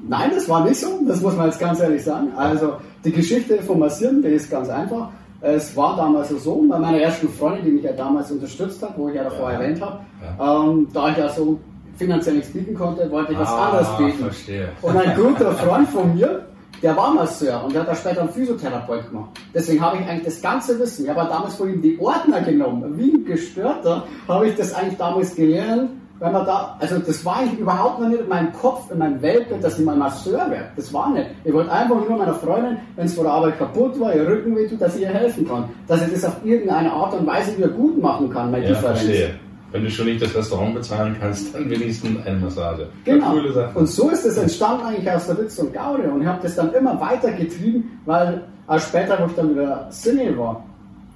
Nein, 0.08 0.30
das 0.32 0.48
war 0.48 0.64
nicht 0.64 0.76
so, 0.78 1.00
das 1.08 1.20
muss 1.20 1.34
man 1.34 1.46
jetzt 1.46 1.58
ganz 1.58 1.80
ehrlich 1.80 2.04
sagen. 2.04 2.28
Also 2.36 2.74
die 3.04 3.10
Geschichte 3.10 3.60
vom 3.62 3.80
Massieren, 3.80 4.22
die 4.22 4.28
ist 4.28 4.48
ganz 4.48 4.68
einfach. 4.68 5.10
Es 5.54 5.76
war 5.76 5.96
damals 5.96 6.28
so, 6.30 6.64
bei 6.68 6.78
meiner 6.78 6.98
ersten 6.98 7.28
Freundin, 7.28 7.64
die 7.64 7.70
mich 7.72 7.84
ja 7.84 7.92
damals 7.92 8.32
unterstützt 8.32 8.82
hat, 8.82 8.98
wo 8.98 9.08
ich 9.08 9.14
ja 9.14 9.24
davor 9.24 9.52
ja. 9.52 9.60
erwähnt 9.60 9.80
habe, 9.80 10.00
ja. 10.20 10.64
ähm, 10.64 10.88
da 10.92 11.10
ich 11.10 11.16
ja 11.18 11.28
so 11.28 11.60
finanziell 11.96 12.36
nichts 12.36 12.52
bieten 12.52 12.74
konnte, 12.74 13.08
wollte 13.10 13.32
ich 13.32 13.38
was 13.38 13.48
ah, 13.48 13.68
anderes 13.68 13.96
bieten. 13.96 14.24
Verstehe. 14.24 14.68
Und 14.82 14.96
ein 14.96 15.16
guter 15.22 15.52
Freund 15.52 15.88
von 15.88 16.14
mir, 16.14 16.46
der 16.82 16.96
war 16.96 17.14
Masseur 17.14 17.62
und 17.64 17.72
der 17.72 17.82
hat 17.82 17.88
da 17.88 17.94
später 17.94 18.22
einen 18.22 18.30
Physiotherapeut 18.30 19.08
gemacht. 19.08 19.30
Deswegen 19.54 19.80
habe 19.80 19.98
ich 19.98 20.08
eigentlich 20.08 20.24
das 20.24 20.42
ganze 20.42 20.78
Wissen, 20.80 21.04
ich 21.04 21.10
habe 21.10 21.28
damals 21.28 21.54
von 21.54 21.72
ihm 21.72 21.80
die 21.80 21.98
Ordner 22.00 22.40
genommen, 22.40 22.98
wie 22.98 23.12
ein 23.12 23.24
Gestörter, 23.24 24.04
habe 24.26 24.48
ich 24.48 24.56
das 24.56 24.74
eigentlich 24.74 24.98
damals 24.98 25.34
gelernt 25.34 25.90
wenn 26.18 26.32
man 26.32 26.46
da, 26.46 26.76
also 26.78 26.98
das 26.98 27.24
war 27.24 27.44
ich 27.44 27.58
überhaupt 27.58 28.00
noch 28.00 28.08
nicht 28.08 28.20
in 28.20 28.28
meinem 28.28 28.52
Kopf, 28.52 28.90
in 28.90 28.98
meinem 28.98 29.20
Weltbild, 29.20 29.62
dass 29.62 29.78
ich 29.78 29.84
mal 29.84 29.96
Masseur 29.96 30.50
werde. 30.50 30.70
Das 30.74 30.92
war 30.92 31.10
nicht. 31.10 31.26
Ich 31.44 31.52
wollte 31.52 31.70
einfach 31.70 31.96
nur 31.96 32.18
meiner 32.18 32.34
Freundin, 32.34 32.78
wenn 32.96 33.06
es 33.06 33.14
vor 33.14 33.24
der 33.24 33.32
Arbeit 33.32 33.58
kaputt 33.58 33.98
war, 34.00 34.14
ihr 34.14 34.26
Rücken 34.26 34.56
wehtut, 34.56 34.80
dass 34.80 34.96
ich 34.96 35.02
ihr 35.02 35.08
helfen 35.08 35.46
kann. 35.46 35.68
Dass 35.86 36.06
ich 36.06 36.12
das 36.12 36.24
auf 36.24 36.44
irgendeine 36.44 36.92
Art 36.92 37.14
und 37.14 37.26
Weise 37.26 37.56
wieder 37.56 37.68
gut 37.68 38.00
machen 38.00 38.30
kann, 38.30 38.50
meine 38.50 38.64
ja, 38.64 38.70
Differenz. 38.70 39.00
Verstehe. 39.00 39.34
Wenn 39.72 39.82
du 39.82 39.90
schon 39.90 40.06
nicht 40.06 40.22
das 40.22 40.34
Restaurant 40.34 40.74
bezahlen 40.74 41.16
kannst, 41.20 41.54
dann 41.54 41.68
wenigstens 41.68 42.24
eine 42.24 42.38
Massage. 42.38 42.88
Genau. 43.04 43.34
Und 43.74 43.86
so 43.86 44.08
ist 44.10 44.24
es 44.24 44.38
entstanden 44.38 44.86
eigentlich 44.86 45.10
aus 45.10 45.26
der 45.26 45.36
Witz 45.38 45.58
und 45.58 45.74
Gaude. 45.74 46.04
Und 46.04 46.22
ich 46.22 46.26
habe 46.26 46.40
das 46.42 46.54
dann 46.54 46.72
immer 46.72 46.98
weiter 47.00 47.32
getrieben, 47.32 48.00
weil 48.06 48.44
auch 48.68 48.80
später, 48.80 49.18
wo 49.20 49.26
ich 49.26 49.32
dann 49.32 49.50
wieder 49.50 49.88
Single 49.90 50.38
war, 50.38 50.64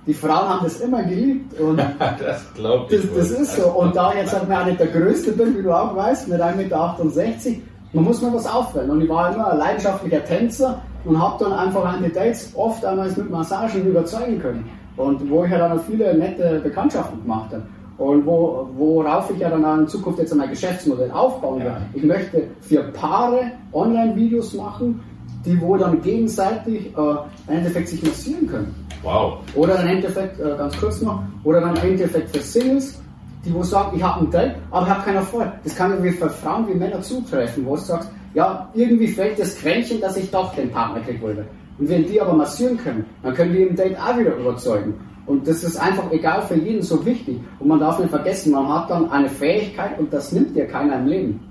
die 0.06 0.14
Frauen 0.14 0.48
haben 0.48 0.64
das 0.64 0.80
immer 0.80 1.02
geliebt. 1.02 1.58
Und 1.60 1.78
das 1.98 2.54
glaube 2.54 2.94
ich. 2.94 3.02
Das, 3.02 3.14
das 3.14 3.30
ist 3.30 3.56
so. 3.56 3.68
Und 3.68 3.94
da 3.94 4.14
jetzt 4.14 4.32
halt 4.32 4.50
auch 4.50 4.64
nicht 4.64 4.80
der 4.80 4.88
Größte 4.88 5.32
bin, 5.32 5.58
wie 5.58 5.62
du 5.62 5.72
auch 5.72 5.94
weißt, 5.94 6.28
mit 6.28 6.40
1,68 6.40 6.56
Meter, 6.56 7.60
man 7.92 8.04
muss 8.04 8.22
mir 8.22 8.32
was 8.32 8.46
auffällen. 8.46 8.90
Und 8.90 9.02
ich 9.02 9.08
war 9.08 9.34
immer 9.34 9.52
ein 9.52 9.58
leidenschaftlicher 9.58 10.24
Tänzer 10.24 10.80
und 11.04 11.20
habe 11.20 11.44
dann 11.44 11.52
einfach 11.52 11.84
an 11.84 12.02
die 12.02 12.12
Dates 12.12 12.52
oft 12.54 12.84
einmal 12.84 13.08
mit 13.08 13.30
Massagen 13.30 13.86
überzeugen 13.86 14.40
können. 14.40 14.70
Und 14.96 15.28
wo 15.30 15.44
ich 15.44 15.50
ja 15.50 15.58
dann 15.58 15.78
auch 15.78 15.82
viele 15.84 16.16
nette 16.16 16.60
Bekanntschaften 16.60 17.22
gemacht 17.22 17.52
habe. 17.52 17.62
Und 17.98 18.24
wo, 18.24 18.68
worauf 18.76 19.30
ich 19.30 19.38
ja 19.38 19.50
dann 19.50 19.64
auch 19.64 19.76
in 19.76 19.88
Zukunft 19.88 20.20
jetzt 20.20 20.34
mein 20.34 20.48
Geschäftsmodell 20.48 21.10
aufbauen 21.10 21.60
will. 21.60 21.66
Ja. 21.66 21.80
Ich 21.92 22.02
möchte 22.02 22.44
für 22.60 22.82
Paare 22.92 23.52
Online-Videos 23.72 24.54
machen, 24.54 25.02
die 25.44 25.60
wo 25.60 25.76
dann 25.76 26.00
gegenseitig 26.00 26.86
äh, 26.96 27.00
im 27.48 27.56
Endeffekt 27.56 27.88
sich 27.88 28.02
massieren 28.02 28.46
können. 28.46 28.74
Wow. 29.02 29.38
Oder 29.54 29.80
im 29.80 29.88
Endeffekt, 29.88 30.38
äh, 30.40 30.56
ganz 30.56 30.78
kurz 30.78 31.00
noch, 31.00 31.22
oder 31.44 31.60
dann 31.60 31.76
im 31.76 31.92
Endeffekt 31.92 32.36
für 32.36 32.42
Singles, 32.42 33.00
die 33.44 33.54
wo 33.54 33.62
sagen, 33.62 33.96
ich 33.96 34.02
habe 34.02 34.20
einen 34.20 34.30
Date, 34.30 34.56
aber 34.70 34.86
ich 34.86 34.92
habe 34.92 35.02
keinen 35.02 35.16
Erfolg. 35.16 35.48
Das 35.64 35.74
kann 35.74 35.92
irgendwie 35.92 36.10
für 36.10 36.28
Frauen 36.28 36.68
wie 36.68 36.74
Männer 36.74 37.00
zutreffen, 37.00 37.64
wo 37.64 37.76
du 37.76 37.80
sagst, 37.80 38.10
ja, 38.34 38.68
irgendwie 38.74 39.08
fällt 39.08 39.38
das 39.38 39.56
Quäntchen, 39.56 40.00
dass 40.00 40.16
ich 40.16 40.30
doch 40.30 40.54
den 40.54 40.70
Partner 40.70 41.00
kriegen 41.00 41.20
wollte. 41.22 41.46
Und 41.78 41.88
wenn 41.88 42.06
die 42.06 42.20
aber 42.20 42.34
massieren 42.34 42.76
können, 42.76 43.06
dann 43.22 43.34
können 43.34 43.54
die 43.54 43.62
im 43.62 43.74
Date 43.74 43.98
auch 43.98 44.16
wieder 44.18 44.36
überzeugen. 44.36 44.94
Und 45.26 45.46
das 45.46 45.62
ist 45.62 45.76
einfach 45.80 46.10
egal 46.12 46.42
für 46.42 46.56
jeden 46.56 46.82
so 46.82 47.04
wichtig. 47.06 47.40
Und 47.58 47.68
man 47.68 47.80
darf 47.80 47.98
nicht 47.98 48.10
vergessen, 48.10 48.52
man 48.52 48.68
hat 48.68 48.90
dann 48.90 49.10
eine 49.10 49.28
Fähigkeit 49.28 49.98
und 49.98 50.12
das 50.12 50.32
nimmt 50.32 50.54
dir 50.54 50.66
keiner 50.66 50.96
im 50.96 51.06
Leben. 51.06 51.49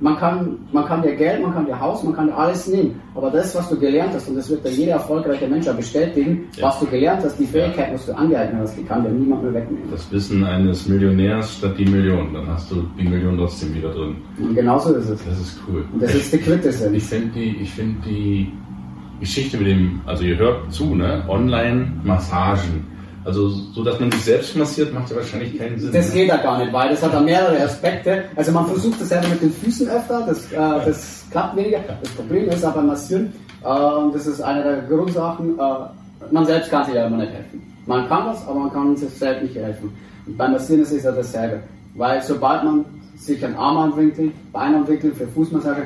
Man 0.00 0.16
kann, 0.16 0.58
man 0.72 0.86
kann 0.86 1.02
dir 1.02 1.14
Geld, 1.14 1.42
man 1.42 1.52
kann 1.52 1.66
dir 1.66 1.78
Haus, 1.78 2.02
man 2.02 2.14
kann 2.14 2.28
dir 2.28 2.36
alles 2.36 2.66
nehmen. 2.66 3.00
Aber 3.14 3.30
das, 3.30 3.54
was 3.54 3.68
du 3.68 3.78
gelernt 3.78 4.14
hast, 4.14 4.28
und 4.28 4.36
das 4.36 4.48
wird 4.48 4.64
dir 4.64 4.70
jeder 4.70 4.92
erfolgreiche 4.92 5.46
Mensch 5.46 5.68
auch 5.68 5.74
bestätigen, 5.74 6.48
ja. 6.56 6.68
was 6.68 6.80
du 6.80 6.86
gelernt 6.86 7.22
hast, 7.22 7.38
die 7.38 7.44
Fähigkeit, 7.44 7.92
was 7.92 8.06
du 8.06 8.16
angeeignet 8.16 8.62
hast, 8.62 8.78
die 8.78 8.82
kann 8.82 9.02
dir 9.02 9.10
niemand 9.10 9.42
mehr 9.42 9.52
wegnehmen. 9.52 9.90
Das 9.90 10.10
Wissen 10.10 10.42
eines 10.44 10.88
Millionärs 10.88 11.58
statt 11.58 11.74
die 11.76 11.84
Million, 11.84 12.32
dann 12.32 12.46
hast 12.46 12.70
du 12.70 12.82
die 12.98 13.06
Million 13.06 13.36
trotzdem 13.36 13.74
wieder 13.74 13.90
drin. 13.90 14.16
Und 14.38 14.54
genau 14.54 14.78
so 14.78 14.94
ist 14.94 15.10
es. 15.10 15.22
Das 15.24 15.38
ist 15.38 15.60
cool. 15.68 15.84
Und 15.92 16.02
das 16.02 16.14
ist 16.14 16.32
die 16.32 16.38
Quintessenz. 16.38 16.96
Ich 16.96 17.04
finde 17.04 17.28
die, 17.34 17.56
ich 17.60 17.70
finde 17.70 18.00
die 18.08 18.52
Geschichte 19.20 19.58
mit 19.58 19.66
dem, 19.66 20.00
also 20.06 20.24
ihr 20.24 20.38
hört 20.38 20.72
zu, 20.72 20.94
ne? 20.94 21.22
Online-Massagen 21.28 22.86
also 23.24 23.48
so, 23.48 23.84
dass 23.84 24.00
man 24.00 24.10
sich 24.12 24.22
selbst 24.22 24.56
massiert, 24.56 24.94
macht 24.94 25.10
ja 25.10 25.16
wahrscheinlich 25.16 25.58
keinen 25.58 25.78
Sinn. 25.78 25.92
Das 25.92 26.08
ne? 26.08 26.14
geht 26.14 26.28
ja 26.28 26.38
gar 26.38 26.58
nicht, 26.58 26.72
weil 26.72 26.88
das 26.88 27.02
hat 27.02 27.12
ja 27.12 27.20
mehrere 27.20 27.62
Aspekte. 27.62 28.24
Also 28.34 28.52
man 28.52 28.66
versucht 28.66 29.00
das 29.00 29.08
selber 29.10 29.28
mit 29.28 29.42
den 29.42 29.52
Füßen 29.52 29.88
öfter, 29.88 30.24
das, 30.26 30.50
äh, 30.52 30.56
das 30.56 31.24
klappt 31.30 31.56
weniger. 31.56 31.80
Das 32.02 32.10
Problem 32.12 32.48
ist 32.48 32.64
aber 32.64 32.82
Massieren, 32.82 33.32
äh, 33.62 34.12
das 34.12 34.26
ist 34.26 34.40
eine 34.40 34.62
der 34.62 34.82
Grundsachen, 34.82 35.58
äh, 35.58 36.32
man 36.32 36.46
selbst 36.46 36.70
kann 36.70 36.84
sich 36.86 36.94
ja 36.94 37.06
immer 37.06 37.18
nicht 37.18 37.32
helfen. 37.32 37.62
Man 37.86 38.08
kann 38.08 38.26
das, 38.26 38.46
aber 38.46 38.60
man 38.60 38.72
kann 38.72 38.96
sich 38.96 39.10
selbst 39.10 39.42
nicht 39.42 39.56
helfen. 39.56 39.92
Und 40.26 40.36
beim 40.36 40.52
Massieren 40.52 40.82
ist 40.82 40.92
es 40.92 41.02
ja 41.02 41.12
dasselbe. 41.12 41.60
Weil 41.94 42.22
sobald 42.22 42.64
man 42.64 42.84
sich 43.16 43.44
einen 43.44 43.56
Arm 43.56 43.76
anwinkelt, 43.78 44.32
Bein 44.52 44.74
anwinkelt 44.74 45.16
für 45.16 45.26
Fußmassage, 45.26 45.82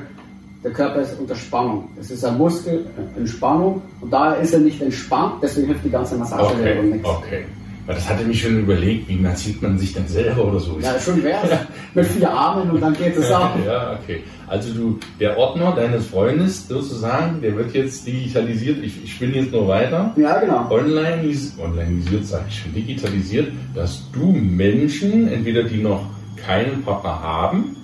der 0.65 0.73
Körper 0.73 1.03
ist 1.03 1.19
unter 1.21 1.37
Spannung. 1.37 1.89
Es 2.01 2.11
ist 2.11 2.25
ein 2.25 2.39
Muskel 2.39 2.87
in 3.17 3.27
Spannung 3.27 3.83
und 4.01 4.11
da 4.11 4.33
ist 4.35 4.55
er 4.55 4.61
nicht 4.61 4.81
entspannt, 4.81 5.35
deswegen 5.43 5.67
hilft 5.69 5.85
die 5.85 5.91
ganze 5.91 6.17
Massagebewegung 6.17 6.87
okay, 6.87 6.93
nichts. 6.95 7.09
Okay. 7.09 7.45
Weil 7.87 7.97
das 7.97 8.09
hatte 8.09 8.25
mich 8.25 8.41
schon 8.41 8.61
überlegt, 8.61 9.11
wie 9.11 9.17
massiert 9.17 9.61
man 9.61 9.77
sich 9.77 9.93
dann 9.93 10.09
selber 10.09 10.47
oder 10.47 10.59
so. 10.59 10.79
Ja, 10.81 10.99
schon 10.99 11.23
wäre 11.23 11.67
Mit 11.93 12.07
vier 12.07 12.31
Armen 12.31 12.71
und 12.71 12.81
dann 12.81 12.95
geht 12.95 13.15
es 13.15 13.31
auch. 13.31 13.51
ja, 13.67 13.99
okay. 14.03 14.23
Also 14.47 14.73
du, 14.73 14.99
der 15.21 15.37
Ordner 15.37 15.75
deines 15.75 16.07
Freundes 16.07 16.67
sozusagen, 16.67 17.43
der 17.43 17.55
wird 17.57 17.75
jetzt 17.75 18.07
digitalisiert. 18.07 18.83
Ich, 18.83 19.05
ich 19.05 19.13
spinne 19.13 19.35
jetzt 19.35 19.53
nur 19.53 19.69
weiter. 19.69 20.15
Ja, 20.17 20.39
genau. 20.41 20.71
Online, 20.71 21.31
onlineisiert, 21.63 22.25
sage 22.25 22.45
ich 22.49 22.61
schon, 22.61 22.73
digitalisiert, 22.73 23.53
dass 23.75 24.11
du 24.13 24.33
Menschen, 24.33 25.29
entweder 25.29 25.65
die 25.65 25.83
noch 25.83 26.07
keinen 26.37 26.83
Partner 26.83 27.21
haben, 27.21 27.77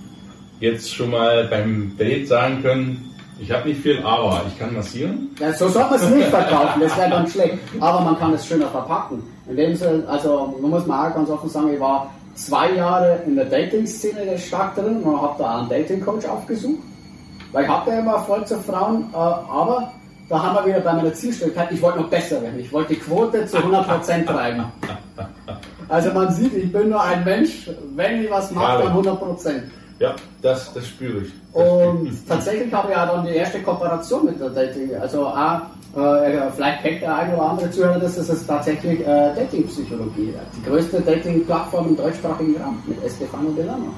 jetzt 0.60 0.94
schon 0.94 1.10
mal 1.10 1.44
beim 1.48 1.96
Date 1.98 2.28
sagen 2.28 2.62
können, 2.62 3.10
ich 3.40 3.50
habe 3.50 3.68
nicht 3.68 3.80
viel, 3.80 4.02
aber 4.04 4.42
ich 4.46 4.58
kann 4.58 4.74
massieren? 4.74 5.30
Ja, 5.40 5.52
so 5.54 5.68
soll 5.68 5.84
man 5.84 5.94
es 5.94 6.10
nicht 6.10 6.28
verkaufen, 6.28 6.80
das 6.82 6.96
wäre 6.98 7.08
ganz 7.08 7.32
schlecht. 7.32 7.58
Aber 7.80 8.02
man 8.02 8.18
kann 8.18 8.34
es 8.34 8.46
schöner 8.46 8.68
verpacken. 8.68 9.22
In 9.48 9.56
dem 9.56 9.74
Sinne, 9.74 10.04
also 10.06 10.54
man 10.60 10.70
muss 10.70 10.86
mal 10.86 11.10
ganz 11.10 11.30
offen 11.30 11.48
sagen, 11.48 11.72
ich 11.72 11.80
war 11.80 12.12
zwei 12.34 12.72
Jahre 12.72 13.22
in 13.26 13.36
der 13.36 13.46
Dating-Szene 13.46 14.38
stark 14.38 14.74
drin 14.74 15.02
und 15.02 15.20
habe 15.20 15.34
da 15.38 15.58
einen 15.58 15.68
Dating-Coach 15.70 16.26
aufgesucht. 16.26 16.82
Weil 17.52 17.64
ich 17.64 17.70
hatte 17.70 17.90
ja 17.90 18.00
immer 18.00 18.12
Erfolg 18.12 18.46
zu 18.46 18.58
Frauen, 18.60 19.06
äh, 19.12 19.16
aber 19.16 19.90
da 20.28 20.42
haben 20.42 20.54
wir 20.56 20.66
wieder 20.66 20.80
bei 20.80 20.92
meiner 20.92 21.12
Zielstrebigkeit, 21.12 21.72
ich 21.72 21.82
wollte 21.82 22.00
noch 22.00 22.08
besser 22.08 22.40
werden. 22.42 22.60
Ich 22.60 22.72
wollte 22.72 22.94
die 22.94 23.00
Quote 23.00 23.46
zu 23.46 23.56
100% 23.56 24.26
treiben. 24.26 24.64
Also 25.88 26.12
man 26.12 26.32
sieht, 26.32 26.54
ich 26.54 26.70
bin 26.70 26.90
nur 26.90 27.02
ein 27.02 27.24
Mensch, 27.24 27.68
wenn 27.96 28.22
ich 28.22 28.30
was 28.30 28.52
mache, 28.52 28.84
dann 28.84 28.96
100%. 28.96 29.60
Ja, 30.00 30.16
das, 30.40 30.72
das 30.72 30.88
spüre 30.88 31.20
ich. 31.24 31.32
Das 31.52 31.62
und 31.62 31.98
spüre 31.98 32.14
ich. 32.14 32.26
tatsächlich 32.26 32.72
habe 32.72 32.88
ich 32.90 32.96
ja 32.96 33.04
dann 33.04 33.26
die 33.26 33.34
erste 33.34 33.60
Kooperation 33.60 34.24
mit 34.24 34.40
der 34.40 34.48
Dating. 34.48 34.94
Also 34.96 35.26
auch, 35.26 35.60
äh, 35.94 36.50
vielleicht 36.56 36.82
kennt 36.82 37.02
der 37.02 37.18
eine 37.18 37.34
oder 37.34 37.50
andere 37.50 37.70
Zuhörer 37.70 37.98
das, 37.98 38.16
das 38.16 38.30
ist 38.30 38.46
tatsächlich 38.46 39.00
äh, 39.00 39.34
Dating-Psychologie. 39.34 40.32
Die 40.56 40.62
größte 40.68 41.02
Dating-Plattform 41.02 41.88
im 41.88 41.96
deutschsprachigen 41.98 42.56
Raum 42.56 42.82
mit 42.86 43.04
Estefano 43.04 43.50
Delano. 43.50 43.92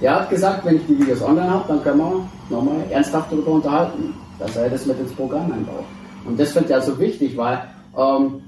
Er 0.00 0.16
hat 0.16 0.30
gesagt, 0.30 0.64
wenn 0.64 0.76
ich 0.76 0.86
die 0.88 0.98
Videos 0.98 1.22
online 1.22 1.48
habe, 1.48 1.64
dann 1.68 1.82
können 1.84 1.98
wir 1.98 2.28
nochmal 2.50 2.84
ernsthaft 2.90 3.30
darüber 3.30 3.52
unterhalten, 3.52 4.14
dass 4.40 4.56
er 4.56 4.68
das 4.68 4.84
mit 4.84 4.98
ins 4.98 5.12
Programm 5.12 5.52
einbaut. 5.52 5.84
Und 6.24 6.40
das 6.40 6.50
finde 6.52 6.70
ich 6.70 6.74
also 6.74 6.98
wichtig, 6.98 7.36
weil 7.36 7.62
ähm, 7.96 8.42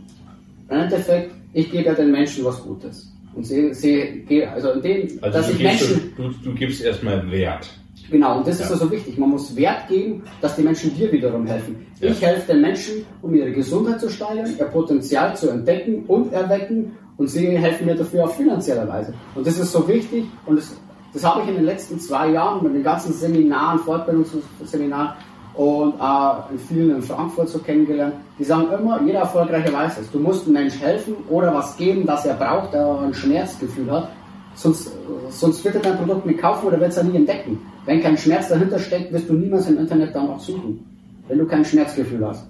im 0.69 0.77
Endeffekt, 0.77 1.33
ich 1.53 1.71
gebe 1.71 1.85
ja 1.85 1.95
den 1.95 2.11
Menschen 2.11 2.45
was 2.45 2.61
Gutes. 2.61 3.13
Und 3.39 3.45
sie, 3.45 3.73
sie 3.73 4.45
also 4.53 4.73
in 4.73 4.83
dem, 4.83 5.19
also 5.23 5.39
dass 5.39 5.49
ich 5.49 5.63
Menschen. 5.63 6.13
Du, 6.17 6.29
du, 6.43 6.55
gibst 6.57 6.83
erstmal 6.83 7.31
Wert. 7.31 7.71
Genau, 8.11 8.39
und 8.39 8.49
das 8.49 8.59
ja. 8.59 8.65
ist 8.65 8.73
also 8.73 8.91
wichtig. 8.91 9.17
Man 9.17 9.31
muss 9.31 9.55
Wert 9.55 9.87
geben, 9.87 10.25
dass 10.41 10.57
die 10.57 10.63
Menschen 10.63 10.93
dir 10.97 11.13
wiederum 11.13 11.47
helfen. 11.47 11.87
Ja. 12.01 12.11
Ich 12.11 12.21
helfe 12.21 12.53
den 12.53 12.63
Menschen, 12.63 13.07
um 13.23 13.33
ihre 13.33 13.53
Gesundheit 13.53 14.01
zu 14.01 14.11
steigern, 14.11 14.53
ihr 14.59 14.65
Potenzial 14.65 15.37
zu 15.37 15.51
entdecken 15.51 16.05
und 16.09 16.33
erwecken 16.33 16.97
und 17.17 17.29
sie 17.29 17.57
helfen 17.57 17.87
mir 17.87 17.95
dafür 17.95 18.25
auf 18.25 18.37
finanzieller 18.37 18.89
Weise. 18.89 19.15
Und 19.37 19.47
das 19.47 19.57
ist 19.57 19.71
so 19.71 19.87
wichtig 19.87 20.25
und 20.45 20.57
das, 20.57 20.77
das 21.13 21.23
habe 21.23 21.43
ich 21.43 21.49
in 21.49 21.55
den 21.55 21.65
letzten 21.65 22.01
zwei 22.01 22.31
Jahren 22.33 22.65
mit 22.65 22.75
den 22.75 22.83
ganzen 22.83 23.13
Seminaren, 23.13 23.79
Fortbildungsseminaren 23.79 25.11
und 25.59 25.95
äh, 26.01 26.53
in 26.53 26.59
vielen 26.61 26.97
in 26.97 27.03
Frankfurt 27.03 27.49
so 27.49 27.59
kennengelernt. 27.59 28.15
Die 28.39 28.45
sagen 28.45 28.69
immer, 28.73 29.03
jeder 29.03 29.21
Erfolgreiche 29.21 29.73
weiß 29.73 29.99
es. 29.99 30.11
Du 30.13 30.21
musst 30.21 30.45
einem 30.45 30.55
Mensch 30.55 30.81
helfen 30.81 31.17
oder 31.29 31.53
was 31.53 31.77
geben, 31.77 32.07
das 32.07 32.25
er 32.25 32.35
braucht, 32.35 32.73
der 32.73 33.01
ein 33.01 33.13
Schmerzgefühl 33.13 33.91
hat. 33.91 34.09
Sonst, 34.55 34.93
sonst 35.31 35.65
wird 35.65 35.75
er 35.75 35.81
dein 35.81 35.97
Produkt 35.97 36.27
nicht 36.27 36.39
kaufen 36.39 36.69
oder 36.69 36.79
wird 36.79 36.91
es 36.91 36.97
er 36.97 37.05
nie 37.05 37.17
entdecken. 37.17 37.59
Wenn 37.87 38.01
kein 38.01 38.17
Schmerz 38.17 38.49
dahinter 38.49 38.79
steckt, 38.79 39.13
wirst 39.13 39.29
du 39.29 39.33
niemals 39.35 39.69
im 39.69 39.79
Internet 39.79 40.15
danach 40.15 40.39
suchen. 40.39 40.87
Wenn 41.27 41.39
du 41.39 41.47
kein 41.47 41.65
Schmerzgefühl 41.65 42.25
hast. 42.25 42.47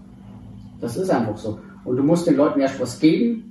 Das 0.82 0.94
ist 0.98 1.08
einfach 1.08 1.38
so. 1.38 1.58
Und 1.86 1.96
du 1.96 2.02
musst 2.02 2.26
den 2.26 2.36
Leuten 2.36 2.60
erst 2.60 2.78
was 2.78 3.00
geben, 3.00 3.50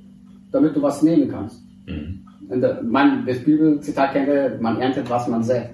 damit 0.52 0.76
du 0.76 0.84
was 0.84 1.02
nehmen 1.02 1.32
kannst. 1.32 1.64
Mhm. 1.88 2.28
Der, 2.62 2.84
mein, 2.84 3.26
das 3.26 3.44
Bibelzitat 3.44 4.14
kennt 4.14 4.28
ihr, 4.28 4.56
man 4.62 4.80
erntet, 4.80 5.10
was 5.10 5.28
man 5.28 5.42
sät. 5.42 5.70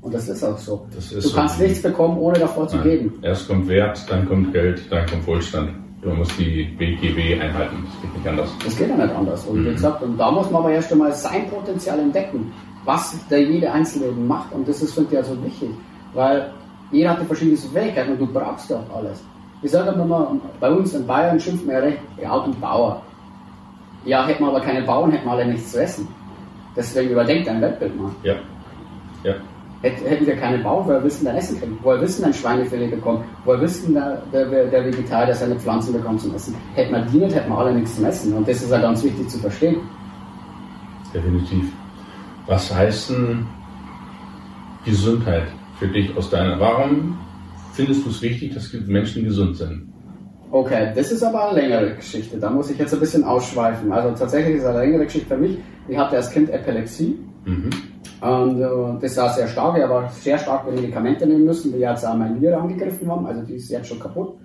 Und 0.00 0.14
das 0.14 0.28
ist 0.28 0.44
auch 0.44 0.58
so. 0.58 0.86
Ist 0.96 1.12
du 1.12 1.34
kannst 1.34 1.58
so. 1.58 1.64
nichts 1.64 1.82
bekommen, 1.82 2.18
ohne 2.18 2.38
davor 2.38 2.68
zu 2.68 2.76
Nein. 2.76 2.84
geben. 2.84 3.18
Erst 3.22 3.48
kommt 3.48 3.68
Wert, 3.68 4.04
dann 4.08 4.28
kommt 4.28 4.52
Geld, 4.52 4.80
dann 4.90 5.06
kommt 5.06 5.26
Wohlstand. 5.26 5.70
Du 6.00 6.10
musst 6.10 6.38
die 6.38 6.64
BGB 6.78 7.40
einhalten. 7.40 7.84
Das 7.84 8.02
geht 8.02 8.16
nicht 8.16 8.28
anders. 8.28 8.50
Das 8.64 8.76
geht 8.76 8.88
ja 8.88 8.96
nicht 8.96 9.14
anders. 9.14 9.44
Und 9.46 9.60
mhm. 9.60 9.66
wie 9.66 9.72
gesagt, 9.72 10.02
und 10.02 10.16
da 10.16 10.30
muss 10.30 10.48
man 10.50 10.62
aber 10.62 10.72
erst 10.72 10.92
einmal 10.92 11.12
sein 11.12 11.50
Potenzial 11.50 11.98
entdecken, 11.98 12.52
was 12.84 13.16
der 13.28 13.42
jede 13.42 13.72
Einzelne 13.72 14.12
macht. 14.12 14.52
Und 14.52 14.68
das 14.68 14.80
ist, 14.80 14.94
finde 14.94 15.10
ich, 15.12 15.18
also 15.18 15.44
wichtig. 15.44 15.70
Weil 16.14 16.52
jeder 16.92 17.10
hat 17.10 17.20
die 17.20 17.26
verschiedenen 17.26 17.58
Fähigkeiten 17.58 18.12
und 18.12 18.20
du 18.20 18.26
brauchst 18.26 18.70
ja 18.70 18.76
auch 18.76 18.96
alles. 18.96 19.22
Ich 19.60 19.72
sage 19.72 19.90
immer, 19.90 20.36
bei 20.60 20.70
uns 20.70 20.94
in 20.94 21.04
Bayern 21.04 21.38
schimpft 21.40 21.66
man 21.66 21.74
ja 21.74 21.80
recht, 21.80 21.98
ja, 22.22 22.32
und 22.32 22.60
Bauer. 22.60 23.02
Ja, 24.04 24.24
hätten 24.24 24.44
wir 24.44 24.50
aber 24.50 24.60
keine 24.60 24.82
Bauern, 24.82 25.10
hätten 25.10 25.26
wir 25.26 25.32
alle 25.32 25.46
nichts 25.46 25.72
zu 25.72 25.82
essen. 25.82 26.06
Deswegen 26.76 27.10
überdenkt 27.10 27.48
dein 27.48 27.60
Weltbild 27.60 28.00
mal. 28.00 28.10
Ja. 28.22 28.34
Ja. 29.24 29.34
Hätten 29.80 30.26
wir 30.26 30.34
keine 30.34 30.58
Bauern, 30.58 30.88
woher 30.88 31.04
wissen 31.04 31.24
dann 31.24 31.36
Essen 31.36 31.60
kriegen? 31.60 31.78
Woher 31.82 32.00
wissen 32.00 32.22
dann 32.22 32.34
Schweinefilet 32.34 32.90
bekommen? 32.90 33.22
Woher 33.44 33.60
wissen 33.60 33.94
der, 33.94 34.22
der, 34.32 34.66
der 34.66 34.84
Vegetarier 34.84 35.34
seine 35.34 35.54
Pflanzen 35.54 35.92
bekommt 35.92 36.20
zum 36.20 36.34
Essen? 36.34 36.56
Hätten 36.74 36.92
wir 36.92 37.02
die 37.02 37.18
nicht, 37.18 37.36
hätten 37.36 37.48
wir 37.48 37.58
alle 37.58 37.72
nichts 37.72 37.94
zum 37.94 38.04
Essen. 38.04 38.32
Und 38.32 38.48
das 38.48 38.60
ist 38.60 38.72
ja 38.72 38.80
ganz 38.80 39.04
wichtig 39.04 39.28
zu 39.28 39.38
verstehen. 39.38 39.76
Definitiv. 41.14 41.72
Was 42.46 42.74
heißt 42.74 43.10
denn 43.10 43.46
Gesundheit 44.84 45.44
für 45.78 45.86
dich 45.86 46.16
aus 46.16 46.28
deiner? 46.28 46.58
Warum 46.58 47.16
findest 47.72 48.04
du 48.04 48.10
es 48.10 48.20
wichtig, 48.20 48.54
dass 48.54 48.72
Menschen 48.72 49.24
gesund 49.24 49.58
sind? 49.58 49.92
Okay, 50.50 50.92
das 50.96 51.12
ist 51.12 51.22
aber 51.22 51.50
eine 51.50 51.60
längere 51.60 51.94
Geschichte. 51.94 52.36
Da 52.38 52.50
muss 52.50 52.68
ich 52.70 52.78
jetzt 52.78 52.94
ein 52.94 53.00
bisschen 53.00 53.22
ausschweifen. 53.22 53.92
Also 53.92 54.10
tatsächlich 54.18 54.56
ist 54.56 54.62
es 54.62 54.68
eine 54.68 54.80
längere 54.80 55.04
Geschichte 55.04 55.28
für 55.28 55.36
mich. 55.36 55.58
Ich 55.86 55.96
hatte 55.96 56.16
als 56.16 56.30
Kind 56.30 56.50
Epilepsie. 56.50 57.16
Mhm. 57.44 57.70
Und 58.20 58.60
äh, 58.60 59.00
das 59.00 59.16
war 59.16 59.30
sehr 59.30 59.48
stark. 59.48 59.76
Ich 59.76 59.84
habe 59.84 60.08
sehr 60.12 60.38
starke 60.38 60.70
Medikamente 60.70 61.26
nehmen 61.26 61.44
müssen, 61.44 61.72
die 61.72 61.78
jetzt 61.78 62.04
auch 62.04 62.14
meine 62.14 62.36
Niere 62.36 62.56
angegriffen 62.56 63.10
haben. 63.10 63.26
Also 63.26 63.42
die 63.42 63.54
ist 63.54 63.70
jetzt 63.70 63.88
schon 63.88 64.00
kaputt. 64.00 64.38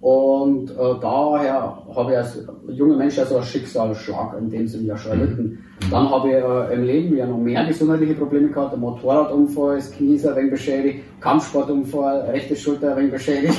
Und 0.00 0.70
äh, 0.70 0.94
daher 1.02 1.82
habe 1.94 2.12
ich 2.12 2.16
als 2.16 2.42
junger 2.68 2.96
Mensch 2.96 3.18
ja 3.18 3.26
so 3.26 3.36
einen 3.36 3.44
Schicksalsschlag 3.44 4.34
in 4.38 4.48
dem 4.48 4.66
Sinne 4.66 4.84
ja 4.84 4.96
schon 4.96 5.16
mhm. 5.16 5.20
erlitten. 5.20 5.64
Dann 5.90 6.10
habe 6.10 6.28
ich 6.28 6.34
äh, 6.34 6.74
im 6.74 6.84
Leben 6.84 7.16
ja 7.16 7.26
noch 7.26 7.36
mehr 7.36 7.66
gesundheitliche 7.66 8.14
Probleme 8.14 8.48
gehabt. 8.48 8.72
Der 8.72 8.78
Motorradunfall, 8.78 9.76
das 9.76 9.92
Knie 9.92 10.14
ist 10.14 10.26
ein 10.26 10.36
wenig 10.36 10.52
beschädigt, 10.52 11.04
Kampfsportunfall, 11.20 12.22
rechte 12.30 12.56
Schulter 12.56 12.92
ein 12.92 12.96
wenig 12.96 13.12
beschädigt. 13.12 13.58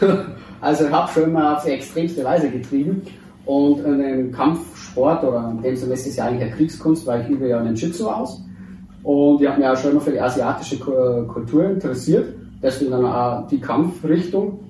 also 0.60 0.84
ich 0.84 0.92
habe 0.92 1.10
schon 1.10 1.24
immer 1.24 1.56
auf 1.56 1.64
die 1.64 1.70
extremste 1.70 2.24
Weise 2.24 2.50
getrieben. 2.50 3.02
Und 3.46 3.80
in 3.80 3.98
dem 3.98 4.32
Kampfsport, 4.32 5.24
oder 5.24 5.50
in 5.50 5.62
dem 5.62 5.76
Sinne 5.76 5.94
ist 5.94 6.06
es 6.06 6.16
ja 6.16 6.26
eigentlich 6.26 6.42
eine 6.42 6.56
Kriegskunst, 6.56 7.06
weil 7.06 7.22
ich 7.22 7.30
übe 7.30 7.48
ja 7.48 7.58
einen 7.58 7.74
Jitsu 7.74 8.06
aus. 8.06 8.42
Und 9.02 9.40
ich 9.40 9.48
habe 9.48 9.58
mich 9.58 9.68
auch 9.68 9.76
schon 9.76 9.92
immer 9.92 10.00
für 10.00 10.12
die 10.12 10.20
asiatische 10.20 10.78
Kultur 10.78 11.64
interessiert. 11.64 12.34
Deswegen 12.62 12.90
dann 12.90 13.04
auch 13.04 13.46
die 13.48 13.60
Kampfrichtung. 13.60 14.60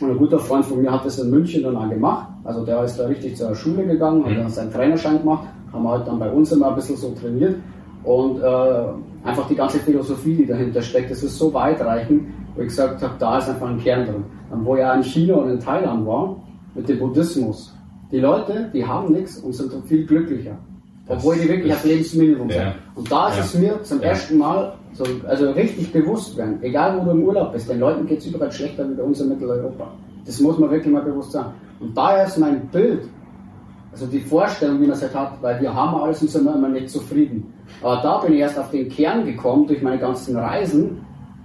Und 0.00 0.10
ein 0.10 0.18
guter 0.18 0.38
Freund 0.38 0.64
von 0.64 0.80
mir 0.80 0.92
hat 0.92 1.04
das 1.04 1.18
in 1.18 1.30
München 1.30 1.62
dann 1.62 1.76
auch 1.76 1.88
gemacht. 1.88 2.28
Also 2.44 2.64
der 2.64 2.84
ist 2.84 2.98
da 2.98 3.06
richtig 3.06 3.36
zur 3.36 3.54
Schule 3.54 3.86
gegangen, 3.86 4.24
hat 4.24 4.32
mhm. 4.32 4.36
dann 4.36 4.48
seinen 4.48 4.72
Trainerschein 4.72 5.18
gemacht, 5.18 5.46
haben 5.72 5.82
wir 5.82 5.90
halt 5.90 6.06
dann 6.06 6.18
bei 6.18 6.30
uns 6.30 6.52
immer 6.52 6.68
ein 6.68 6.74
bisschen 6.74 6.96
so 6.96 7.10
trainiert. 7.20 7.56
Und 8.04 8.40
äh, 8.40 8.84
einfach 9.24 9.46
die 9.48 9.54
ganze 9.54 9.78
Philosophie, 9.78 10.36
die 10.36 10.46
dahinter 10.46 10.82
steckt, 10.82 11.10
das 11.10 11.22
ist 11.22 11.36
so 11.36 11.52
weitreichend, 11.52 12.22
wo 12.54 12.62
ich 12.62 12.68
gesagt 12.68 13.02
habe, 13.02 13.14
da 13.18 13.38
ist 13.38 13.48
einfach 13.48 13.68
ein 13.68 13.78
Kern 13.78 14.06
drin. 14.06 14.24
Dann, 14.50 14.64
wo 14.64 14.76
er 14.76 14.94
in 14.94 15.02
China 15.02 15.34
und 15.34 15.50
in 15.50 15.60
Thailand 15.60 16.06
war, 16.06 16.36
mit 16.74 16.88
dem 16.88 16.98
Buddhismus. 16.98 17.74
Die 18.10 18.20
Leute, 18.20 18.70
die 18.72 18.86
haben 18.86 19.12
nichts 19.12 19.38
und 19.38 19.52
sind 19.52 19.72
viel 19.86 20.06
glücklicher. 20.06 20.56
Obwohl 21.08 21.36
die 21.36 21.48
wirklich 21.48 21.72
das 21.72 21.84
Lebensminimum 21.84 22.50
sind. 22.50 22.60
Ja. 22.60 22.74
Und 22.94 23.10
da 23.10 23.28
ist 23.30 23.38
es 23.38 23.54
mir 23.54 23.82
zum 23.82 24.00
ersten 24.02 24.36
Mal 24.36 24.74
so, 24.92 25.04
also 25.26 25.50
richtig 25.52 25.92
bewusst 25.92 26.36
werden, 26.36 26.58
egal 26.62 26.98
wo 26.98 27.04
du 27.04 27.10
im 27.12 27.22
Urlaub 27.22 27.52
bist, 27.52 27.68
den 27.68 27.80
Leuten 27.80 28.06
geht 28.06 28.18
es 28.18 28.26
überall 28.26 28.52
schlechter 28.52 28.88
wie 28.88 28.94
bei 28.94 29.02
uns 29.02 29.20
in 29.20 29.30
Mitteleuropa. 29.30 29.90
Das 30.26 30.40
muss 30.40 30.58
man 30.58 30.70
wirklich 30.70 30.92
mal 30.92 31.02
bewusst 31.02 31.32
sagen. 31.32 31.52
Und 31.80 31.96
daher 31.96 32.26
ist 32.26 32.36
mein 32.36 32.66
Bild, 32.68 33.08
also 33.92 34.06
die 34.06 34.20
Vorstellung, 34.20 34.80
wie 34.80 34.86
man 34.86 34.96
es 34.96 35.02
halt 35.02 35.14
hat, 35.14 35.42
weil 35.42 35.60
wir 35.60 35.74
haben 35.74 36.00
alles 36.00 36.20
und 36.20 36.28
sind 36.28 36.46
immer 36.46 36.68
nicht 36.68 36.90
zufrieden. 36.90 37.54
Aber 37.82 38.02
da 38.02 38.18
bin 38.18 38.34
ich 38.34 38.40
erst 38.40 38.58
auf 38.58 38.70
den 38.70 38.88
Kern 38.88 39.24
gekommen 39.24 39.66
durch 39.66 39.80
meine 39.82 39.98
ganzen 39.98 40.36
Reisen, 40.36 41.00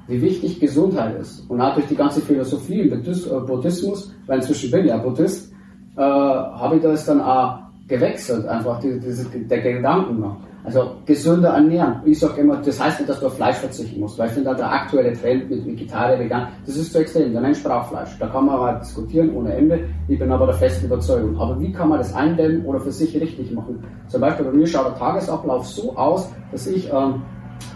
wie 0.08 0.22
wichtig 0.22 0.60
Gesundheit 0.60 1.20
ist. 1.20 1.50
Und 1.50 1.62
auch 1.62 1.76
durch 1.76 1.88
die 1.88 1.96
ganze 1.96 2.22
Philosophie 2.22 2.82
im 2.82 2.92
äh, 2.92 3.40
Buddhismus, 3.48 4.14
weil 4.28 4.40
inzwischen 4.40 4.72
bin 4.72 4.82
ich 4.82 4.88
ja 4.88 4.98
Buddhist, 4.98 5.54
äh, 5.96 6.02
habe 6.02 6.76
ich 6.76 6.82
das 6.82 7.06
dann 7.06 7.22
auch 7.22 7.63
gewechselt, 7.88 8.46
einfach 8.48 8.80
die, 8.80 9.00
die, 9.00 9.48
der 9.48 9.62
Gedanken. 9.62 10.24
Also 10.66 10.94
gesünder 11.06 11.50
ernähren. 11.50 11.96
Ich 12.06 12.20
sage 12.20 12.40
immer, 12.40 12.56
das 12.56 12.82
heißt 12.82 13.02
nicht, 13.02 13.10
dass 13.10 13.20
du 13.20 13.28
auf 13.28 13.36
Fleisch 13.36 13.58
verzichten 13.58 14.00
musst, 14.00 14.18
weil 14.18 14.28
ich 14.28 14.34
finde, 14.34 14.56
der 14.56 14.72
aktuelle 14.72 15.12
Trend 15.12 15.50
mit 15.50 15.66
Vegetarier, 15.66 16.18
Vegan, 16.18 16.48
das 16.66 16.78
ist 16.78 16.94
zu 16.94 17.00
extrem. 17.00 17.34
Der 17.34 17.42
Mensch 17.42 17.62
braucht 17.62 17.90
Fleisch. 17.90 18.18
Da 18.18 18.28
kann 18.28 18.46
man 18.46 18.56
aber 18.56 18.80
diskutieren 18.80 19.36
ohne 19.36 19.54
Ende. 19.54 19.90
Ich 20.08 20.18
bin 20.18 20.32
aber 20.32 20.46
der 20.46 20.56
festen 20.56 20.86
Überzeugung. 20.86 21.38
Aber 21.38 21.60
wie 21.60 21.74
kann 21.74 21.90
man 21.90 21.98
das 21.98 22.14
eindämmen 22.14 22.66
oder 22.66 22.80
für 22.80 22.94
sich 22.94 23.14
richtig 23.20 23.52
machen? 23.52 23.84
Zum 24.08 24.22
Beispiel 24.22 24.46
bei 24.46 24.54
mir 24.54 24.66
schaut 24.66 24.86
der 24.86 24.96
Tagesablauf 24.96 25.68
so 25.68 25.98
aus, 25.98 26.32
dass 26.54 26.66
ich 26.66 26.90
ähm, 26.94 27.22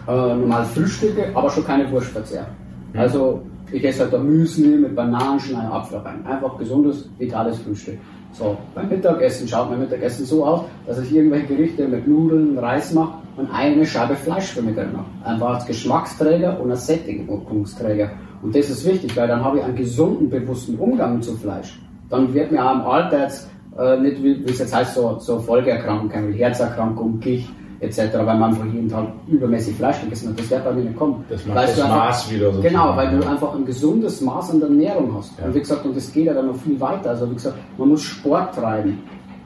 äh, 0.08 0.12
normal 0.12 0.64
frühstücke, 0.64 1.26
aber 1.34 1.50
schon 1.50 1.66
keine 1.66 1.92
Wurst 1.92 2.08
verzehr. 2.08 2.48
Mhm. 2.94 3.00
Also 3.00 3.42
ich 3.70 3.84
esse 3.84 4.04
halt 4.04 4.14
da 4.14 4.18
Müsli 4.18 4.78
mit 4.78 4.96
Bananen, 4.96 5.42
schneide 5.42 5.70
Apfel 5.70 5.98
rein. 6.00 6.26
Einfach 6.26 6.58
gesundes, 6.58 7.10
vitales 7.18 7.60
Frühstück. 7.60 7.98
So, 8.38 8.56
beim 8.76 8.88
Mittagessen 8.88 9.48
schaut 9.48 9.72
mein 9.72 9.80
Mittagessen 9.80 10.24
so 10.26 10.46
aus, 10.46 10.62
dass 10.86 11.00
ich 11.00 11.12
irgendwelche 11.12 11.48
Gerichte 11.48 11.88
mit 11.88 12.08
Nudeln, 12.08 12.58
Reis 12.60 12.94
mache 12.94 13.14
und 13.36 13.50
eine 13.52 13.84
Scheibe 13.84 14.16
Fleisch 14.16 14.54
für 14.54 14.62
Mittag 14.62 14.94
mache. 14.94 15.06
Einfach 15.24 15.56
als 15.56 15.66
Geschmacksträger 15.66 16.60
und 16.60 16.70
als 16.70 16.86
Sättigungsträger. 16.86 18.12
Und 18.44 18.56
das 18.56 18.70
ist 18.70 18.86
wichtig, 18.86 19.18
weil 19.18 19.28
dann 19.28 19.44
habe 19.44 19.58
ich 19.58 19.64
einen 19.64 19.76
gesunden, 19.76 20.30
bewussten 20.30 20.78
Umgang 20.78 21.20
zu 21.22 21.36
Fleisch. 21.36 21.80
Dann 22.12 22.32
wird 22.32 22.52
mir 22.52 22.64
auch 22.64 22.76
im 22.76 22.82
Alter 22.82 23.24
jetzt 23.24 23.50
äh, 23.78 23.98
nicht, 24.00 24.22
wie, 24.22 24.44
es 24.46 24.60
jetzt 24.60 24.76
heißt, 24.76 24.94
so, 24.94 25.18
so 25.20 25.40
Folgeerkrankungen, 25.40 26.34
Herzerkrankung, 26.34 27.20
Gicht, 27.20 27.50
etc., 27.80 28.14
weil 28.14 28.26
man 28.26 28.44
einfach 28.44 28.66
jeden 28.66 28.90
Tag 28.90 29.08
übermäßig 29.28 29.76
Fleisch 29.76 30.02
gegessen 30.02 30.30
hat. 30.30 30.40
Das 30.40 30.50
wird 30.50 30.64
bei 30.64 30.74
mir 30.74 30.84
nicht 30.84 30.98
kommen. 30.98 31.24
Das 31.30 31.46
macht 31.46 31.58
das 31.58 31.82
einfach, 31.82 31.96
Maß 31.96 32.32
wieder 32.32 32.54
so. 32.54 32.62
Genau, 32.62 32.96
weil 32.96 33.18
du 33.18 33.28
einfach 33.28 33.56
ein 33.56 33.66
gesundes 33.66 34.22
Maß 34.22 34.52
an 34.52 34.60
der 34.60 34.70
Ernährung 34.70 35.16
hast. 35.16 35.38
Ja. 35.40 35.46
Und 35.46 35.56
wie 35.56 35.60
gesagt, 35.60 35.86
und 35.86 35.96
das 35.96 36.12
geht 36.12 36.26
ja 36.26 36.34
dann 36.34 36.48
noch 36.48 36.56
viel 36.56 36.80
weiter. 36.80 37.12
Also 37.12 37.30
wie 37.30 37.36
gesagt, 37.36 37.58
man 37.78 37.90
muss 37.90 38.04
Sport 38.04 38.56
treiben. 38.56 39.00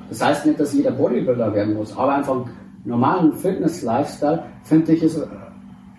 Das 0.09 0.21
heißt 0.21 0.45
nicht, 0.45 0.59
dass 0.59 0.73
jeder 0.73 0.91
Bodybuilder 0.91 1.53
werden 1.53 1.75
muss, 1.75 1.95
aber 1.95 2.15
einfach 2.15 2.35
einen 2.35 2.49
normalen 2.83 3.33
Fitness-Lifestyle, 3.33 4.43
finde 4.63 4.91
ich, 4.93 5.03
ist 5.03 5.25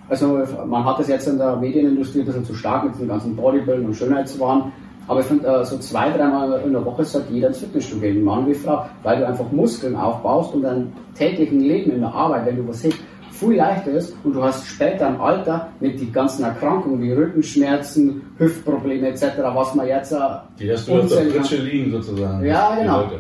also 0.09 0.43
man 0.67 0.85
hat 0.85 1.01
es 1.01 1.09
jetzt 1.09 1.27
in 1.27 1.39
der 1.39 1.57
Medienindustrie 1.57 2.21
ein 2.21 2.27
bisschen 2.27 2.45
zu 2.45 2.55
stark 2.55 2.85
mit 2.85 3.01
den 3.01 3.09
ganzen 3.09 3.35
Bodybuilding 3.35 3.87
und 3.87 3.95
Schönheitswahn. 3.95 4.71
Aber 5.09 5.21
ich 5.21 5.27
finde, 5.27 5.47
äh, 5.47 5.65
so 5.65 5.79
zwei, 5.79 6.11
dreimal 6.11 6.61
in 6.65 6.73
der 6.73 6.85
Woche 6.85 7.05
sollte 7.05 7.33
jeder 7.33 7.49
ins 7.49 7.59
Fitnessstudio 7.59 8.13
gehen, 8.13 8.25
Mann 8.25 8.47
wie 8.47 8.55
Frau, 8.55 8.87
weil 9.03 9.19
du 9.19 9.27
einfach 9.27 9.51
Muskeln 9.51 9.97
aufbaust 9.97 10.55
und 10.55 10.63
dein 10.63 10.93
täglichen 11.15 11.61
Leben 11.61 11.93
in 11.93 12.01
der 12.01 12.15
Arbeit, 12.15 12.47
wenn 12.47 12.57
du 12.57 12.69
was 12.69 12.85
hast, 12.85 12.95
viel 13.31 13.57
leichter 13.57 13.93
ist 13.93 14.15
und 14.23 14.35
du 14.35 14.43
hast 14.43 14.67
später 14.67 15.09
im 15.09 15.21
Alter 15.21 15.69
mit 15.81 16.01
den 16.01 16.13
ganzen 16.13 16.45
Erkrankungen 16.45 17.03
wie 17.03 17.13
Rückenschmerzen, 17.13 18.23
Hüftprobleme 18.39 19.09
etc., 19.09 19.25
was 19.55 19.75
man 19.75 19.89
jetzt... 19.89 20.13
Äh, 20.13 20.19
die 20.59 20.71
hast 20.71 20.87
du 20.87 21.01
auf 21.01 21.09
der 21.09 21.25
Pritsche 21.25 21.57
liegen 21.57 21.91
sozusagen. 21.91 22.45
Ja, 22.45 22.75
genau. 22.77 23.11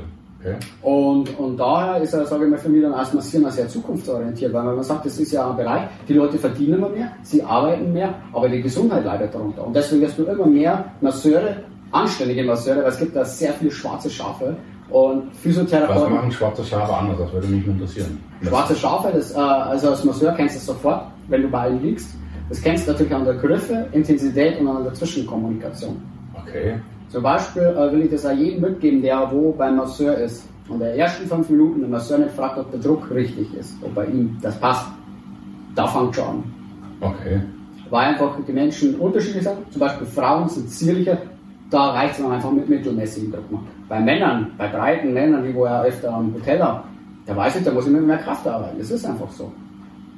Okay. 0.44 0.56
Und, 0.82 1.38
und 1.38 1.56
daher 1.56 2.02
ist 2.02 2.12
er, 2.14 2.26
sage 2.26 2.44
ich 2.44 2.50
mal, 2.50 2.58
für 2.58 2.68
mich 2.68 2.82
dann 2.82 2.94
als 2.94 3.12
Massieren 3.12 3.48
sehr 3.50 3.68
zukunftsorientiert, 3.68 4.52
weil 4.52 4.64
man 4.64 4.82
sagt, 4.82 5.06
das 5.06 5.18
ist 5.18 5.30
ja 5.32 5.48
ein 5.48 5.56
Bereich, 5.56 5.82
die 6.08 6.14
Leute 6.14 6.36
verdienen 6.36 6.74
immer 6.74 6.88
mehr, 6.88 7.12
sie 7.22 7.42
arbeiten 7.42 7.92
mehr, 7.92 8.14
aber 8.32 8.48
die 8.48 8.60
Gesundheit 8.60 9.04
leidet 9.04 9.34
darunter. 9.34 9.64
Und 9.66 9.76
deswegen 9.76 10.02
wirst 10.02 10.18
du 10.18 10.24
immer 10.24 10.46
mehr 10.46 10.84
Masseure 11.00 11.56
anständige 11.92 12.42
Masseure, 12.44 12.78
weil 12.82 12.88
es 12.88 12.98
gibt 12.98 13.14
da 13.14 13.24
sehr 13.24 13.52
viele 13.52 13.70
schwarze 13.70 14.10
Schafe 14.10 14.56
und 14.90 15.34
Physiotherapeuten. 15.36 16.02
Was 16.02 16.10
machen 16.10 16.32
schwarze 16.32 16.64
Schafe 16.64 16.92
anders? 16.92 17.18
Das 17.18 17.32
würde 17.32 17.46
mich 17.46 17.66
interessieren. 17.66 18.18
Schwarze 18.42 18.74
Schafe, 18.74 19.12
das, 19.12 19.32
äh, 19.32 19.38
also 19.38 19.90
als 19.90 20.04
Masseur 20.04 20.32
kennst 20.32 20.56
du 20.56 20.58
es 20.58 20.66
sofort, 20.66 21.06
wenn 21.28 21.42
du 21.42 21.48
bei 21.48 21.68
ihnen 21.68 21.82
liegst. 21.82 22.14
Das 22.48 22.60
kennst 22.60 22.86
du 22.86 22.92
natürlich 22.92 23.14
an 23.14 23.24
der 23.24 23.34
Griffe, 23.34 23.86
Intensität 23.92 24.58
und 24.60 24.68
an 24.68 24.84
der 24.84 24.94
Zwischenkommunikation. 24.94 26.02
Okay. 26.34 26.74
Zum 27.12 27.22
Beispiel 27.22 27.62
äh, 27.62 27.92
will 27.92 28.04
ich 28.04 28.10
das 28.10 28.24
auch 28.24 28.32
jedem 28.32 28.62
mitgeben, 28.62 29.02
der 29.02 29.30
wo 29.30 29.52
beim 29.52 29.76
Masseur 29.76 30.16
ist. 30.16 30.48
Und 30.68 30.78
der 30.78 30.96
ersten 30.96 31.28
fünf 31.28 31.50
Minuten 31.50 31.80
der 31.80 31.90
Masseur 31.90 32.16
nicht 32.16 32.30
fragt, 32.30 32.58
ob 32.58 32.70
der 32.70 32.80
Druck 32.80 33.10
richtig 33.10 33.52
ist, 33.54 33.74
ob 33.82 33.94
bei 33.94 34.06
ihm 34.06 34.38
das 34.40 34.58
passt. 34.58 34.86
Da 35.74 35.86
fängt 35.86 36.14
schon 36.14 36.24
an. 36.24 36.44
Okay. 37.00 37.40
Weil 37.90 38.14
einfach 38.14 38.38
die 38.48 38.52
Menschen 38.52 38.94
unterschiedlich 38.94 39.42
sind. 39.44 39.58
Zum 39.70 39.80
Beispiel 39.80 40.06
Frauen 40.06 40.48
sind 40.48 40.70
zierlicher, 40.70 41.18
da 41.68 41.90
reicht 41.90 42.18
es 42.18 42.24
einfach 42.24 42.50
mit 42.50 42.66
mittelmäßigem 42.66 43.32
Druck 43.32 43.52
machen. 43.52 43.68
Bei 43.90 44.00
Männern, 44.00 44.52
bei 44.56 44.68
breiten 44.68 45.12
Männern, 45.12 45.44
die 45.44 45.54
wo 45.54 45.66
ja 45.66 45.82
öfter 45.82 46.14
am 46.14 46.32
Hotel 46.32 46.62
haben, 46.62 46.80
da 47.26 47.36
weiß 47.36 47.56
ich, 47.56 47.64
da 47.64 47.72
muss 47.72 47.86
ich 47.86 47.92
mit 47.92 48.06
mehr 48.06 48.18
Kraft 48.18 48.46
arbeiten. 48.46 48.78
Das 48.78 48.90
ist 48.90 49.04
einfach 49.04 49.30
so. 49.30 49.52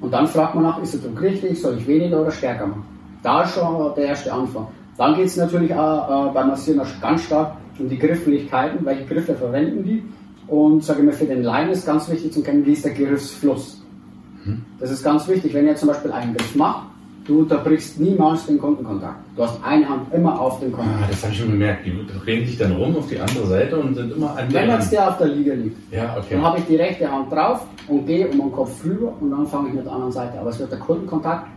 Und 0.01 0.13
dann 0.13 0.29
fragt 0.29 0.55
man 0.55 0.63
nach, 0.63 0.81
ist 0.81 0.95
der 0.95 1.01
Druck 1.01 1.21
richtig, 1.21 1.61
soll 1.61 1.77
ich 1.77 1.87
weniger 1.89 2.21
oder 2.21 2.31
stärker 2.31 2.69
machen? 2.69 2.85
Da 3.23 3.43
ist 3.43 3.55
schon 3.55 3.95
der 3.97 4.05
erste 4.05 4.33
Anfang. 4.33 4.69
Dann 4.97 5.17
geht 5.17 5.27
es 5.27 5.37
natürlich 5.37 5.75
auch 5.75 6.29
äh, 6.29 6.33
beim 6.33 6.49
Massieren 6.49 6.87
ganz 7.01 7.23
stark 7.25 7.57
um 7.79 7.89
die 7.89 7.99
Grifflichkeiten, 7.99 8.85
welche 8.85 9.05
Griffe 9.05 9.35
verwenden 9.35 9.83
die. 9.85 10.03
Und 10.47 10.85
sage 10.85 11.01
ich 11.01 11.07
mal, 11.07 11.13
für 11.13 11.25
den 11.25 11.43
Laien 11.43 11.71
ist 11.71 11.87
ganz 11.87 12.09
wichtig 12.11 12.33
zu 12.33 12.43
kennen, 12.43 12.65
wie 12.67 12.73
ist 12.73 12.85
der 12.85 12.93
Griffsfluss. 12.93 13.83
Mhm. 14.45 14.63
Das 14.79 14.91
ist 14.91 15.03
ganz 15.03 15.27
wichtig, 15.27 15.55
wenn 15.55 15.67
ihr 15.67 15.75
zum 15.75 15.89
Beispiel 15.89 16.13
einen 16.13 16.35
Griff 16.35 16.55
macht, 16.55 16.87
du 17.27 17.41
unterbrichst 17.41 17.99
niemals 17.99 18.47
den 18.47 18.59
Kundenkontakt. 18.59 19.17
Du 19.35 19.43
hast 19.43 19.59
eine 19.65 19.89
Hand 19.89 20.13
immer 20.13 20.39
auf 20.39 20.61
dem 20.61 20.71
Kontakt. 20.71 20.99
Ah, 21.03 21.07
das 21.09 21.23
habe 21.23 21.33
ich 21.33 21.39
schon 21.39 21.51
gemerkt. 21.51 21.87
Die 21.87 22.07
drehen 22.23 22.47
sich 22.47 22.59
dann 22.59 22.73
rum 22.73 22.95
auf 22.97 23.09
die 23.09 23.19
andere 23.19 23.47
Seite 23.47 23.79
und 23.79 23.95
sind 23.95 24.13
immer 24.15 24.37
an 24.37 24.53
Wenn 24.53 24.69
jetzt 24.69 24.93
der 24.93 25.09
auf 25.09 25.19
der 25.19 25.29
Liege 25.29 25.55
liegt, 25.55 25.93
ja, 25.93 26.15
okay. 26.19 26.27
dann 26.35 26.43
habe 26.43 26.59
ich 26.59 26.65
die 26.67 26.77
rechte 26.77 27.11
Hand 27.11 27.33
drauf 27.33 27.67
und 27.89 28.07
gehe 28.07 28.29
um 28.29 28.39
den 28.39 28.53
Kopf 28.53 28.85
rüber 28.85 29.15
und 29.19 29.31
dann 29.31 29.47
fange 29.47 29.69
ich 29.69 29.75
mit 29.75 29.87
der 29.87 29.93
anderen 29.93 30.13
Seite. 30.13 30.39
Aber 30.39 30.51
es 30.51 30.59
wird 30.59 30.71
der 30.71 30.79
Kundenkontakt 30.79 31.49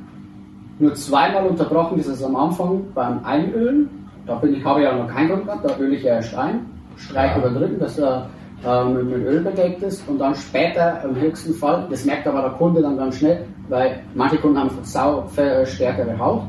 nur 0.79 0.93
zweimal 0.93 1.45
unterbrochen. 1.47 1.97
Das 1.97 2.07
ist 2.07 2.23
am 2.23 2.35
Anfang 2.35 2.83
beim 2.93 3.23
Einölen. 3.23 3.89
Da 4.25 4.35
bin 4.35 4.55
ich, 4.55 4.63
habe 4.63 4.81
ich 4.81 4.85
ja 4.85 4.95
noch 4.95 5.07
keinen 5.07 5.29
Grund 5.29 5.45
gehabt, 5.45 5.65
da 5.65 5.77
öle 5.77 5.95
ich 5.95 6.03
ja 6.03 6.15
erst 6.15 6.35
ein, 6.35 6.65
streiche 6.97 7.39
ja. 7.39 7.45
über 7.45 7.49
den 7.49 7.63
Rücken, 7.63 7.79
dass 7.79 7.97
er 7.97 8.29
äh, 8.65 8.83
mit, 8.85 9.05
mit 9.05 9.25
Öl 9.25 9.41
bedeckt 9.41 9.81
ist 9.83 10.07
und 10.09 10.19
dann 10.19 10.35
später 10.35 11.01
im 11.05 11.15
höchsten 11.15 11.53
Fall, 11.53 11.87
das 11.89 12.03
merkt 12.03 12.27
aber 12.27 12.41
der 12.41 12.51
Kunde 12.51 12.81
dann 12.81 12.97
ganz 12.97 13.17
schnell, 13.17 13.45
weil 13.69 14.01
manche 14.15 14.37
Kunden 14.37 14.59
haben 14.59 14.69
sau 14.83 15.25
stärkere 15.63 16.17
Haut, 16.19 16.41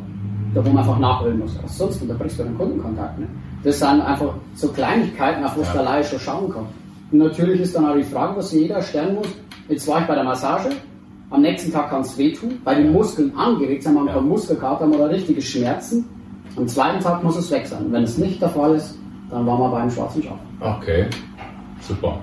da 0.54 0.64
wo 0.64 0.70
man 0.70 0.78
einfach 0.78 0.98
nachölen 0.98 1.38
muss. 1.38 1.56
Aber 1.58 1.68
sonst 1.68 2.02
unterbrichst 2.02 2.40
du 2.40 2.44
den 2.44 2.58
Kundenkontakt. 2.58 3.18
Ne? 3.18 3.28
Das 3.62 3.78
sind 3.78 4.00
einfach 4.00 4.34
so 4.54 4.68
Kleinigkeiten, 4.68 5.44
auf 5.44 5.56
was 5.56 5.68
ja. 5.68 5.74
der 5.74 5.82
Laie 5.82 6.04
schon 6.04 6.18
schauen 6.18 6.52
kann. 6.52 6.66
Und 7.12 7.18
natürlich 7.18 7.60
ist 7.60 7.76
dann 7.76 7.86
auch 7.86 7.94
die 7.94 8.02
Frage, 8.02 8.36
was 8.36 8.52
jeder 8.52 8.82
stellen 8.82 9.14
muss. 9.16 9.28
Jetzt 9.68 9.86
war 9.86 10.00
ich 10.00 10.06
bei 10.06 10.14
der 10.14 10.24
Massage, 10.24 10.70
am 11.30 11.42
nächsten 11.42 11.72
Tag 11.72 11.90
kann 11.90 12.02
es 12.02 12.16
wehtun, 12.16 12.58
weil 12.64 12.82
die 12.82 12.88
Muskeln 12.88 13.34
angeregt 13.36 13.82
sind, 13.82 13.94
man 13.94 14.06
ja. 14.06 14.14
haben 14.14 14.28
Muskelkater 14.28 14.88
oder 14.88 15.10
richtige 15.10 15.42
Schmerzen. 15.42 16.06
Am 16.56 16.66
zweiten 16.66 17.00
Tag 17.00 17.22
muss 17.22 17.36
es 17.36 17.50
weg 17.50 17.66
sein. 17.66 17.86
Wenn 17.90 18.04
es 18.04 18.16
nicht 18.18 18.40
der 18.40 18.48
Fall 18.48 18.74
ist, 18.74 18.98
dann 19.30 19.46
waren 19.46 19.60
wir 19.60 19.70
beim 19.70 19.90
schwarzen 19.90 20.22
Schaf. 20.22 20.38
Okay, 20.60 21.06
super. 21.80 22.18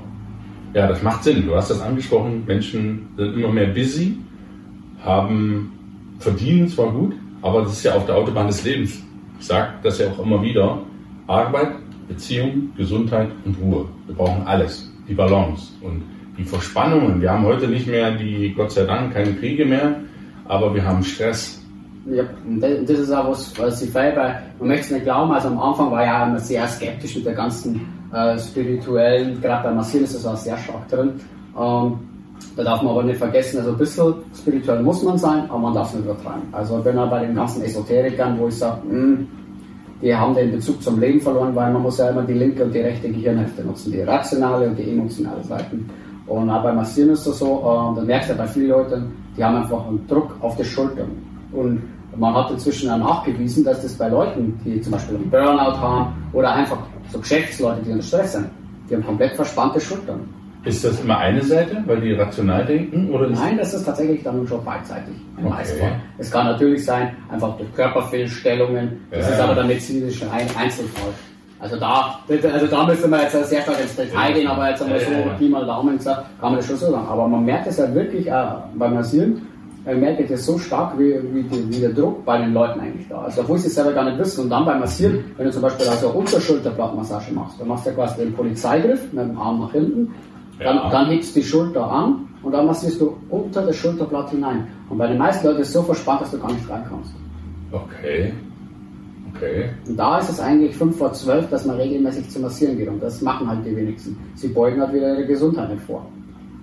Ja, 0.73 0.87
das 0.87 1.01
macht 1.03 1.23
Sinn. 1.23 1.45
Du 1.45 1.55
hast 1.55 1.69
das 1.69 1.81
angesprochen. 1.81 2.43
Menschen 2.45 3.07
sind 3.15 3.35
immer 3.35 3.49
mehr 3.49 3.67
busy, 3.67 4.17
haben 5.03 5.71
verdienen 6.19 6.67
zwar 6.67 6.91
gut, 6.91 7.13
aber 7.41 7.61
das 7.61 7.73
ist 7.73 7.83
ja 7.83 7.93
auf 7.93 8.05
der 8.05 8.15
Autobahn 8.15 8.47
des 8.47 8.63
Lebens. 8.63 9.01
Ich 9.39 9.45
sage 9.45 9.73
das 9.83 9.99
ja 9.99 10.07
auch 10.09 10.19
immer 10.19 10.41
wieder. 10.41 10.79
Arbeit, 11.27 11.73
Beziehung, 12.07 12.71
Gesundheit 12.75 13.29
und 13.45 13.57
Ruhe. 13.61 13.85
Wir 14.07 14.15
brauchen 14.15 14.45
alles. 14.45 14.91
Die 15.07 15.13
Balance. 15.13 15.71
Und 15.81 16.03
die 16.37 16.43
Verspannungen. 16.43 17.21
Wir 17.21 17.31
haben 17.31 17.45
heute 17.45 17.67
nicht 17.67 17.87
mehr 17.87 18.11
die, 18.11 18.53
Gott 18.55 18.71
sei 18.71 18.85
Dank, 18.85 19.13
keine 19.13 19.33
Kriege 19.33 19.65
mehr, 19.65 19.95
aber 20.47 20.73
wir 20.73 20.85
haben 20.85 21.03
Stress. 21.03 21.61
Ja, 22.05 22.23
und 22.47 22.61
das 22.61 22.99
ist 22.99 23.11
auch 23.11 23.29
was, 23.29 23.57
was 23.57 23.81
ich 23.81 23.89
feiere, 23.89 24.41
man 24.59 24.67
möchte 24.67 24.85
es 24.85 24.91
nicht 24.91 25.03
glauben, 25.05 25.31
also 25.31 25.47
am 25.47 25.59
Anfang 25.59 25.89
war 25.91 26.05
ja 26.05 26.27
immer 26.27 26.39
sehr 26.39 26.67
skeptisch 26.67 27.15
mit 27.15 27.25
der 27.25 27.33
ganzen 27.33 27.81
äh, 28.13 28.37
spirituellen, 28.37 29.41
gerade 29.41 29.69
bei 29.69 29.73
Massieren 29.73 30.03
ist 30.03 30.13
das 30.13 30.25
auch 30.25 30.37
sehr 30.37 30.57
stark 30.57 30.87
drin. 30.87 31.13
Ähm, 31.59 31.97
da 32.55 32.63
darf 32.63 32.81
man 32.83 32.91
aber 32.91 33.03
nicht 33.03 33.17
vergessen, 33.17 33.57
also 33.57 33.71
ein 33.71 33.77
bisschen 33.77 34.13
spirituell 34.37 34.83
muss 34.83 35.01
man 35.01 35.17
sein, 35.17 35.49
aber 35.49 35.57
man 35.57 35.73
darf 35.73 35.89
es 35.89 35.95
nicht 35.95 36.05
übertreiben. 36.05 36.43
Also 36.51 36.77
bin 36.77 36.97
auch 36.97 37.09
bei 37.09 37.25
den 37.25 37.33
ganzen 37.33 37.63
Esoterikern, 37.63 38.37
wo 38.37 38.49
ich 38.49 38.55
sage, 38.55 38.81
hm, 38.87 39.27
die 40.01 40.13
haben 40.13 40.35
den 40.35 40.51
Bezug 40.51 40.81
zum 40.83 40.99
Leben 40.99 41.19
verloren, 41.19 41.55
weil 41.55 41.71
man 41.73 41.81
muss 41.81 41.97
ja 41.97 42.09
immer 42.09 42.23
die 42.23 42.33
linke 42.33 42.63
und 42.63 42.73
die 42.73 42.81
rechte 42.81 43.09
Gehirnhälfte 43.09 43.63
nutzen, 43.63 43.91
die 43.91 44.01
rationale 44.01 44.67
und 44.67 44.77
die 44.77 44.91
emotionale 44.91 45.43
Seite. 45.43 45.77
Und 46.27 46.49
auch 46.49 46.63
beim 46.63 46.77
Massieren 46.77 47.11
ist 47.11 47.25
das 47.27 47.39
so, 47.39 47.59
äh, 47.59 47.99
da 47.99 48.01
merkst 48.01 48.29
du 48.29 48.33
ja 48.33 48.39
bei 48.39 48.47
vielen 48.47 48.69
Leuten, 48.69 49.13
die 49.37 49.43
haben 49.43 49.57
einfach 49.57 49.85
einen 49.87 50.05
Druck 50.07 50.35
auf 50.41 50.55
die 50.55 50.63
Schultern. 50.63 51.11
Und 51.51 51.81
man 52.17 52.33
hat 52.33 52.51
inzwischen 52.51 52.89
auch 52.89 52.97
nachgewiesen, 52.97 53.63
dass 53.63 53.81
das 53.81 53.93
bei 53.93 54.09
Leuten, 54.09 54.59
die 54.63 54.81
zum 54.81 54.93
Beispiel 54.93 55.17
einen 55.17 55.29
Burnout 55.29 55.77
haben 55.79 56.13
oder 56.33 56.53
einfach 56.53 56.77
so 57.11 57.19
Geschäftsleute, 57.19 57.81
die 57.83 57.91
unter 57.91 58.03
Stress 58.03 58.33
sind, 58.33 58.47
die 58.89 58.95
haben 58.95 59.05
komplett 59.05 59.35
verspannte 59.35 59.79
Schultern. 59.79 60.21
Ist 60.63 60.83
das 60.83 60.99
immer 60.99 61.19
eine 61.19 61.43
Seite, 61.43 61.83
weil 61.85 62.01
die 62.01 62.13
rational 62.13 62.65
denken? 62.65 63.11
Oder 63.13 63.29
Nein, 63.29 63.57
das 63.57 63.75
ist 63.75 63.83
tatsächlich 63.83 64.23
dann 64.23 64.47
schon 64.47 64.65
beidseitig. 64.65 65.13
Okay. 65.37 65.91
Es 66.17 66.31
kann 66.31 66.47
natürlich 66.47 66.83
sein, 66.83 67.15
einfach 67.29 67.55
durch 67.57 67.71
Körperfehlstellungen. 67.75 69.05
Das 69.11 69.27
ja. 69.27 69.33
ist 69.35 69.39
aber 69.41 69.53
der 69.53 69.65
medizinische 69.65 70.25
Einzelfall. 70.31 71.13
Also 71.59 71.77
da, 71.77 72.19
also 72.27 72.67
da 72.67 72.85
müsste 72.85 73.07
man 73.07 73.21
jetzt 73.21 73.49
sehr 73.49 73.61
stark 73.61 73.79
ins 73.81 73.95
Detail 73.95 74.33
gehen, 74.33 74.47
aber 74.47 74.69
jetzt 74.69 74.83
einmal 74.83 74.99
so 74.99 75.05
Pi 75.37 75.47
mal 75.47 75.65
Daumen 75.65 75.97
kann 75.97 76.25
man 76.41 76.55
das 76.57 76.67
schon 76.67 76.77
so 76.77 76.91
sagen. 76.91 77.07
Aber 77.07 77.27
man 77.27 77.45
merkt 77.45 77.67
es 77.67 77.77
ja 77.77 77.93
wirklich 77.93 78.27
äh, 78.27 78.45
beim 78.75 78.93
Massieren, 78.93 79.41
man 79.85 79.99
merkt 79.99 80.29
es 80.29 80.45
so 80.45 80.57
stark, 80.57 80.97
wie, 80.97 81.13
wie, 81.31 81.69
wie, 81.69 81.79
der 81.79 81.91
Druck 81.91 82.25
bei 82.25 82.39
den 82.39 82.53
Leuten 82.53 82.79
eigentlich 82.79 83.07
da 83.07 83.27
ist. 83.27 83.37
Obwohl 83.39 83.57
sie 83.57 83.67
es 83.67 83.75
selber 83.75 83.93
gar 83.93 84.03
nicht 84.05 84.17
wissen. 84.17 84.41
Und 84.41 84.49
dann 84.49 84.65
beim 84.65 84.79
Massieren, 84.79 85.23
wenn 85.37 85.45
du 85.45 85.51
zum 85.51 85.61
Beispiel 85.61 85.87
also 85.87 86.09
Unterschulterblattmassage 86.09 87.31
machst, 87.33 87.59
dann 87.59 87.67
machst 87.67 87.85
du 87.85 87.91
quasi 87.91 88.17
den 88.17 88.33
Polizeigriff 88.33 89.13
mit 89.13 89.23
dem 89.23 89.37
Arm 89.37 89.59
nach 89.61 89.71
hinten, 89.71 90.13
dann, 90.59 90.75
ja. 90.75 90.89
dann 90.89 91.07
hebst 91.07 91.35
du 91.35 91.39
die 91.39 91.45
Schulter 91.45 91.89
an 91.89 92.27
und 92.41 92.51
dann 92.51 92.65
massierst 92.65 92.99
du 92.99 93.15
unter 93.29 93.61
das 93.61 93.75
Schulterblatt 93.75 94.31
hinein. 94.31 94.67
Und 94.89 94.97
bei 94.97 95.07
den 95.07 95.17
meisten 95.17 95.45
Leuten 95.45 95.61
ist 95.61 95.67
es 95.67 95.73
so 95.73 95.83
verspannt, 95.83 96.21
dass 96.21 96.31
du 96.31 96.39
gar 96.39 96.51
nicht 96.51 96.69
reinkommst. 96.69 97.13
Okay. 97.71 98.33
Okay. 99.35 99.69
Und 99.87 99.97
da 99.97 100.19
ist 100.19 100.29
es 100.29 100.39
eigentlich 100.39 100.75
5 100.75 100.97
vor 100.97 101.11
12, 101.11 101.49
dass 101.49 101.65
man 101.65 101.77
regelmäßig 101.77 102.29
zu 102.29 102.39
massieren 102.39 102.77
geht. 102.77 102.87
Und 102.87 103.01
das 103.01 103.21
machen 103.21 103.47
halt 103.47 103.65
die 103.65 103.75
wenigsten. 103.75 104.17
Sie 104.35 104.47
beugen 104.47 104.79
halt 104.81 104.93
wieder 104.93 105.13
ihre 105.13 105.25
Gesundheit 105.25 105.69
nicht 105.69 105.83
vor. 105.83 106.05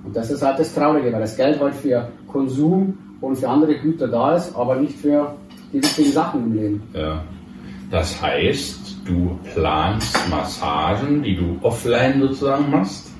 Und 0.04 0.16
das 0.16 0.30
ist 0.30 0.42
halt 0.42 0.58
das 0.58 0.74
Traurige, 0.74 1.12
weil 1.12 1.20
das 1.20 1.36
Geld 1.36 1.60
halt 1.60 1.74
für 1.74 2.08
Konsum 2.26 2.96
und 3.20 3.36
für 3.36 3.48
andere 3.48 3.76
Güter 3.78 4.08
da 4.08 4.36
ist, 4.36 4.56
aber 4.56 4.76
nicht 4.76 4.98
für 4.98 5.34
die 5.72 5.82
wichtigen 5.82 6.12
Sachen 6.12 6.44
im 6.44 6.54
Leben. 6.54 6.82
Ja. 6.94 7.22
Das 7.90 8.20
heißt, 8.20 8.96
du 9.06 9.38
planst 9.52 10.18
Massagen, 10.30 11.22
die 11.22 11.36
du 11.36 11.58
offline 11.60 12.20
sozusagen 12.20 12.70
machst. 12.70 13.10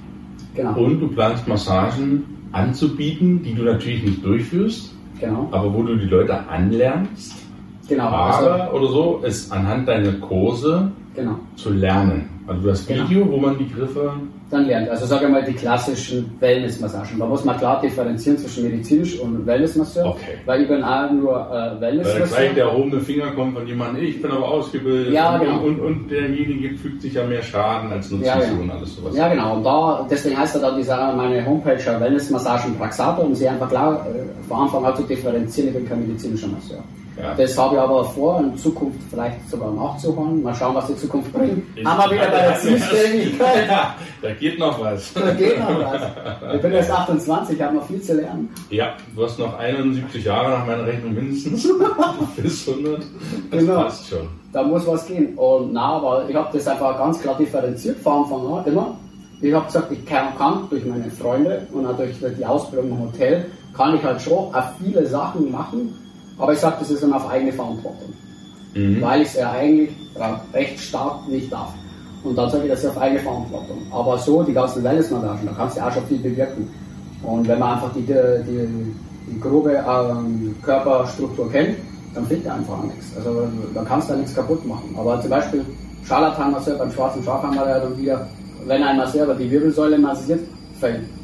Genau. 0.54 0.78
Und 0.78 1.00
du 1.00 1.08
planst 1.08 1.46
Massagen 1.46 2.24
anzubieten, 2.52 3.42
die 3.42 3.54
du 3.54 3.64
natürlich 3.64 4.02
nicht 4.02 4.24
durchführst. 4.24 4.94
Genau. 5.20 5.48
Aber 5.52 5.72
wo 5.72 5.82
du 5.82 5.96
die 5.96 6.06
Leute 6.06 6.48
anlernst 6.48 7.41
Genau. 7.88 8.04
Aber 8.04 8.54
also, 8.54 8.76
oder 8.76 8.88
so 8.88 9.22
ist 9.24 9.52
anhand 9.52 9.88
deiner 9.88 10.12
Kurse 10.12 10.90
genau. 11.14 11.36
zu 11.56 11.70
lernen. 11.70 12.28
Also 12.46 12.68
das 12.68 12.86
genau. 12.86 13.08
Video, 13.08 13.24
genau. 13.24 13.32
wo 13.32 13.40
man 13.40 13.58
die 13.58 13.68
Griffe 13.68 14.12
dann 14.52 14.66
lernt. 14.66 14.88
Also 14.90 15.06
sage 15.06 15.28
mal 15.28 15.42
die 15.42 15.54
klassischen 15.54 16.30
Wellnessmassagen. 16.38 17.18
Da 17.18 17.26
muss 17.26 17.44
man 17.44 17.56
klar 17.56 17.80
differenzieren 17.80 18.38
zwischen 18.38 18.64
medizinisch 18.64 19.18
und 19.18 19.46
Wellnessmasseur. 19.46 20.06
Okay. 20.06 20.38
Weil 20.44 20.62
ich 20.62 20.68
bin 20.68 20.84
auch 20.84 21.10
nur 21.10 21.34
äh, 21.50 21.80
Wellnessmasseur. 21.80 22.38
Weil 22.38 22.54
der 22.54 22.64
erhobene 22.66 23.00
Finger 23.00 23.30
kommt 23.32 23.56
von 23.56 23.66
jemandem, 23.66 24.04
ich 24.04 24.20
bin 24.20 24.30
aber 24.30 24.46
ausgebildet 24.46 25.12
ja, 25.12 25.38
genau. 25.38 25.62
und, 25.62 25.80
und, 25.80 26.10
derjenige 26.10 26.76
fügt 26.76 27.00
sich 27.00 27.14
ja 27.14 27.24
mehr 27.24 27.42
Schaden 27.42 27.90
als 27.92 28.10
Nutzen 28.10 28.26
ja, 28.26 28.38
genau. 28.38 28.62
und 28.62 28.70
alles 28.70 28.94
sowas. 28.94 29.16
Ja 29.16 29.28
genau. 29.28 29.56
Und 29.56 29.64
da, 29.64 30.06
deswegen 30.10 30.36
heißt 30.36 30.62
da 30.62 30.76
dieser, 30.76 31.14
meine 31.14 31.44
Homepage 31.44 32.00
Wellnessmassagen 32.00 32.76
Praxato, 32.76 33.22
um 33.22 33.34
sie 33.34 33.48
einfach 33.48 33.70
klar 33.70 34.06
äh, 34.06 34.48
von 34.48 34.62
Anfang 34.62 34.84
an 34.84 34.96
zu 34.96 35.02
differenzieren, 35.04 35.68
ich 35.68 35.74
bin 35.74 35.88
kein 35.88 36.00
medizinischer 36.00 36.48
Masseur. 36.48 36.84
Ja. 37.22 37.35
Das 37.35 37.56
habe 37.56 37.76
ich 37.76 37.80
aber 37.80 38.04
vor, 38.04 38.40
in 38.40 38.56
Zukunft 38.56 38.98
vielleicht 39.08 39.48
sogar 39.48 39.70
nachzuholen. 39.70 40.42
Mal 40.42 40.52
schauen, 40.56 40.74
was 40.74 40.88
die 40.88 40.96
Zukunft 40.96 41.32
bringt. 41.32 41.62
Haben 41.85 42.11
wir 42.11 42.16
wieder 42.16 42.30
bei 42.30 42.42
der 42.42 42.58
Zielständigkeit. 42.58 43.68
da 44.22 44.32
geht 44.32 44.58
noch 44.58 44.80
was. 44.80 45.12
Da 45.14 45.32
geht 45.32 45.56
noch 45.61 45.78
was. 45.78 46.02
Ich 46.56 46.61
bin 46.61 46.72
jetzt 46.72 46.90
28, 46.90 47.62
habe 47.62 47.76
noch 47.76 47.87
viel 47.87 48.02
zu 48.02 48.14
lernen. 48.14 48.52
Ja, 48.70 48.94
du 49.14 49.22
hast 49.22 49.38
noch 49.38 49.56
71 49.56 50.24
Jahre 50.24 50.50
nach 50.50 50.66
meiner 50.66 50.85
Rechnung 50.85 51.14
mindestens. 51.14 51.68
Bis 52.37 52.68
100. 52.68 53.02
Das 53.52 53.60
genau. 53.60 53.83
passt 53.83 54.08
schon. 54.08 54.29
Da 54.52 54.64
muss 54.64 54.85
was 54.85 55.06
gehen. 55.06 55.35
Und 55.37 55.73
na, 55.73 55.92
aber 55.92 56.29
ich 56.29 56.35
habe 56.35 56.48
das 56.52 56.66
einfach 56.66 56.98
ganz 56.98 57.23
klar 57.23 57.37
differenziert 57.38 58.00
von 58.00 58.25
Anfang 58.25 58.52
an 58.52 58.64
immer. 58.66 58.96
Ich 59.40 59.54
habe 59.54 59.66
gesagt, 59.66 59.92
ich 59.92 60.04
kann, 60.06 60.37
kann, 60.37 60.66
durch 60.70 60.85
meine 60.85 61.10
Freunde 61.10 61.68
und 61.73 61.87
auch 61.87 61.96
durch 61.96 62.16
die 62.37 62.44
Ausbildung 62.44 62.90
im 62.90 63.00
Hotel, 63.00 63.46
kann 63.77 63.96
ich 63.96 64.02
halt 64.02 64.20
schon 64.20 64.54
auch 64.54 64.64
viele 64.81 65.06
Sachen 65.06 65.50
machen, 65.50 65.94
aber 66.38 66.52
ich 66.52 66.58
sage, 66.58 66.76
das 66.80 66.90
ist 66.90 67.02
dann 67.02 67.12
auf 67.12 67.28
eigene 67.28 67.52
Verantwortung. 67.52 68.12
Mhm. 68.74 69.00
Weil 69.00 69.22
ich 69.22 69.28
es 69.28 69.35
ja 69.35 69.52
eigentlich 69.52 69.90
recht 70.52 70.80
stark 70.80 71.28
nicht 71.28 71.52
darf. 71.52 71.72
Und 72.24 72.37
dann 72.37 72.50
sage 72.50 72.64
ich, 72.64 72.70
das 72.70 72.85
ist 72.85 72.90
auf 72.90 72.98
eigene 72.98 73.20
Verantwortung. 73.20 73.78
Aber 73.90 74.18
so, 74.18 74.42
die 74.42 74.52
ganzen 74.52 74.85
Wellnessmassagen, 74.85 75.46
da 75.46 75.52
kannst 75.52 75.76
du 75.76 75.80
auch 75.80 75.92
schon 75.92 76.06
viel 76.06 76.18
bewirken. 76.18 76.68
Und 77.22 77.46
wenn 77.48 77.58
man 77.58 77.74
einfach 77.74 77.92
die, 77.94 78.02
die, 78.02 78.94
die 79.30 79.40
grobe 79.40 79.72
ähm, 79.72 80.54
Körperstruktur 80.62 81.50
kennt, 81.50 81.76
dann 82.14 82.26
fehlt 82.26 82.46
da 82.46 82.54
einfach 82.54 82.83
nichts. 82.85 83.16
Also 83.16 83.48
da 83.74 83.83
kannst 83.83 84.08
du 84.08 84.12
da 84.12 84.18
nichts 84.18 84.35
kaputt 84.35 84.64
machen. 84.66 84.94
Aber 84.98 85.20
zum 85.20 85.30
Beispiel 85.30 85.64
Scharlatanmasseur 86.04 86.78
beim 86.78 86.92
schwarzen 86.92 87.22
Schaf 87.22 87.42
haben 87.42 87.54
wir 87.54 87.68
ja 87.68 87.78
dann 87.78 87.96
wieder, 87.96 88.28
wenn 88.66 88.83
ein 88.83 88.96
Masseur 88.96 89.35
die 89.35 89.50
Wirbelsäule 89.50 89.98
massiert, 89.98 90.40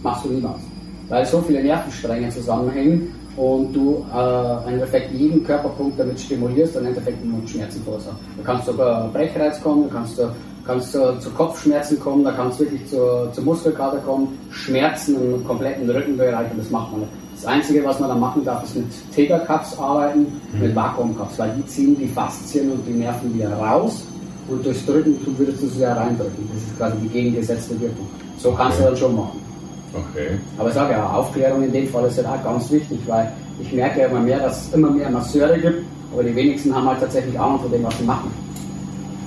machst 0.02 0.24
du 0.24 0.30
niemals. 0.30 0.60
Weil 1.08 1.26
so 1.26 1.40
viele 1.40 1.62
Nervenstränge 1.62 2.28
zusammenhängen, 2.30 3.14
und 3.38 3.72
du 3.72 4.04
äh, 4.12 4.66
im 4.66 4.74
Endeffekt 4.74 5.12
jeden 5.12 5.44
Körperpunkt 5.44 5.98
damit 5.98 6.18
stimulierst 6.18 6.76
und 6.76 6.82
im 6.82 6.88
Endeffekt 6.88 7.24
nur 7.24 7.46
Schmerzen 7.46 7.82
verursachen. 7.82 8.18
Da 8.36 8.42
kannst 8.44 8.68
du 8.68 8.72
über 8.72 9.08
Brechreiz 9.12 9.62
kommen, 9.62 9.88
da 9.88 9.94
kannst 9.94 10.18
du 10.18 10.28
kannst 10.66 10.94
du 10.94 11.18
zu 11.18 11.30
Kopfschmerzen 11.30 11.98
kommen, 11.98 12.24
da 12.24 12.32
kannst 12.32 12.60
du 12.60 12.64
wirklich 12.64 12.86
zu, 12.86 13.30
zu 13.32 13.40
Muskelkater 13.40 13.98
kommen, 13.98 14.38
Schmerzen 14.50 15.16
im 15.16 15.46
kompletten 15.46 15.88
Rückenbereich 15.88 16.50
und 16.50 16.58
das 16.58 16.70
macht 16.70 16.92
man 16.92 17.00
nicht. 17.00 17.12
Das 17.36 17.46
Einzige, 17.46 17.84
was 17.84 17.98
man 18.00 18.10
da 18.10 18.14
machen 18.14 18.44
darf, 18.44 18.64
ist 18.64 18.76
mit 18.76 18.86
Tegercups 19.14 19.78
arbeiten, 19.78 20.26
mhm. 20.52 20.60
mit 20.60 20.76
Vakuumcups, 20.76 21.38
weil 21.38 21.52
die 21.56 21.66
ziehen 21.66 21.96
die 21.96 22.08
Faszien 22.08 22.70
und 22.72 22.86
die 22.86 22.92
Nerven 22.92 23.32
wieder 23.32 23.50
raus 23.52 24.04
und 24.48 24.64
durchs 24.64 24.84
Drücken 24.84 25.16
würdest 25.38 25.62
du 25.62 25.68
sie 25.68 25.80
ja 25.80 25.94
reindrücken. 25.94 26.48
Das 26.52 26.62
ist 26.62 26.76
quasi 26.76 26.96
die 27.02 27.08
gegengesetzte 27.08 27.80
Wirkung. 27.80 28.06
So 28.36 28.52
kannst 28.52 28.78
okay. 28.78 28.84
du 28.84 28.90
dann 28.90 28.96
schon 28.98 29.16
machen. 29.16 29.47
Okay. 29.92 30.38
Aber 30.58 30.68
ich 30.68 30.74
sage 30.74 30.92
ja, 30.92 31.06
Aufklärung 31.10 31.62
in 31.62 31.72
dem 31.72 31.88
Fall 31.88 32.04
ist 32.06 32.18
ja 32.18 32.28
halt 32.28 32.40
auch 32.40 32.52
ganz 32.52 32.70
wichtig, 32.70 32.98
weil 33.06 33.32
ich 33.60 33.72
merke 33.72 34.00
ja 34.00 34.06
immer 34.06 34.20
mehr, 34.20 34.40
dass 34.40 34.66
es 34.66 34.74
immer 34.74 34.90
mehr 34.90 35.10
Masseure 35.10 35.58
gibt, 35.58 35.84
aber 36.12 36.22
die 36.22 36.34
wenigsten 36.34 36.74
haben 36.74 36.86
halt 36.86 37.00
tatsächlich 37.00 37.38
Ahnung 37.38 37.60
von 37.60 37.70
dem, 37.70 37.84
was 37.84 37.96
sie 37.98 38.04
machen. 38.04 38.30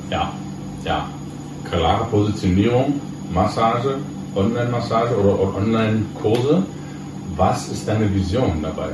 Ja, 0.09 0.31
ja. 0.83 1.07
Klare 1.69 2.05
Positionierung, 2.05 2.99
Massage, 3.33 3.95
Online-Massage 4.35 5.15
oder 5.15 5.55
Online-Kurse. 5.55 6.63
Was 7.37 7.69
ist 7.69 7.87
deine 7.87 8.13
Vision 8.13 8.59
dabei? 8.61 8.89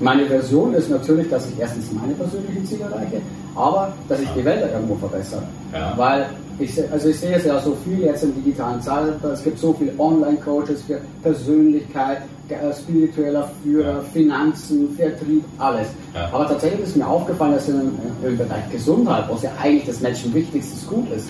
Meine 0.00 0.26
Version 0.26 0.74
ist 0.74 0.90
natürlich, 0.90 1.28
dass 1.28 1.48
ich 1.48 1.58
erstens 1.58 1.90
meine 1.92 2.14
persönlichen 2.14 2.64
Ziele 2.64 2.84
erreiche, 2.84 3.20
aber 3.56 3.92
dass 4.08 4.20
ich 4.20 4.28
ja. 4.28 4.34
die 4.36 4.44
Welt 4.44 4.70
irgendwo 4.72 4.94
verbessere. 4.94 5.42
Ja. 5.72 5.92
Weil 5.96 6.26
ich, 6.58 6.92
also 6.92 7.08
ich 7.08 7.18
sehe 7.18 7.36
es 7.36 7.44
ja 7.44 7.60
so 7.60 7.76
viel 7.84 8.00
jetzt 8.00 8.24
im 8.24 8.34
digitalen 8.34 8.80
Zeitalter. 8.82 9.32
Es 9.32 9.44
gibt 9.44 9.58
so 9.58 9.72
viele 9.72 9.92
Online-Coaches 9.98 10.82
für 10.82 11.00
Persönlichkeit, 11.22 12.22
äh, 12.48 12.72
spiritueller 12.72 13.50
Führer. 13.62 14.02
Finanzen, 14.12 14.94
Vertrieb, 14.96 15.44
alles. 15.58 15.88
Ja. 16.14 16.28
Aber 16.32 16.46
tatsächlich 16.48 16.80
ist 16.80 16.96
mir 16.96 17.06
aufgefallen, 17.06 17.54
dass 17.54 17.68
im, 17.68 17.92
im 18.24 18.36
Bereich 18.36 18.68
Gesundheit, 18.72 19.24
was 19.28 19.42
ja 19.42 19.50
eigentlich 19.60 19.86
das 19.86 20.00
Menschen 20.00 20.34
wichtigstes 20.34 20.86
Gut 20.88 21.10
ist, 21.12 21.28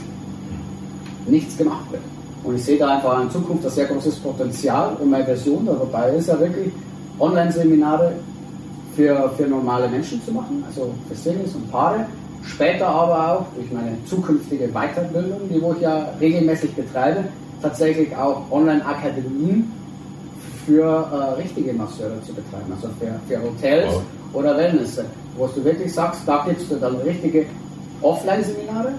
nichts 1.27 1.57
gemacht 1.57 1.91
wird. 1.91 2.03
Und 2.45 2.57
ich 2.57 2.65
sehe 2.65 2.79
da 2.79 2.97
einfach 2.97 3.21
in 3.23 3.31
Zukunft 3.31 3.65
ein 3.67 3.71
sehr 3.71 3.87
großes 3.87 4.17
Potenzial 4.21 4.97
und 4.99 5.11
meine 5.11 5.25
Version 5.25 5.67
dabei 5.67 6.11
ist 6.13 6.29
ja 6.29 6.39
wirklich 6.41 6.73
Online-Seminare 7.19 8.13
für, 8.97 9.31
für 9.37 9.45
normale 9.45 9.89
Menschen 9.89 10.25
zu 10.25 10.33
machen, 10.33 10.65
also 10.67 10.91
für 11.09 11.15
Singles 11.15 11.55
und 11.55 11.71
Paare. 11.71 12.07
Später 12.49 12.87
aber 12.89 13.33
auch 13.33 13.47
durch 13.55 13.71
meine 13.71 13.97
zukünftige 14.07 14.69
Weiterbildung, 14.69 15.41
die 15.51 15.61
wo 15.61 15.73
ich 15.73 15.81
ja 15.81 16.11
regelmäßig 16.21 16.75
betreibe, 16.75 17.25
tatsächlich 17.63 18.15
auch 18.17 18.43
Online-Akademien 18.51 19.73
für 20.67 20.85
äh, 20.85 21.41
richtige 21.41 21.73
Masseure 21.73 22.21
zu 22.27 22.33
betreiben, 22.33 22.73
also 22.75 22.89
für, 22.99 23.21
für 23.29 23.43
Hotels 23.43 23.93
wow. 23.93 24.03
oder 24.33 24.57
Wellness, 24.57 25.01
wo 25.37 25.47
du 25.47 25.65
wirklich 25.65 25.93
sagst, 25.93 26.23
da 26.27 26.45
gibst 26.47 26.71
du 26.71 26.77
dann 26.77 26.97
richtige 26.97 27.47
Offline-Seminare, 28.03 28.93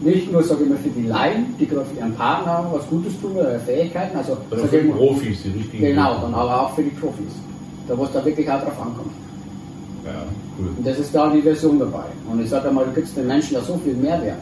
nicht 0.00 0.30
nur 0.30 0.42
sage 0.42 0.64
ich 0.64 0.68
mal 0.68 0.78
für 0.78 0.90
die 0.90 1.06
Laien, 1.06 1.54
die 1.58 1.66
gerade 1.66 1.86
für 1.86 1.98
ihren 1.98 2.14
Partner 2.14 2.66
was 2.72 2.86
Gutes 2.88 3.18
tun 3.20 3.32
oder 3.32 3.58
Fähigkeiten, 3.60 4.16
also, 4.16 4.36
also 4.50 4.66
für 4.66 4.78
die 4.78 4.88
Profis, 4.88 5.42
die 5.42 5.50
richtigen. 5.50 5.84
Genau, 5.84 6.20
dann 6.20 6.34
aber 6.34 6.62
auch 6.62 6.74
für 6.74 6.82
die 6.82 6.90
Profis 6.90 7.32
da 7.88 7.96
wo 7.96 8.04
es 8.04 8.12
da 8.12 8.24
wirklich 8.24 8.50
auch 8.50 8.62
drauf 8.62 8.80
ankommt. 8.80 9.12
Ja, 10.06 10.24
cool. 10.58 10.68
Und 10.76 10.86
das 10.86 10.98
ist 10.98 11.14
da 11.14 11.30
die 11.30 11.42
Version 11.42 11.78
dabei. 11.78 12.04
Und 12.30 12.40
ich 12.40 12.48
sage 12.48 12.68
einmal, 12.68 12.84
du 12.86 12.92
gibst 12.92 13.16
den 13.16 13.26
Menschen 13.26 13.54
da 13.54 13.60
so 13.60 13.76
viel 13.78 13.94
Mehrwert. 13.94 14.38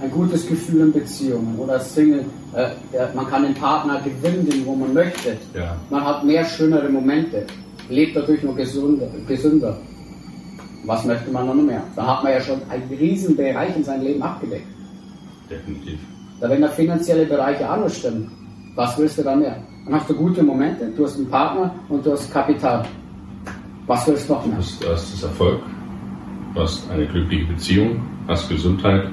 Ein 0.00 0.10
gutes 0.10 0.46
Gefühl 0.46 0.82
in 0.82 0.92
Beziehungen 0.92 1.58
oder 1.58 1.80
Single. 1.80 2.24
Äh, 2.54 2.68
der, 2.92 3.10
man 3.14 3.26
kann 3.26 3.44
den 3.44 3.54
Partner 3.54 4.00
gewinnen, 4.02 4.62
wo 4.66 4.74
man 4.74 4.92
möchte. 4.92 5.36
Ja. 5.54 5.76
Man 5.88 6.04
hat 6.04 6.24
mehr 6.24 6.44
schönere 6.44 6.88
Momente. 6.88 7.44
Lebt 7.88 8.16
dadurch 8.16 8.42
nur 8.42 8.54
gesünder. 8.54 9.06
gesünder. 9.26 9.78
Was 10.84 11.04
möchte 11.04 11.30
man 11.30 11.46
noch 11.46 11.54
mehr? 11.54 11.82
Da 11.94 12.06
hat 12.06 12.24
man 12.24 12.32
ja 12.32 12.40
schon 12.40 12.60
einen 12.68 12.88
riesen 12.88 13.36
Bereich 13.36 13.74
in 13.76 13.84
seinem 13.84 14.02
Leben 14.02 14.22
abgedeckt. 14.22 14.66
Definitiv. 15.50 15.98
Da 16.40 16.50
wenn 16.50 16.60
der 16.60 16.70
finanzielle 16.70 17.24
Bereich 17.24 17.64
auch 17.64 17.78
noch 17.78 17.88
stimmt, 17.88 18.28
was 18.74 18.98
willst 18.98 19.18
du 19.18 19.22
da 19.22 19.34
mehr? 19.34 19.56
Dann 19.84 19.94
hast 19.94 20.10
du 20.10 20.14
gute 20.14 20.42
Momente, 20.42 20.90
du 20.94 21.04
hast 21.04 21.16
einen 21.16 21.30
Partner 21.30 21.74
und 21.88 22.04
du 22.04 22.12
hast 22.12 22.30
Kapital. 22.32 22.84
Was 23.86 24.06
willst 24.08 24.28
du 24.28 24.32
noch 24.32 24.44
mehr? 24.44 24.56
Du 24.56 24.62
hast, 24.62 24.82
du 24.82 24.88
hast 24.88 25.12
das 25.14 25.22
Erfolg, 25.22 25.60
du 26.54 26.60
hast 26.60 26.90
eine 26.90 27.06
glückliche 27.06 27.46
Beziehung, 27.46 28.00
hast 28.26 28.48
Gesundheit, 28.48 29.08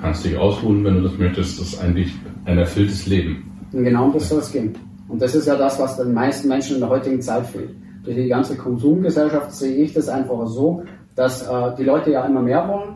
kannst 0.00 0.24
dich 0.24 0.36
ausruhen, 0.36 0.84
wenn 0.84 0.96
du 0.96 1.02
das 1.02 1.18
möchtest. 1.18 1.60
Das 1.60 1.68
ist 1.68 1.80
eigentlich 1.82 2.14
ein 2.46 2.56
erfülltes 2.56 3.06
Leben. 3.06 3.68
Und 3.72 3.84
genau 3.84 4.06
um 4.06 4.12
das 4.14 4.28
soll 4.28 4.38
es 4.38 4.50
gehen. 4.50 4.74
Und 5.08 5.20
das 5.20 5.34
ist 5.34 5.46
ja 5.46 5.56
das, 5.56 5.78
was 5.78 5.98
den 5.98 6.14
meisten 6.14 6.48
Menschen 6.48 6.76
in 6.76 6.80
der 6.80 6.88
heutigen 6.88 7.20
Zeit 7.20 7.46
fehlt. 7.46 7.70
Durch 8.04 8.16
die 8.16 8.28
ganze 8.28 8.56
Konsumgesellschaft 8.56 9.52
sehe 9.52 9.76
ich 9.76 9.92
das 9.92 10.08
einfach 10.08 10.46
so, 10.46 10.82
dass 11.14 11.46
äh, 11.46 11.74
die 11.76 11.84
Leute 11.84 12.12
ja 12.12 12.24
immer 12.24 12.40
mehr 12.40 12.66
wollen, 12.68 12.94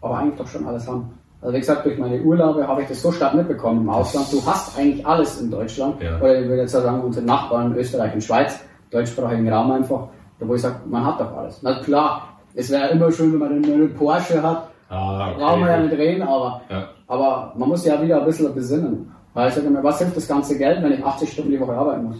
aber 0.00 0.18
eigentlich 0.18 0.38
doch 0.38 0.46
schon 0.46 0.66
alles 0.66 0.86
haben. 0.86 1.10
Also 1.42 1.54
wie 1.54 1.60
gesagt, 1.60 1.86
durch 1.86 1.98
meine 1.98 2.20
Urlaube 2.20 2.66
habe 2.66 2.82
ich 2.82 2.88
das 2.88 3.00
so 3.00 3.10
stark 3.10 3.34
mitbekommen 3.34 3.80
im 3.80 3.88
Ausland. 3.88 4.26
Du 4.30 4.44
hast 4.44 4.78
eigentlich 4.78 5.04
alles 5.06 5.40
in 5.40 5.50
Deutschland. 5.50 6.00
Ja. 6.02 6.18
Oder 6.18 6.42
ich 6.42 6.48
würde 6.48 6.62
jetzt 6.62 6.72
sagen, 6.72 7.00
unsere 7.00 7.24
Nachbarn 7.24 7.74
Österreich 7.74 8.14
und 8.14 8.22
Schweiz, 8.22 8.60
deutschsprachigen 8.90 9.48
Raum 9.50 9.70
einfach, 9.72 10.08
wo 10.40 10.54
ich 10.54 10.62
sage, 10.62 10.76
man 10.86 11.04
hat 11.04 11.20
doch 11.20 11.36
alles. 11.36 11.60
Na 11.62 11.80
klar, 11.80 12.28
es 12.54 12.70
wäre 12.70 12.88
immer 12.90 13.10
schön, 13.12 13.32
wenn 13.32 13.38
man 13.38 13.52
einen 13.52 13.94
Porsche 13.94 14.42
hat. 14.42 14.68
Ah, 14.88 15.30
okay. 15.30 15.38
Brauchen 15.38 15.60
wir 15.60 15.70
ja 15.70 15.82
nicht 15.82 15.96
reden, 15.96 16.22
aber, 16.22 16.60
ja. 16.68 16.88
aber 17.06 17.52
man 17.56 17.68
muss 17.68 17.84
ja 17.84 18.02
wieder 18.02 18.20
ein 18.20 18.26
bisschen 18.26 18.52
besinnen. 18.54 19.12
Weil 19.34 19.48
ich 19.48 19.54
sage 19.54 19.70
mir, 19.70 19.82
was 19.84 19.98
hilft 19.98 20.16
das 20.16 20.26
ganze 20.26 20.58
Geld, 20.58 20.82
wenn 20.82 20.92
ich 20.92 21.04
80 21.04 21.32
Stunden 21.32 21.52
die 21.52 21.60
Woche 21.60 21.72
arbeiten 21.72 22.04
muss? 22.04 22.16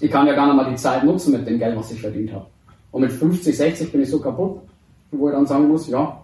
Ich 0.00 0.10
kann 0.10 0.26
ja 0.26 0.34
gar 0.34 0.46
nicht 0.46 0.56
mal 0.56 0.70
die 0.70 0.76
Zeit 0.76 1.02
nutzen 1.04 1.32
mit 1.32 1.46
dem 1.46 1.58
Geld, 1.58 1.76
was 1.76 1.90
ich 1.90 2.00
verdient 2.00 2.32
habe. 2.32 2.46
Und 2.90 3.02
mit 3.02 3.12
50, 3.12 3.56
60 3.56 3.92
bin 3.92 4.02
ich 4.02 4.10
so 4.10 4.20
kaputt, 4.20 4.60
wo 5.10 5.28
ich 5.28 5.34
dann 5.34 5.46
sagen 5.46 5.68
muss, 5.68 5.88
ja, 5.88 6.18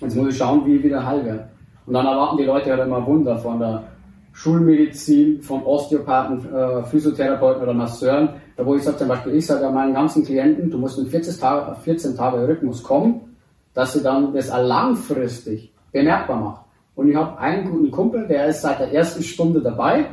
Jetzt 0.00 0.14
muss 0.14 0.28
ich 0.28 0.36
schauen, 0.36 0.66
wie 0.66 0.76
ich 0.76 0.82
wieder 0.82 1.06
heil 1.06 1.24
werde. 1.24 1.48
Und 1.86 1.94
dann 1.94 2.06
erwarten 2.06 2.36
die 2.36 2.44
Leute 2.44 2.70
halt 2.70 2.86
immer 2.86 3.06
Wunder 3.06 3.38
von 3.38 3.58
der 3.58 3.84
Schulmedizin, 4.32 5.40
von 5.40 5.62
Osteopathen, 5.62 6.54
äh, 6.54 6.84
Physiotherapeuten 6.84 7.62
oder 7.62 7.72
Masseuren. 7.72 8.28
Da 8.56 8.64
wo 8.64 8.74
ich 8.74 8.82
sage 8.82 8.96
zum 8.96 9.08
Beispiel, 9.08 9.34
ich 9.34 9.46
sage 9.46 9.68
meinen 9.70 9.94
ganzen 9.94 10.24
Klienten, 10.24 10.70
du 10.70 10.78
musst 10.78 10.98
in 10.98 11.06
14 11.06 11.38
Tage, 11.38 11.76
14 11.82 12.16
Tage 12.16 12.48
Rhythmus 12.48 12.82
kommen, 12.82 13.36
dass 13.74 13.92
sie 13.92 14.02
dann 14.02 14.32
das 14.32 14.48
langfristig 14.48 15.72
bemerkbar 15.92 16.40
macht. 16.40 16.62
Und 16.94 17.08
ich 17.08 17.16
habe 17.16 17.38
einen 17.38 17.70
guten 17.70 17.90
Kumpel, 17.90 18.26
der 18.26 18.46
ist 18.46 18.62
seit 18.62 18.80
der 18.80 18.92
ersten 18.92 19.22
Stunde 19.22 19.60
dabei. 19.60 20.06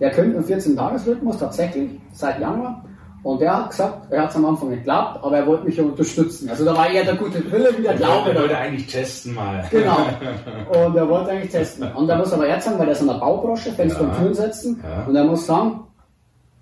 Der 0.00 0.10
könnte 0.10 0.36
im 0.36 0.44
14-Tages-Rhythmus 0.44 1.38
tatsächlich 1.38 1.90
seit 2.12 2.40
Januar 2.40 2.84
und 3.22 3.42
er 3.42 3.56
hat 3.56 3.70
gesagt, 3.70 4.10
er 4.10 4.22
hat 4.22 4.30
es 4.30 4.36
am 4.36 4.44
Anfang 4.46 4.70
nicht 4.70 4.80
geglaubt, 4.80 5.22
aber 5.22 5.36
er 5.36 5.46
wollte 5.46 5.64
mich 5.64 5.76
ja 5.76 5.82
unterstützen. 5.82 6.48
Also 6.48 6.64
da 6.64 6.76
war 6.76 6.88
eher 6.88 7.04
der 7.04 7.16
gute 7.16 7.50
Wille 7.50 7.70
wie 7.76 7.82
der 7.82 7.94
Glaube. 7.94 8.30
Er 8.30 8.42
wollte 8.42 8.56
eigentlich 8.56 8.86
testen 8.86 9.34
mal. 9.34 9.64
Genau. 9.70 9.98
Und 10.86 10.96
er 10.96 11.08
wollte 11.08 11.30
eigentlich 11.32 11.50
testen. 11.50 11.90
Und 11.92 12.08
er 12.08 12.16
muss 12.16 12.32
aber 12.32 12.48
jetzt 12.48 12.64
sagen, 12.64 12.78
weil 12.78 12.86
er 12.86 12.92
ist 12.92 13.00
in 13.00 13.08
der 13.08 13.14
Baubranche, 13.14 13.72
Fenster 13.72 14.02
ja. 14.02 14.08
und 14.08 14.16
Türen 14.16 14.34
setzen. 14.34 14.82
Ja. 14.82 15.04
Und 15.04 15.16
er 15.16 15.24
muss 15.24 15.46
sagen, 15.46 15.80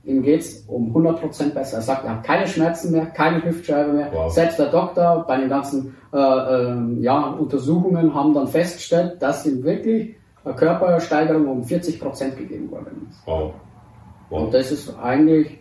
ihm 0.07 0.23
geht 0.23 0.41
es 0.41 0.65
um 0.69 0.95
100% 0.97 1.53
besser. 1.53 1.79
Er 1.79 1.83
sagt, 1.83 2.05
er 2.05 2.13
hat 2.13 2.25
keine 2.25 2.47
Schmerzen 2.47 2.93
mehr, 2.93 3.07
keine 3.07 3.45
Hüftscheibe 3.45 3.93
mehr. 3.93 4.11
Wow. 4.13 4.33
Selbst 4.33 4.59
der 4.59 4.71
Doktor 4.71 5.25
bei 5.27 5.37
den 5.39 5.49
ganzen 5.49 5.97
äh, 6.13 6.19
äh, 6.19 7.01
ja, 7.01 7.31
Untersuchungen 7.31 8.15
haben 8.15 8.33
dann 8.33 8.47
festgestellt, 8.47 9.21
dass 9.21 9.45
ihm 9.45 9.65
wirklich 9.65 10.15
eine 10.45 10.55
Körpersteigerung 10.55 11.49
um 11.49 11.63
40% 11.63 12.37
gegeben 12.37 12.71
worden 12.71 13.09
ist. 13.11 13.19
Wow. 13.27 13.53
wow. 14.31 14.43
Und 14.45 14.55
das 14.55 14.71
ist 14.71 14.95
eigentlich 15.03 15.59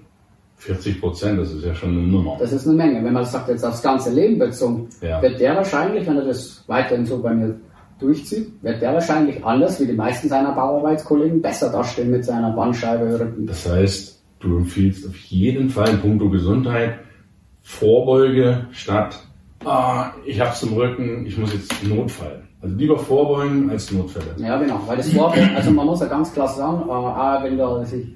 40 0.58 1.02
Prozent, 1.02 1.40
das 1.40 1.52
ist 1.52 1.66
ja 1.66 1.74
schon 1.74 1.90
eine 1.90 2.08
Nummer. 2.08 2.38
Das 2.40 2.54
ist 2.54 2.68
eine 2.68 2.78
Menge. 2.78 3.04
Wenn 3.04 3.14
man 3.14 3.24
das 3.24 3.32
sagt, 3.32 3.50
jetzt 3.50 3.66
aufs 3.66 3.82
ganze 3.82 4.12
Leben 4.12 4.40
bezogen, 4.40 4.88
ja. 5.02 5.22
wird 5.22 5.40
der 5.40 5.56
wahrscheinlich, 5.56 6.08
wenn 6.08 6.18
er 6.18 6.26
das 6.26 6.64
weiterhin 6.68 7.06
so 7.06 7.22
bei 7.22 7.34
mir 7.34 7.60
durchzieht, 8.00 8.52
wird 8.62 8.82
der 8.82 8.94
wahrscheinlich 8.94 9.44
anders 9.44 9.80
wie 9.80 9.88
die 9.88 9.94
meisten 9.94 10.30
seiner 10.30 10.54
Bauarbeitskollegen 10.54 11.42
besser 11.42 11.72
dastehen 11.72 12.12
mit 12.12 12.26
seiner 12.26 12.52
Bandscheibe 12.52 13.20
Rücken. 13.20 13.48
Das 13.48 13.70
heißt, 13.70 14.15
du 14.40 14.58
empfiehlst 14.58 15.08
auf 15.08 15.16
jeden 15.18 15.70
Fall 15.70 15.90
in 15.90 16.00
puncto 16.00 16.30
Gesundheit 16.30 17.00
Vorbeuge 17.64 18.68
statt, 18.72 19.20
ah, 19.66 20.12
ich 20.26 20.40
hab's 20.40 20.62
im 20.62 20.74
Rücken, 20.74 21.26
ich 21.26 21.38
muss 21.38 21.52
jetzt 21.52 21.84
Notfall. 21.84 22.44
Also 22.62 22.76
lieber 22.78 22.98
vorbeugen 22.98 23.70
als 23.70 23.92
Notfälle. 23.92 24.36
Ja, 24.38 24.58
genau, 24.58 24.82
weil 24.86 24.98
das 24.98 25.10
Vorbeugen, 25.10 25.56
also 25.56 25.72
man 25.72 25.86
muss 25.86 26.00
ja 26.00 26.08
ganz 26.08 26.34
klar 26.34 26.48
sagen, 26.48 26.82
äh, 26.90 27.44
wenn 27.44 27.58
da 27.58 27.86
sich 27.86 28.08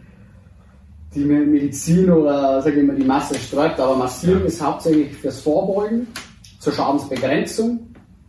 die 1.14 1.26
Medizin 1.26 2.10
oder 2.12 2.62
sag 2.62 2.76
ich 2.76 2.84
mal, 2.84 2.96
die 2.96 3.04
Masse 3.04 3.36
sträubt, 3.36 3.80
aber 3.80 3.96
massieren 3.96 4.46
ist 4.46 4.62
hauptsächlich 4.62 5.16
fürs 5.16 5.42
Vorbeugen, 5.42 6.08
zur 6.60 6.74
Schadensbegrenzung. 6.74 7.80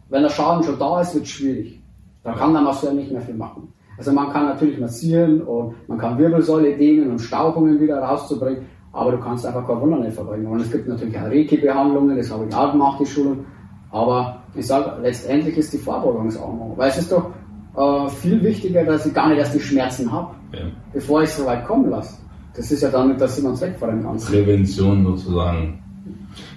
Wenn 0.09 0.23
der 0.23 0.31
Schaden 0.31 0.65
schon 0.65 0.79
da 0.79 1.01
ist, 1.01 1.15
wird 1.15 1.25
es 1.25 1.31
schwierig. 1.31 1.81
Da 2.23 2.33
kann 2.33 2.53
der 2.53 2.63
Masseur 2.63 2.93
nicht 2.93 3.11
mehr 3.11 3.21
viel 3.21 3.35
machen. 3.35 3.73
Also 4.01 4.13
man 4.13 4.33
kann 4.33 4.47
natürlich 4.47 4.81
massieren 4.81 5.43
und 5.43 5.75
man 5.87 5.99
kann 5.99 6.17
Wirbelsäule 6.17 6.75
dehnen 6.75 7.11
und 7.11 7.19
Stauchungen 7.19 7.79
wieder 7.79 7.99
rauszubringen, 7.99 8.63
aber 8.95 9.13
du 9.13 9.19
kannst 9.19 9.45
einfach 9.45 9.67
kein 9.67 9.79
Wunder 9.79 9.99
nicht 9.99 10.15
verbringen. 10.15 10.47
Und 10.47 10.63
es 10.63 10.73
gibt 10.73 10.89
natürlich 10.89 11.19
auch 11.19 11.27
Reiki-Behandlungen, 11.27 12.17
das 12.17 12.31
habe 12.31 12.47
ich 12.49 12.55
auch 12.55 12.73
gemacht, 12.73 12.99
die 12.99 13.05
Schulung. 13.05 13.45
Aber 13.91 14.43
ich 14.55 14.67
sage, 14.67 15.03
letztendlich 15.03 15.59
ist 15.59 15.75
die 15.75 15.79
Vorbeugungsarmung. 15.79 16.79
Weil 16.79 16.89
es 16.89 16.97
ist 16.97 17.13
doch 17.13 17.31
äh, 17.77 18.09
viel 18.09 18.43
wichtiger, 18.43 18.85
dass 18.85 19.05
ich 19.05 19.13
gar 19.13 19.29
nicht 19.29 19.37
erst 19.37 19.55
die 19.55 19.61
Schmerzen 19.61 20.11
habe, 20.11 20.35
ja. 20.55 20.61
bevor 20.95 21.23
ich 21.23 21.29
es 21.29 21.37
so 21.37 21.45
weit 21.45 21.67
kommen 21.67 21.91
lasse. 21.91 22.15
Das 22.57 22.73
ist 22.73 22.83
ja 22.83 22.89
dann, 22.89 23.19
dass 23.19 23.37
sie 23.37 23.47
uns 23.47 23.61
wegfallen 23.61 24.03
kann. 24.03 24.17
Prävention 24.17 25.05
sozusagen. 25.05 25.79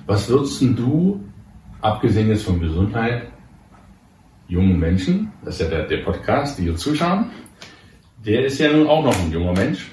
Was 0.07 0.29
würdest 0.29 0.61
du, 0.61 1.19
abgesehen 1.81 2.29
jetzt 2.29 2.43
von 2.43 2.61
Gesundheit, 2.61 3.32
jungen 4.53 4.79
Menschen, 4.79 5.31
das 5.43 5.55
ist 5.55 5.61
ja 5.61 5.67
der, 5.67 5.87
der 5.87 6.03
Podcast, 6.03 6.57
die 6.57 6.63
hier 6.63 6.75
zuschauen, 6.75 7.31
der 8.25 8.45
ist 8.45 8.59
ja 8.59 8.71
nun 8.71 8.87
auch 8.87 9.03
noch 9.03 9.19
ein 9.19 9.31
junger 9.31 9.53
Mensch. 9.53 9.91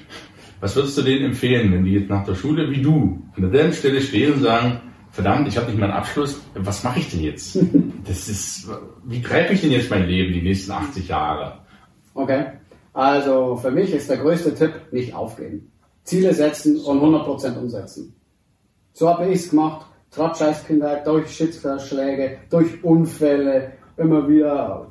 Was 0.59 0.75
würdest 0.75 0.97
du 0.97 1.01
denen 1.01 1.25
empfehlen, 1.25 1.71
wenn 1.73 1.83
die 1.83 1.93
jetzt 1.93 2.09
nach 2.09 2.23
der 2.23 2.35
Schule 2.35 2.69
wie 2.69 2.81
du 2.81 3.23
an 3.35 3.41
derselben 3.41 3.73
Stelle 3.73 3.99
stehen 3.99 4.33
und 4.33 4.41
sagen, 4.41 4.79
verdammt, 5.09 5.47
ich 5.47 5.57
habe 5.57 5.67
nicht 5.67 5.79
meinen 5.79 5.91
Abschluss, 5.91 6.39
was 6.53 6.83
mache 6.83 6.99
ich 6.99 7.09
denn 7.09 7.21
jetzt? 7.21 7.57
Das 8.03 8.27
ist, 8.27 8.67
wie 9.05 9.21
greife 9.21 9.53
ich 9.53 9.61
denn 9.61 9.71
jetzt 9.71 9.91
mein 9.91 10.07
Leben 10.07 10.33
die 10.33 10.41
nächsten 10.41 10.71
80 10.71 11.07
Jahre? 11.07 11.59
Okay, 12.15 12.45
also 12.93 13.55
für 13.57 13.69
mich 13.69 13.93
ist 13.93 14.09
der 14.09 14.17
größte 14.17 14.55
Tipp, 14.55 14.73
nicht 14.91 15.13
aufgeben. 15.13 15.71
Ziele 16.03 16.33
setzen 16.33 16.77
und 16.81 16.99
100% 16.99 17.59
umsetzen. 17.59 18.15
So 18.93 19.07
habe 19.07 19.27
ich 19.27 19.35
es 19.35 19.49
gemacht, 19.51 19.85
trotz 20.09 20.39
Scheißkinder, 20.39 21.03
durch 21.05 21.29
Schicksalsschläge, 21.29 22.39
durch 22.49 22.83
Unfälle, 22.83 23.73
immer 24.01 24.27
wieder, 24.27 24.87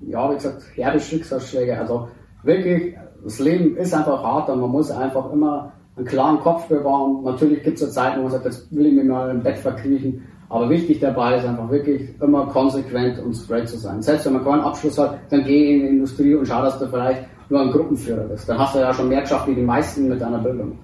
ja, 0.00 0.30
wie 0.30 0.34
gesagt, 0.34 0.62
herbe 0.74 1.00
Schicksalsschläge. 1.00 1.78
Also 1.78 2.08
wirklich, 2.42 2.96
das 3.22 3.38
Leben 3.38 3.76
ist 3.76 3.94
einfach 3.94 4.22
hart 4.22 4.48
und 4.50 4.60
man 4.60 4.70
muss 4.70 4.90
einfach 4.90 5.32
immer 5.32 5.72
einen 5.96 6.06
klaren 6.06 6.38
Kopf 6.40 6.66
bewahren. 6.68 7.24
Natürlich 7.24 7.62
gibt 7.62 7.80
es 7.80 7.92
Zeiten, 7.92 8.18
wo 8.18 8.22
man 8.24 8.32
sagt, 8.32 8.44
jetzt 8.44 8.74
will 8.74 8.86
ich 8.86 8.94
mich 8.94 9.04
mal 9.04 9.30
im 9.30 9.42
Bett 9.42 9.58
verkriechen. 9.58 10.22
Aber 10.50 10.70
wichtig 10.70 11.00
dabei 11.00 11.36
ist 11.36 11.44
einfach 11.44 11.70
wirklich 11.70 12.08
immer 12.22 12.46
konsequent 12.46 13.18
und 13.18 13.34
straight 13.34 13.68
zu 13.68 13.76
sein. 13.76 14.00
Selbst 14.00 14.24
wenn 14.26 14.34
man 14.34 14.44
keinen 14.44 14.62
Abschluss 14.62 14.98
hat, 14.98 15.18
dann 15.30 15.44
geh 15.44 15.74
in 15.74 15.80
die 15.80 15.88
Industrie 15.88 16.34
und 16.34 16.46
schau, 16.46 16.62
dass 16.62 16.78
du 16.78 16.86
vielleicht 16.86 17.24
nur 17.50 17.60
ein 17.60 17.70
Gruppenführer 17.70 18.24
bist. 18.24 18.48
Dann 18.48 18.58
hast 18.58 18.74
du 18.74 18.78
ja 18.78 18.94
schon 18.94 19.08
mehr 19.08 19.20
geschafft 19.22 19.46
wie 19.48 19.54
die 19.54 19.62
meisten 19.62 20.08
mit 20.08 20.20
deiner 20.20 20.38
Bildung. 20.38 20.78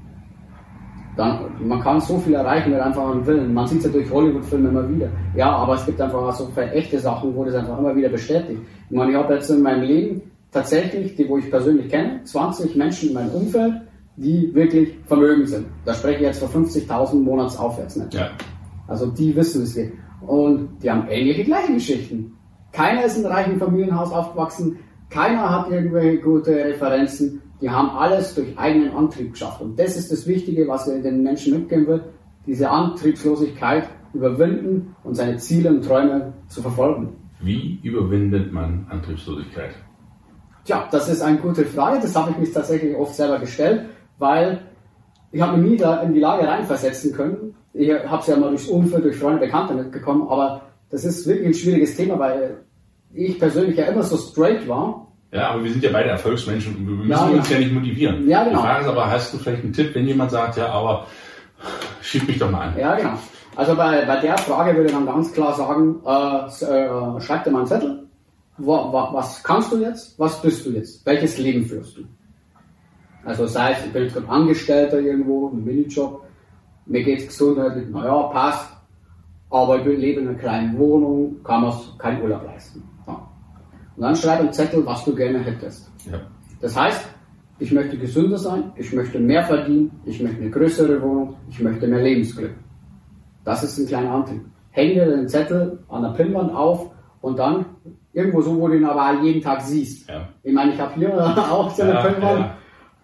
Dann, 1.17 1.51
man 1.61 1.81
kann 1.81 2.01
so 2.01 2.19
viel 2.19 2.35
erreichen 2.35 2.73
mit 2.73 2.81
einfach 2.81 3.11
einem 3.11 3.25
Willen. 3.27 3.55
Man 3.55 3.67
sieht 3.67 3.79
es 3.79 3.85
ja 3.85 3.93
durch 3.93 4.11
Hollywood-Filme 4.11 4.69
immer 4.69 4.89
wieder. 4.89 5.09
Ja, 5.37 5.51
aber 5.51 5.75
es 5.75 5.87
gibt 5.87 6.01
einfach 6.01 6.19
auch 6.19 6.33
so 6.33 6.49
viele 6.55 6.73
echte 6.73 6.99
Sachen, 6.99 7.35
wo 7.37 7.45
das 7.45 7.55
einfach 7.55 7.79
immer 7.79 7.95
wieder 7.95 8.09
bestätigt. 8.09 8.61
Ich 8.91 8.97
meine, 8.97 9.13
ich 9.13 9.17
habe 9.17 9.35
jetzt 9.35 9.49
in 9.51 9.63
meinem 9.63 9.83
Leben 9.83 10.23
tatsächlich, 10.51 11.15
die 11.15 11.29
wo 11.29 11.39
ich 11.39 11.51
persönlich 11.51 11.89
kenne, 11.89 12.23
20 12.25 12.75
Menschen 12.75 13.11
in 13.11 13.15
meinem 13.15 13.31
Umfeld, 13.31 13.75
die 14.17 14.55
wirklich 14.55 14.97
vermögend 15.07 15.49
sind. 15.49 15.67
Da 15.85 15.95
spreche 15.95 16.17
ich 16.17 16.23
jetzt 16.23 16.43
von 16.43 16.65
50.000 16.65 17.15
Monats 17.23 17.57
aufwärts. 17.57 17.97
Nicht? 17.97 18.15
Ja. 18.15 18.31
Also 18.89 19.07
die 19.07 19.35
wissen, 19.35 19.63
es 19.63 19.75
geht. 19.75 19.93
Und 20.21 20.83
die 20.83 20.91
haben 20.91 21.07
ähnliche 21.09 21.45
gleiche 21.45 21.75
Geschichten. 21.75 22.33
Keiner 22.73 23.05
ist 23.05 23.17
in 23.17 23.25
einem 23.25 23.35
reichen 23.35 23.59
Familienhaus 23.59 24.13
aufgewachsen, 24.13 24.79
keiner 25.11 25.49
hat 25.49 25.71
irgendwelche 25.71 26.19
gute 26.19 26.53
Referenzen. 26.53 27.41
Die 27.65 27.71
haben 27.71 27.97
alles 27.97 28.35
durch 28.35 28.59
eigenen 28.59 28.95
Antrieb 28.95 29.33
geschafft. 29.33 29.63
Und 29.63 29.79
das 29.79 29.97
ist 29.97 30.13
das 30.13 30.27
Wichtige, 30.27 30.69
was 30.69 30.87
er 30.87 31.01
den 31.01 31.23
Menschen 31.23 31.55
mitgeben 31.55 31.87
wird, 31.87 32.05
diese 32.47 32.69
Antriebslosigkeit 32.69 33.89
überwinden 34.13 34.95
und 35.03 35.15
seine 35.15 35.39
Ziele 35.39 35.71
und 35.71 35.83
Träume 35.83 36.35
zu 36.47 36.61
verfolgen. 36.61 37.17
Wie 37.41 37.81
überwindet 37.83 38.53
man 38.53 38.87
Antriebslosigkeit? 38.91 39.71
Tja, 40.67 40.87
das 40.91 41.09
ist 41.09 41.23
eine 41.23 41.39
gute 41.39 41.65
Frage. 41.65 42.01
Das 42.03 42.15
habe 42.15 42.33
ich 42.33 42.37
mich 42.37 42.53
tatsächlich 42.53 42.95
oft 42.97 43.15
selber 43.15 43.39
gestellt, 43.39 43.87
weil 44.19 44.61
ich 45.33 45.41
habe 45.41 45.57
mich 45.57 45.71
nie 45.71 45.77
da 45.79 46.03
in 46.03 46.13
die 46.13 46.21
Lage 46.21 46.47
reinversetzen 46.47 47.15
können. 47.15 47.55
Ich 47.73 47.91
habe 47.91 48.21
es 48.21 48.27
ja 48.27 48.37
mal 48.37 48.51
durchs 48.51 48.69
Umfeld, 48.69 49.05
durch 49.05 49.17
Freunde, 49.17 49.41
Bekannte 49.41 49.73
mitbekommen, 49.73 50.29
aber 50.29 50.67
das 50.91 51.07
ist 51.07 51.27
wirklich 51.27 51.47
ein 51.47 51.55
schwieriges 51.55 51.97
Thema, 51.97 52.19
weil 52.19 52.59
ich 53.15 53.39
persönlich 53.39 53.79
ja 53.79 53.87
immer 53.87 54.03
so 54.03 54.19
straight 54.19 54.69
war. 54.69 55.14
Ja, 55.35 55.51
aber 55.51 55.65
wir 55.65 55.73
sind 55.73 55.83
ja 55.83 55.91
beide 55.91 56.11
Erfolgsmenschen 56.11 56.77
und 56.77 56.87
wir 56.87 56.95
müssen 56.95 57.11
ja, 57.11 57.25
uns 57.25 57.51
ja. 57.51 57.57
ja 57.57 57.65
nicht 57.65 57.73
motivieren. 57.73 58.29
Ja, 58.29 58.45
genau. 58.45 58.57
Die 58.57 58.63
Frage 58.63 58.83
ist 58.83 58.89
aber, 58.89 59.11
hast 59.11 59.35
du 59.35 59.39
vielleicht 59.39 59.65
einen 59.65 59.73
Tipp, 59.73 59.93
wenn 59.93 60.07
jemand 60.07 60.31
sagt, 60.31 60.57
ja, 60.57 60.69
aber 60.69 61.09
schieb 62.03 62.29
mich 62.29 62.39
doch 62.39 62.49
mal 62.49 62.69
an. 62.69 62.79
Ja, 62.79 62.95
genau. 62.95 63.19
Also 63.57 63.75
bei, 63.75 64.05
bei 64.05 64.21
der 64.21 64.39
Frage 64.39 64.77
würde 64.77 64.91
ich 64.91 64.95
dann 64.95 65.07
ganz 65.07 65.33
klar 65.33 65.53
sagen, 65.55 65.97
äh, 66.07 66.47
äh, 66.47 67.21
schreib 67.21 67.43
dir 67.43 67.51
mal 67.51 67.59
einen 67.59 67.67
Zettel. 67.67 68.07
Wo, 68.59 68.77
wo, 68.93 69.09
was 69.13 69.43
kannst 69.43 69.73
du 69.73 69.79
jetzt? 69.79 70.17
Was 70.21 70.41
bist 70.41 70.67
du 70.67 70.71
jetzt? 70.71 71.05
Welches 71.05 71.37
Leben 71.39 71.67
führst 71.67 71.99
du? 71.99 72.03
Also 73.25 73.49
sei 73.49 73.73
es, 73.73 73.85
ich 73.85 73.93
bin 73.93 74.05
jetzt 74.05 74.17
Angestellter 74.29 75.01
irgendwo, 75.01 75.49
ein 75.49 75.65
Minijob, 75.65 76.23
mir 76.87 77.03
geht's 77.03 77.27
gesundheitlich, 77.27 77.89
naja, 77.89 78.23
passt, 78.25 78.71
aber 79.51 79.79
ich 79.79 79.99
lebe 79.99 80.21
in 80.21 80.29
einer 80.29 80.39
kleinen 80.39 80.79
Wohnung, 80.79 81.43
kann 81.43 81.63
man 81.63 81.75
keinen 81.99 82.23
Urlaub 82.23 82.45
leisten. 82.45 82.94
Ja. 83.95 83.97
Und 83.97 84.03
dann 84.03 84.17
schreib 84.17 84.41
einen 84.41 84.53
Zettel, 84.53 84.85
was 84.87 85.05
du 85.05 85.15
gerne 85.15 85.39
hättest. 85.39 85.91
Ja. 86.11 86.21
Das 86.61 86.77
heißt, 86.77 87.05
ich 87.59 87.73
möchte 87.73 87.97
gesünder 87.97 88.39
sein, 88.39 88.73
ich 88.77 88.93
möchte 88.93 89.19
mehr 89.19 89.45
verdienen, 89.45 89.91
ich 90.05 90.21
möchte 90.21 90.41
eine 90.41 90.51
größere 90.51 91.01
Wohnung, 91.01 91.37
ich 91.49 91.61
möchte 91.61 91.87
mehr 91.87 92.03
Lebensglück. 92.03 92.55
Das 93.45 93.63
ist 93.63 93.79
ein 93.79 93.87
kleiner 93.87 94.11
Antrieb. 94.11 94.43
Häng 94.71 94.95
dir 94.95 95.07
den 95.07 95.29
Zettel 95.29 95.79
an 95.89 96.03
der 96.03 96.11
Pinnwand 96.11 96.53
auf 96.53 96.91
und 97.21 97.39
dann 97.39 97.67
irgendwo 98.13 98.41
so, 98.41 98.59
wo 98.59 98.69
du 98.69 98.77
ihn 98.77 98.85
aber 98.85 99.23
jeden 99.23 99.41
Tag 99.41 99.61
siehst. 99.63 100.09
Ja. 100.09 100.29
Ich 100.43 100.53
meine, 100.53 100.73
ich 100.73 100.81
habe 100.81 100.95
hier 100.95 101.15
auch 101.51 101.71
so 101.71 101.83
eine 101.83 101.95
ja, 101.95 102.03
Pinnwand 102.03 102.51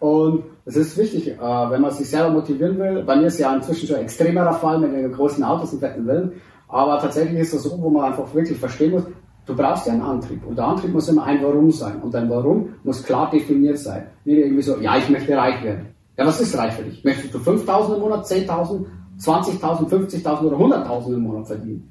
und 0.01 0.45
es 0.65 0.77
ist 0.77 0.97
wichtig, 0.97 1.29
äh, 1.29 1.39
wenn 1.39 1.81
man 1.81 1.91
sich 1.91 2.09
selber 2.09 2.31
motivieren 2.31 2.79
will. 2.79 3.03
Bei 3.05 3.17
mir 3.17 3.27
ist 3.27 3.39
ja 3.39 3.55
inzwischen 3.55 3.87
schon 3.87 3.97
ein 3.97 4.03
extremerer 4.03 4.55
Fall 4.55 4.79
mit 4.79 4.93
den 4.93 5.13
großen 5.13 5.45
Autos 5.45 5.73
und 5.73 5.81
fetten 5.81 6.07
Willen. 6.07 6.33
Aber 6.69 6.99
tatsächlich 6.99 7.41
ist 7.41 7.55
das 7.55 7.65
so, 7.65 7.81
wo 7.81 7.91
man 7.91 8.13
einfach 8.13 8.33
wirklich 8.35 8.59
verstehen 8.59 8.93
muss, 8.93 9.05
du 9.47 9.57
brauchst 9.57 9.87
ja 9.87 9.93
einen 9.93 10.03
Antrieb. 10.03 10.47
Und 10.47 10.57
der 10.57 10.67
Antrieb 10.67 10.93
muss 10.93 11.09
immer 11.09 11.25
ein 11.25 11.43
Warum 11.43 11.71
sein. 11.71 12.01
Und 12.03 12.15
dein 12.15 12.29
Warum 12.31 12.71
muss 12.85 13.03
klar 13.03 13.31
definiert 13.31 13.79
sein. 13.79 14.07
Nicht 14.25 14.39
irgendwie 14.39 14.63
so, 14.63 14.79
ja, 14.79 14.97
ich 14.97 15.09
möchte 15.09 15.37
reich 15.37 15.63
werden. 15.63 15.87
Ja, 16.17 16.27
was 16.27 16.41
ist 16.41 16.57
reich 16.57 16.75
für 16.75 16.83
dich? 16.83 17.03
Möchtest 17.05 17.35
du 17.35 17.39
5.000 17.39 17.95
im 17.95 18.01
Monat, 18.01 18.27
10.000, 18.27 18.85
20.000, 19.19 19.89
50.000 19.89 20.41
oder 20.43 20.57
100.000 20.57 21.15
im 21.15 21.21
Monat 21.21 21.47
verdienen? 21.47 21.91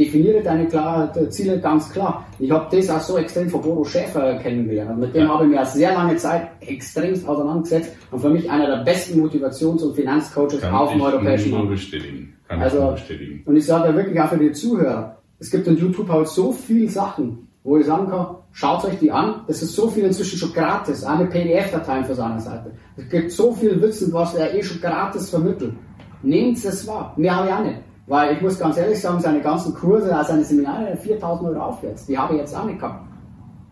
definiere 0.00 0.42
deine 0.42 0.66
klar, 0.66 1.12
Ziele 1.28 1.60
ganz 1.60 1.92
klar. 1.92 2.26
Ich 2.38 2.50
habe 2.50 2.74
das 2.74 2.88
auch 2.90 3.00
so 3.00 3.18
extrem 3.18 3.48
von 3.50 3.60
Bodo 3.60 3.84
Schäfer 3.84 4.36
kennengelernt. 4.36 4.98
mit 4.98 5.14
dem 5.14 5.24
ja. 5.24 5.28
habe 5.28 5.44
ich 5.44 5.50
mir 5.50 5.64
sehr 5.66 5.92
lange 5.92 6.16
Zeit 6.16 6.48
extremst 6.60 7.28
auseinandergesetzt 7.28 7.96
und 8.10 8.20
für 8.20 8.30
mich 8.30 8.50
einer 8.50 8.66
der 8.66 8.84
besten 8.84 9.20
Motivations- 9.20 9.82
und 9.82 9.94
Finanzcoaches 9.94 10.62
Kann 10.62 10.74
auf 10.74 10.92
dem 10.92 11.02
europäischen 11.02 11.52
Markt. 11.52 11.70
bestätigen. 11.70 12.34
Kann 12.48 12.62
also, 12.62 12.94
ich 12.94 13.00
bestätigen. 13.02 13.42
Und 13.44 13.56
ich 13.56 13.66
sage 13.66 13.94
wirklich 13.94 14.18
auch 14.20 14.28
für 14.28 14.38
die 14.38 14.52
Zuhörer, 14.52 15.18
es 15.40 15.50
gibt 15.50 15.66
in 15.66 15.76
YouTube 15.76 16.08
halt 16.08 16.28
so 16.28 16.52
viele 16.52 16.88
Sachen, 16.88 17.48
wo 17.64 17.78
ich 17.78 17.86
sagen 17.86 18.08
kann, 18.08 18.36
schaut 18.52 18.84
euch 18.84 18.98
die 18.98 19.10
an. 19.10 19.42
Das 19.48 19.62
ist 19.62 19.74
so 19.74 19.88
viel 19.88 20.04
inzwischen 20.04 20.38
schon 20.38 20.52
gratis. 20.52 21.02
Eine 21.02 21.26
PDF-Datei 21.26 22.04
für 22.04 22.14
seine 22.14 22.40
Seite. 22.40 22.72
Es 22.96 23.08
gibt 23.08 23.32
so 23.32 23.52
viel 23.52 23.80
Wissen, 23.80 24.12
was 24.12 24.34
er 24.34 24.54
eh 24.54 24.62
schon 24.62 24.80
gratis 24.82 25.30
vermittelt. 25.30 25.74
Nehmt 26.22 26.62
es 26.62 26.86
wahr. 26.86 27.14
Mehr 27.16 27.36
habe 27.36 27.48
ich 27.48 27.54
auch 27.54 27.64
nicht. 27.64 27.80
Weil 28.06 28.34
ich 28.34 28.42
muss 28.42 28.58
ganz 28.58 28.76
ehrlich 28.76 29.00
sagen, 29.00 29.20
seine 29.20 29.40
ganzen 29.40 29.74
Kurse, 29.74 30.14
also 30.14 30.32
seine 30.32 30.44
Seminare, 30.44 30.96
4000 30.96 31.48
Euro 31.48 31.60
aufwärts, 31.60 32.04
die 32.06 32.18
habe 32.18 32.34
ich 32.34 32.40
jetzt 32.40 32.54
auch 32.54 32.64
nicht 32.64 32.78
gehabt. 32.78 33.06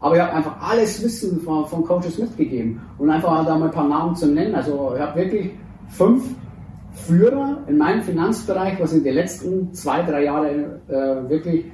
Aber 0.00 0.14
ich 0.14 0.22
habe 0.22 0.32
einfach 0.32 0.56
alles 0.62 1.02
Wissen 1.02 1.40
von, 1.40 1.66
von 1.66 1.84
Coaches 1.84 2.18
mitgegeben 2.18 2.80
und 2.98 3.10
einfach 3.10 3.44
da 3.44 3.58
mal 3.58 3.66
ein 3.66 3.72
paar 3.72 3.88
Namen 3.88 4.14
zu 4.14 4.26
nennen. 4.26 4.54
Also 4.54 4.92
ich 4.94 5.00
habe 5.00 5.20
wirklich 5.20 5.50
fünf 5.88 6.22
Führer 6.92 7.64
in 7.68 7.78
meinem 7.78 8.02
Finanzbereich, 8.02 8.80
was 8.80 8.92
in 8.92 9.04
den 9.04 9.14
letzten 9.14 9.72
zwei, 9.74 10.02
drei 10.02 10.24
Jahren 10.24 10.80
äh, 10.88 11.28
wirklich 11.28 11.66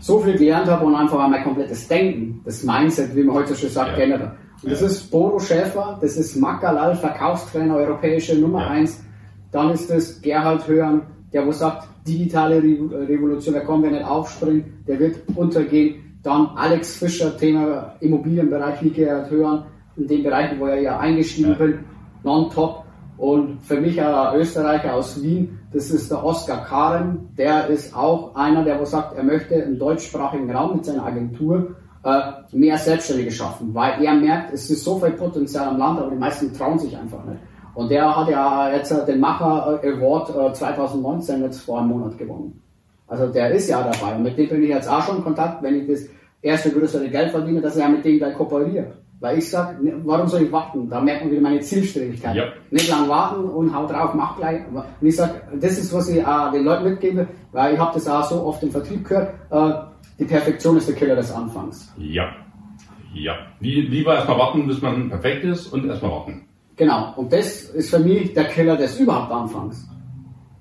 so 0.00 0.20
viel 0.20 0.36
gelernt 0.36 0.68
habe 0.68 0.84
und 0.86 0.94
einfach 0.94 1.28
mein 1.28 1.42
komplettes 1.42 1.88
Denken, 1.88 2.40
das 2.44 2.62
Mindset, 2.62 3.14
wie 3.14 3.24
man 3.24 3.36
heute 3.36 3.54
schon 3.54 3.70
sagt, 3.70 3.90
ja. 3.90 3.96
geändert 3.96 4.32
Und 4.62 4.72
das 4.72 4.80
ja. 4.80 4.86
ist 4.86 5.10
Bodo 5.10 5.38
Schäfer, 5.38 5.98
das 6.00 6.16
ist 6.16 6.36
Makalal, 6.36 6.94
Verkaufstrainer, 6.96 7.76
europäische 7.76 8.36
Nummer 8.36 8.60
ja. 8.60 8.68
eins. 8.68 9.04
Dann 9.50 9.70
ist 9.70 9.90
es 9.90 10.20
Gerhard 10.20 10.66
Hörn, 10.68 11.02
der 11.32 11.46
wo 11.46 11.52
sagt, 11.52 11.88
digitale 12.06 12.62
Revolution, 12.62 13.54
da 13.54 13.60
kommen 13.60 13.84
wir 13.84 13.90
nicht 13.90 14.04
aufspringen, 14.04 14.82
der 14.86 14.98
wird 14.98 15.16
untergehen. 15.34 16.18
Dann 16.22 16.48
Alex 16.56 16.96
Fischer, 16.96 17.36
Thema 17.36 17.94
Immobilienbereich, 18.00 18.82
wie 18.82 18.90
gehört 18.90 19.30
hören, 19.30 19.64
in 19.96 20.06
den 20.06 20.22
Bereichen, 20.22 20.58
wo 20.60 20.66
er 20.66 20.80
ja 20.80 20.98
eingestiegen 20.98 21.50
ja. 21.50 21.56
bin, 21.56 21.78
non-top. 22.22 22.84
Und 23.18 23.60
für 23.62 23.80
mich 23.80 24.00
ein 24.00 24.36
Österreicher 24.36 24.94
aus 24.94 25.20
Wien, 25.20 25.58
das 25.72 25.90
ist 25.90 26.10
der 26.10 26.24
Oskar 26.24 26.64
Karen, 26.64 27.28
der 27.36 27.66
ist 27.66 27.94
auch 27.94 28.34
einer, 28.36 28.64
der 28.64 28.78
wo 28.78 28.84
sagt, 28.84 29.16
er 29.16 29.24
möchte 29.24 29.54
im 29.54 29.76
deutschsprachigen 29.76 30.50
Raum 30.54 30.76
mit 30.76 30.84
seiner 30.84 31.04
Agentur 31.04 31.74
äh, 32.04 32.20
mehr 32.52 32.78
Selbstständige 32.78 33.32
schaffen, 33.32 33.74
weil 33.74 34.04
er 34.04 34.14
merkt, 34.14 34.54
es 34.54 34.70
ist 34.70 34.84
so 34.84 35.00
viel 35.00 35.10
Potenzial 35.10 35.68
am 35.68 35.78
Land, 35.78 35.98
aber 35.98 36.10
die 36.10 36.16
meisten 36.16 36.54
trauen 36.54 36.78
sich 36.78 36.96
einfach 36.96 37.24
nicht. 37.24 37.40
Und 37.74 37.90
der 37.90 38.16
hat 38.16 38.28
ja 38.28 38.72
jetzt 38.72 38.92
den 39.08 39.18
Macher 39.20 39.80
Award 39.82 40.56
2019 40.56 41.40
äh, 41.42 41.44
jetzt 41.46 41.60
vor 41.62 41.80
einem 41.80 41.88
Monat 41.88 42.16
gewonnen. 42.16 42.62
Also 43.08 43.26
der 43.26 43.50
ist 43.50 43.68
ja 43.68 43.82
dabei. 43.82 44.14
Und 44.14 44.22
mit 44.22 44.38
dem 44.38 44.48
bin 44.48 44.62
ich 44.62 44.68
jetzt 44.68 44.88
auch 44.88 45.02
schon 45.02 45.16
in 45.16 45.24
Kontakt, 45.24 45.62
wenn 45.62 45.74
ich 45.74 45.88
das 45.88 46.08
erste 46.40 46.70
größere 46.70 47.08
Geld 47.08 47.30
verdiene, 47.30 47.60
dass 47.60 47.74
ich 47.74 47.82
ja 47.82 47.88
mit 47.88 48.04
dem 48.04 48.18
gleich 48.18 48.34
kooperiere. 48.34 48.92
Weil 49.20 49.38
ich 49.38 49.50
sage, 49.50 49.82
ne, 49.82 49.94
warum 50.04 50.28
soll 50.28 50.42
ich 50.42 50.52
warten? 50.52 50.88
Da 50.88 51.00
merkt 51.00 51.22
man 51.22 51.32
wieder 51.32 51.40
meine 51.40 51.60
Zielstrebigkeit. 51.60 52.36
Ja. 52.36 52.44
Nicht 52.70 52.88
lang 52.88 53.08
warten 53.08 53.44
und 53.44 53.74
haut 53.74 53.90
drauf, 53.90 54.14
mach 54.14 54.36
gleich. 54.36 54.60
Und 54.72 54.84
ich 55.00 55.16
sage, 55.16 55.40
das 55.60 55.78
ist, 55.78 55.92
was 55.92 56.08
ich 56.08 56.18
äh, 56.18 56.50
den 56.52 56.64
Leuten 56.64 56.84
mitgebe, 56.84 57.26
weil 57.50 57.74
ich 57.74 57.80
habe 57.80 57.94
das 57.94 58.06
auch 58.06 58.22
so 58.22 58.44
oft 58.44 58.62
im 58.62 58.70
Vertrieb 58.70 59.08
gehört, 59.08 59.34
äh, 59.50 59.72
die 60.20 60.24
Perfektion 60.24 60.76
ist 60.76 60.88
der 60.88 60.94
Killer 60.94 61.16
des 61.16 61.32
Anfangs. 61.32 61.92
Ja. 61.96 62.28
Ja. 63.12 63.34
Lieber 63.58 64.14
erstmal 64.14 64.38
warten, 64.38 64.66
bis 64.68 64.80
man 64.80 65.08
perfekt 65.08 65.44
ist 65.44 65.66
und 65.72 65.88
erstmal 65.88 66.12
warten. 66.12 66.44
Genau. 66.76 67.12
Und 67.16 67.32
das 67.32 67.62
ist 67.62 67.90
für 67.90 67.98
mich 67.98 68.34
der 68.34 68.44
Killer 68.44 68.76
des 68.76 69.00
überhaupt 69.00 69.32
Anfangs. 69.32 69.88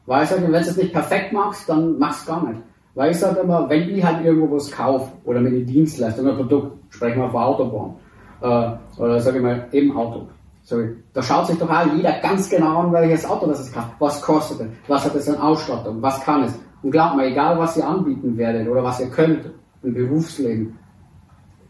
Weil 0.08 0.24
ich 0.24 0.30
sage, 0.30 0.44
wenn 0.44 0.52
du 0.52 0.58
es 0.58 0.78
nicht 0.78 0.94
perfekt 0.94 1.32
machst, 1.32 1.70
dann 1.70 2.00
machst 2.00 2.28
du 2.28 2.32
gar 2.32 2.48
nicht. 2.48 2.62
Weil 2.96 3.12
ich 3.12 3.18
sage 3.18 3.42
immer, 3.42 3.70
wenn 3.70 3.90
ich 3.90 4.04
halt 4.04 4.26
irgendwo 4.26 4.56
was 4.56 4.72
kaufe 4.72 5.12
oder 5.26 5.40
mir 5.40 5.52
die 5.52 5.66
Dienstleistung, 5.66 6.28
ein 6.28 6.36
Produkt, 6.36 6.78
sprechen 6.92 7.22
wir 7.22 7.30
von 7.30 7.44
Autobahn, 7.44 7.96
äh, 8.42 9.02
oder 9.02 9.20
sage 9.20 9.38
ich 9.38 9.44
mal, 9.44 9.68
im 9.72 9.96
Auto. 9.96 10.28
So, 10.64 10.82
da 11.14 11.24
schaut 11.24 11.48
sich 11.48 11.58
doch 11.58 11.70
auch 11.70 11.94
jeder 11.96 12.20
ganz 12.20 12.50
genau 12.50 12.80
an, 12.80 12.92
welches 12.92 13.26
Auto 13.26 13.48
das 13.48 13.62
es 13.62 13.72
kauft. 13.72 13.92
Was 14.00 14.22
kostet 14.22 14.60
es? 14.60 14.68
Was 14.88 15.06
hat 15.06 15.16
es 15.16 15.30
an 15.30 15.38
Ausstattung? 15.38 16.02
Was 16.02 16.22
kann 16.22 16.44
es? 16.44 16.54
Und 16.84 16.92
glaubt 16.92 17.16
mir, 17.16 17.26
egal 17.28 17.58
was 17.58 17.78
ihr 17.78 17.88
anbieten 17.88 18.38
werdet 18.38 18.68
oder 18.68 18.84
was 18.84 19.00
ihr 19.00 19.10
könnt 19.10 19.50
im 19.84 19.94
Berufsleben, 19.94 20.78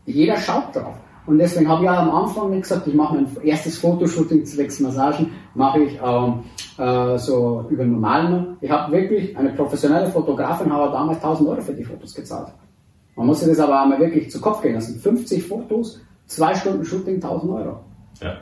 jeder 0.06 0.38
schaut 0.38 0.76
drauf. 0.76 0.96
Und 1.28 1.40
deswegen 1.40 1.68
habe 1.68 1.84
ich 1.84 1.86
ja 1.86 2.00
am 2.00 2.10
Anfang 2.10 2.60
gesagt, 2.60 2.88
ich 2.88 2.94
mache 2.94 3.16
mein 3.16 3.28
erstes 3.44 3.78
Fotoshooting 3.78 4.46
zwecks 4.46 4.80
Massagen, 4.80 5.32
mache 5.54 5.82
ich 5.82 6.00
ähm, 6.02 6.44
äh, 6.78 7.18
so 7.18 7.66
über 7.70 7.84
normalen. 7.84 8.58
Ich 8.62 8.72
habe 8.72 8.94
wirklich 8.94 9.38
eine 9.38 9.50
professionelle 9.50 10.08
Fotografin, 10.08 10.72
habe 10.72 10.92
damals 10.92 11.18
1000 11.18 11.50
Euro 11.50 11.62
für 11.62 11.74
die 11.74 11.84
Fotos 11.84 12.16
gezahlt. 12.16 12.48
Man 13.16 13.28
muss 13.28 13.42
sich 13.42 13.50
das 13.50 13.60
aber 13.60 13.82
einmal 13.82 14.00
wirklich 14.00 14.32
zu 14.32 14.40
Kopf 14.40 14.62
gehen 14.62 14.76
lassen. 14.76 15.00
50 15.00 15.46
Fotos, 15.46 16.00
zwei 16.28 16.54
Stunden 16.56 16.86
Shooting, 16.86 17.16
1000 17.16 17.52
Euro. 17.52 17.80
Ja. 18.22 18.38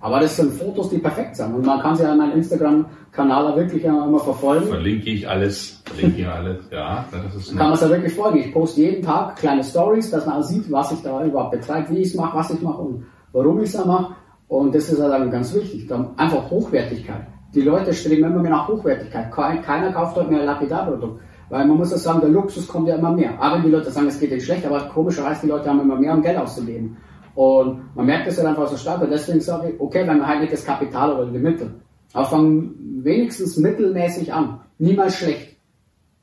Aber 0.00 0.20
das 0.20 0.36
sind 0.36 0.52
Fotos, 0.52 0.90
die 0.90 0.98
perfekt 0.98 1.36
sind. 1.36 1.54
Und 1.54 1.66
man 1.66 1.80
kann 1.80 1.96
sie 1.96 2.04
an 2.04 2.18
meinem 2.18 2.36
Instagram-Kanal 2.38 3.56
wirklich 3.56 3.84
immer 3.84 4.18
verfolgen. 4.20 4.66
Verlinke 4.68 5.10
ich 5.10 5.28
alles. 5.28 5.82
Verlinke 5.84 6.20
ich 6.20 6.28
alles, 6.28 6.58
ja. 6.70 7.04
Das 7.10 7.34
ist 7.34 7.48
kann 7.56 7.66
man 7.66 7.72
es 7.72 7.80
ja 7.80 7.90
wirklich 7.90 8.14
folgen. 8.14 8.38
Ich 8.38 8.52
poste 8.52 8.80
jeden 8.80 9.02
Tag 9.02 9.36
kleine 9.36 9.64
Stories, 9.64 10.10
dass 10.10 10.24
man 10.24 10.42
sieht, 10.42 10.70
was 10.70 10.92
ich 10.92 11.02
da 11.02 11.24
überhaupt 11.24 11.50
betreibe, 11.50 11.90
wie 11.90 11.98
ich 11.98 12.08
es 12.08 12.14
mache, 12.14 12.36
was 12.36 12.50
ich 12.50 12.62
mache 12.62 12.80
und 12.80 13.06
warum 13.32 13.60
ich 13.60 13.74
es 13.74 13.84
mache. 13.84 14.14
Und 14.46 14.74
das 14.74 14.88
ist 14.88 15.02
halt 15.02 15.30
ganz 15.32 15.52
wichtig. 15.52 15.88
Dann 15.88 16.16
einfach 16.16 16.48
Hochwertigkeit. 16.48 17.26
Die 17.54 17.62
Leute 17.62 17.92
streben 17.92 18.24
immer 18.24 18.40
mehr 18.40 18.52
nach 18.52 18.68
Hochwertigkeit. 18.68 19.32
Keiner 19.32 19.92
kauft 19.92 20.16
dort 20.16 20.30
mehr 20.30 20.40
ein 20.40 20.46
Lapidar-Produkt. 20.46 21.20
Weil 21.50 21.66
man 21.66 21.78
muss 21.78 21.90
ja 21.90 21.98
sagen, 21.98 22.20
der 22.20 22.28
Luxus 22.28 22.68
kommt 22.68 22.88
ja 22.88 22.96
immer 22.96 23.10
mehr. 23.10 23.32
Aber 23.40 23.56
wenn 23.56 23.62
die 23.64 23.70
Leute 23.70 23.90
sagen, 23.90 24.06
es 24.06 24.20
geht 24.20 24.30
ihnen 24.30 24.40
schlecht, 24.40 24.66
aber 24.66 24.80
komischerweise 24.80 25.40
die 25.42 25.48
Leute 25.48 25.68
haben 25.68 25.80
immer 25.80 25.96
mehr, 25.96 26.14
um 26.14 26.22
Geld 26.22 26.36
auszugeben. 26.36 26.96
Und 27.38 27.94
man 27.94 28.06
merkt 28.06 28.26
das 28.26 28.36
ja 28.36 28.48
einfach 28.48 28.66
so 28.66 28.76
stark 28.76 29.00
und 29.00 29.12
deswegen 29.12 29.40
sage 29.40 29.70
ich, 29.70 29.80
okay, 29.80 30.04
man 30.04 30.26
halt 30.26 30.40
nicht 30.40 30.52
das 30.52 30.64
Kapital 30.64 31.12
oder 31.12 31.26
die 31.30 31.38
Mittel, 31.38 31.70
aber 32.12 32.24
fangen 32.24 32.74
wenigstens 33.04 33.56
mittelmäßig 33.56 34.32
an. 34.32 34.58
Niemals 34.78 35.18
schlecht. 35.18 35.56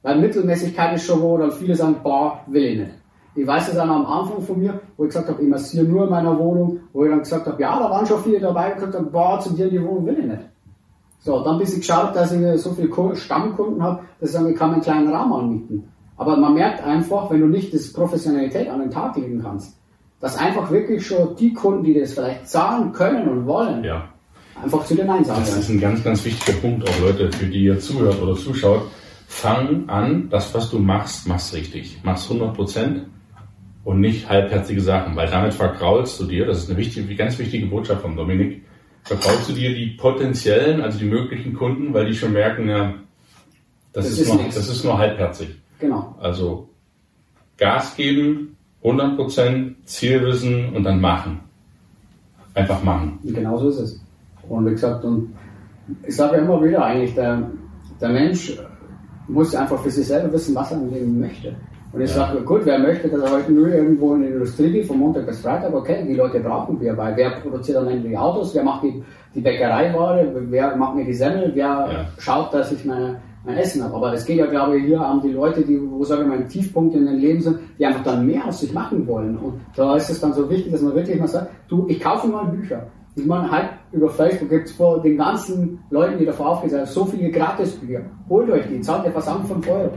Weil 0.01 0.19
Mittelmäßigkeit 0.19 0.93
ist 0.93 1.05
schon 1.05 1.21
wo 1.21 1.37
dann 1.37 1.53
viele 1.53 1.73
sagen, 1.73 1.95
boah, 2.03 2.41
will 2.47 2.63
ich 2.65 2.79
nicht. 2.79 2.91
Ich 3.33 3.47
weiß 3.47 3.69
es 3.69 3.75
dann 3.75 3.89
am 3.89 4.05
Anfang 4.05 4.41
von 4.41 4.59
mir, 4.59 4.77
wo 4.97 5.05
ich 5.05 5.11
gesagt 5.11 5.29
habe, 5.29 5.41
ich 5.41 5.47
massiere 5.47 5.85
nur 5.85 6.03
in 6.03 6.09
meiner 6.09 6.37
Wohnung, 6.37 6.81
wo 6.91 7.05
ich 7.05 7.09
dann 7.09 7.19
gesagt 7.19 7.47
habe, 7.47 7.61
ja, 7.61 7.79
da 7.79 7.89
waren 7.89 8.05
schon 8.05 8.21
viele 8.21 8.41
dabei, 8.41 8.71
und 8.71 8.75
gesagt 8.75 8.95
haben, 8.95 9.09
boah, 9.09 9.39
zu 9.39 9.53
dir 9.53 9.67
in 9.67 9.71
die 9.71 9.81
Wohnung 9.81 10.05
will 10.07 10.19
ich 10.19 10.25
nicht. 10.25 10.49
So, 11.19 11.45
dann 11.45 11.57
bis 11.57 11.71
ich 11.71 11.79
geschaut, 11.79 12.13
dass 12.13 12.33
ich 12.33 12.61
so 12.61 12.71
viele 12.71 13.15
Stammkunden 13.15 13.81
habe, 13.81 14.01
dass 14.19 14.31
ich 14.31 14.35
sage, 14.35 14.51
ich 14.51 14.57
kann 14.57 14.73
einen 14.73 14.81
kleinen 14.81 15.07
Rahmen 15.07 15.31
anmieten. 15.31 15.87
Aber 16.17 16.35
man 16.35 16.55
merkt 16.55 16.83
einfach, 16.83 17.31
wenn 17.31 17.39
du 17.39 17.47
nicht 17.47 17.73
das 17.73 17.93
Professionalität 17.93 18.69
an 18.69 18.81
den 18.81 18.91
Tag 18.91 19.15
legen 19.15 19.41
kannst, 19.41 19.77
dass 20.25 20.37
einfach 20.37 20.71
wirklich 20.71 21.05
schon 21.05 21.35
die 21.35 21.53
Kunden, 21.53 21.83
die 21.83 21.93
das 21.93 22.13
vielleicht 22.13 22.49
zahlen 22.49 22.91
können 22.93 23.27
und 23.27 23.45
wollen, 23.45 23.83
ja. 23.83 24.09
einfach 24.59 24.83
zu 24.83 24.95
den 24.95 25.05
Nein 25.05 25.23
sagen. 25.23 25.41
Das 25.41 25.55
ist 25.55 25.69
ein 25.69 25.79
ganz, 25.79 26.03
ganz 26.03 26.25
wichtiger 26.25 26.57
Punkt, 26.57 26.89
auch 26.89 26.99
Leute, 26.99 27.31
für 27.31 27.45
die 27.45 27.65
ihr 27.65 27.79
zuhört 27.79 28.19
oder 28.19 28.33
zuschaut. 28.33 28.89
Fang 29.27 29.87
an, 29.87 30.27
das, 30.31 30.51
was 30.55 30.71
du 30.71 30.79
machst, 30.79 31.27
machst 31.27 31.53
richtig. 31.53 31.99
Machst 32.01 32.27
100 32.31 32.55
Prozent 32.55 33.05
und 33.83 33.99
nicht 33.99 34.27
halbherzige 34.27 34.81
Sachen, 34.81 35.15
weil 35.15 35.29
damit 35.29 35.53
vergraulst 35.53 36.19
du 36.19 36.25
dir, 36.25 36.47
das 36.47 36.63
ist 36.63 36.71
eine 36.71 36.79
wichtige, 36.79 37.13
ganz 37.13 37.37
wichtige 37.37 37.67
Botschaft 37.67 38.01
von 38.01 38.15
Dominik, 38.15 38.63
vergraulst 39.03 39.49
du 39.49 39.53
dir 39.53 39.75
die 39.75 39.91
potenziellen, 39.91 40.81
also 40.81 40.97
die 40.97 41.05
möglichen 41.05 41.53
Kunden, 41.53 41.93
weil 41.93 42.07
die 42.07 42.15
schon 42.15 42.33
merken, 42.33 42.67
ja, 42.67 42.95
das, 43.93 44.05
das 44.05 44.13
ist, 44.13 44.21
ist, 44.21 44.33
nur, 44.33 44.43
das 44.43 44.69
ist 44.69 44.83
nur 44.83 44.97
halbherzig. 44.97 45.49
Genau. 45.77 46.15
Also 46.19 46.69
Gas 47.57 47.95
geben, 47.95 48.54
100% 48.85 49.73
Zielwissen 49.85 50.75
und 50.75 50.83
dann 50.83 51.01
machen. 51.01 51.39
Einfach 52.53 52.83
machen. 52.83 53.19
Genau 53.23 53.57
so 53.57 53.69
ist 53.69 53.79
es. 53.79 54.01
Und 54.47 54.65
wie 54.67 54.71
gesagt, 54.71 55.03
und 55.03 55.33
ich 56.07 56.15
sage 56.15 56.37
ja 56.37 56.43
immer 56.43 56.63
wieder 56.63 56.85
eigentlich, 56.85 57.15
der, 57.15 57.49
der 57.99 58.09
Mensch 58.09 58.57
muss 59.27 59.55
einfach 59.55 59.79
für 59.79 59.89
sich 59.89 60.05
selber 60.05 60.31
wissen, 60.31 60.53
was 60.53 60.71
er 60.71 60.77
im 60.77 60.93
Leben 60.93 61.19
möchte. 61.19 61.55
Und 61.91 62.01
ich 62.01 62.09
ja. 62.09 62.27
sage, 62.27 62.41
gut, 62.41 62.61
wer 62.65 62.77
möchte, 62.77 63.07
dass 63.07 63.21
er 63.21 63.31
heute 63.31 63.51
nur 63.51 63.69
irgendwo 63.69 64.13
in 64.15 64.21
der 64.21 64.31
Industrie 64.31 64.71
geht, 64.71 64.85
von 64.85 64.99
Montag 64.99 65.25
bis 65.25 65.39
Freitag, 65.39 65.73
okay, 65.73 66.05
die 66.07 66.13
Leute 66.13 66.39
brauchen 66.39 66.79
wir, 66.79 66.95
weil 66.97 67.15
wer 67.15 67.31
produziert 67.31 67.77
am 67.77 67.87
Ende 67.87 68.09
die 68.09 68.17
Autos, 68.17 68.53
wer 68.53 68.63
macht 68.63 68.83
die, 68.83 69.03
die 69.33 69.41
Bäckereiware, 69.41 70.29
wer 70.49 70.75
macht 70.75 70.95
mir 70.95 71.05
die 71.05 71.13
Semmel, 71.13 71.51
wer 71.53 71.63
ja. 71.63 72.05
schaut, 72.19 72.53
dass 72.53 72.71
ich 72.71 72.85
meine 72.85 73.21
mein 73.45 73.57
Essen 73.57 73.83
habe. 73.83 73.95
Aber 73.95 74.13
es 74.13 74.25
geht 74.25 74.37
ja, 74.37 74.45
glaube 74.45 74.77
ich, 74.77 74.85
hier 74.85 75.01
an 75.01 75.21
die 75.21 75.31
Leute, 75.31 75.61
die, 75.61 75.79
wo 75.89 76.03
sage 76.03 76.23
ich 76.23 76.27
mal, 76.27 76.37
ein 76.37 76.49
Tiefpunkt 76.49 76.95
in 76.95 77.05
ihrem 77.05 77.17
Leben 77.17 77.41
sind, 77.41 77.59
die 77.77 77.85
einfach 77.85 78.03
dann 78.03 78.25
mehr 78.25 78.45
aus 78.45 78.59
sich 78.59 78.73
machen 78.73 79.05
wollen. 79.07 79.37
Und 79.37 79.61
da 79.75 79.95
ist 79.95 80.09
es 80.09 80.19
dann 80.19 80.33
so 80.33 80.49
wichtig, 80.49 80.71
dass 80.71 80.81
man 80.81 80.95
wirklich 80.95 81.19
mal 81.19 81.27
sagt, 81.27 81.51
du, 81.67 81.85
ich 81.87 81.99
kaufe 81.99 82.27
mal 82.27 82.45
Bücher. 82.45 82.87
Ich 83.15 83.25
meine, 83.25 83.49
halt 83.49 83.69
über 83.93 84.09
Facebook 84.09 84.49
gibt 84.49 84.67
es 84.67 84.73
vor 84.73 85.01
den 85.01 85.17
ganzen 85.17 85.79
Leuten, 85.89 86.17
die 86.17 86.25
davor 86.25 86.49
aufgesetzt 86.49 86.93
so 86.93 87.05
viele 87.05 87.31
Gratisbücher. 87.31 88.01
Holt 88.29 88.49
euch 88.49 88.67
die, 88.67 88.81
zahlt 88.81 89.05
etwas 89.05 89.27
an 89.27 89.45
5 89.45 89.69
Euro. 89.69 89.91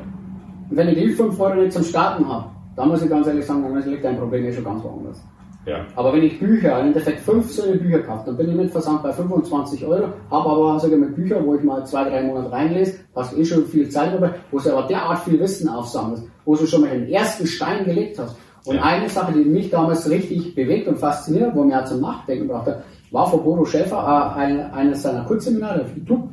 Und 0.70 0.76
wenn 0.76 0.88
ihr 0.88 0.94
die 0.94 1.10
5 1.10 1.40
Euro 1.40 1.54
nicht 1.54 1.72
zum 1.72 1.82
Starten 1.82 2.28
habt, 2.28 2.50
dann 2.76 2.88
muss 2.88 3.02
ich 3.02 3.10
ganz 3.10 3.26
ehrlich 3.26 3.44
sagen, 3.44 3.62
dann 3.62 3.90
liegt 3.90 4.04
dein 4.04 4.18
Problem 4.18 4.44
eh 4.44 4.52
schon 4.52 4.64
ganz 4.64 4.84
woanders. 4.84 5.20
Ja. 5.68 5.84
Aber 5.96 6.14
wenn 6.14 6.22
ich 6.22 6.38
Bücher, 6.38 6.80
im 6.80 6.86
Endeffekt 6.86 7.20
fünf 7.20 7.50
so 7.52 7.62
Bücher 7.72 8.00
kaufe, 8.00 8.24
dann 8.26 8.38
bin 8.38 8.48
ich 8.48 8.56
mit 8.56 8.70
Versand 8.70 9.02
bei 9.02 9.12
25 9.12 9.84
Euro, 9.84 10.08
habe 10.30 10.50
aber 10.50 10.80
sogar 10.80 10.98
mit 10.98 11.14
Büchern, 11.14 11.44
wo 11.44 11.54
ich 11.56 11.62
mal 11.62 11.84
zwei, 11.84 12.08
drei 12.08 12.22
Monate 12.22 12.50
reinlese, 12.50 13.00
hast 13.14 13.36
eh 13.36 13.44
schon 13.44 13.66
viel 13.66 13.88
Zeit 13.90 14.14
dabei, 14.14 14.30
wo 14.50 14.58
du 14.58 14.72
aber 14.72 14.88
derart 14.88 15.18
viel 15.24 15.38
Wissen 15.38 15.68
aufsammelst, 15.68 16.24
wo 16.46 16.56
du 16.56 16.66
schon 16.66 16.80
mal 16.80 16.90
den 16.90 17.08
ersten 17.08 17.46
Stein 17.46 17.84
gelegt 17.84 18.18
hast. 18.18 18.36
Und 18.64 18.76
ja. 18.76 18.82
eine 18.82 19.10
Sache, 19.10 19.32
die 19.32 19.44
mich 19.44 19.68
damals 19.68 20.08
richtig 20.08 20.54
bewegt 20.54 20.88
und 20.88 20.98
fasziniert, 20.98 21.54
wo 21.54 21.64
mir 21.64 21.80
auch 21.80 21.84
zum 21.84 22.00
Nachdenken 22.00 22.48
brachte, 22.48 22.82
war 23.10 23.30
von 23.30 23.44
Bodo 23.44 23.66
Schäfer 23.66 24.34
äh, 24.36 24.38
ein, 24.40 24.60
eines 24.72 25.02
seiner 25.02 25.24
Kurzseminare 25.24 25.82
auf 25.82 25.94
YouTube, 25.94 26.28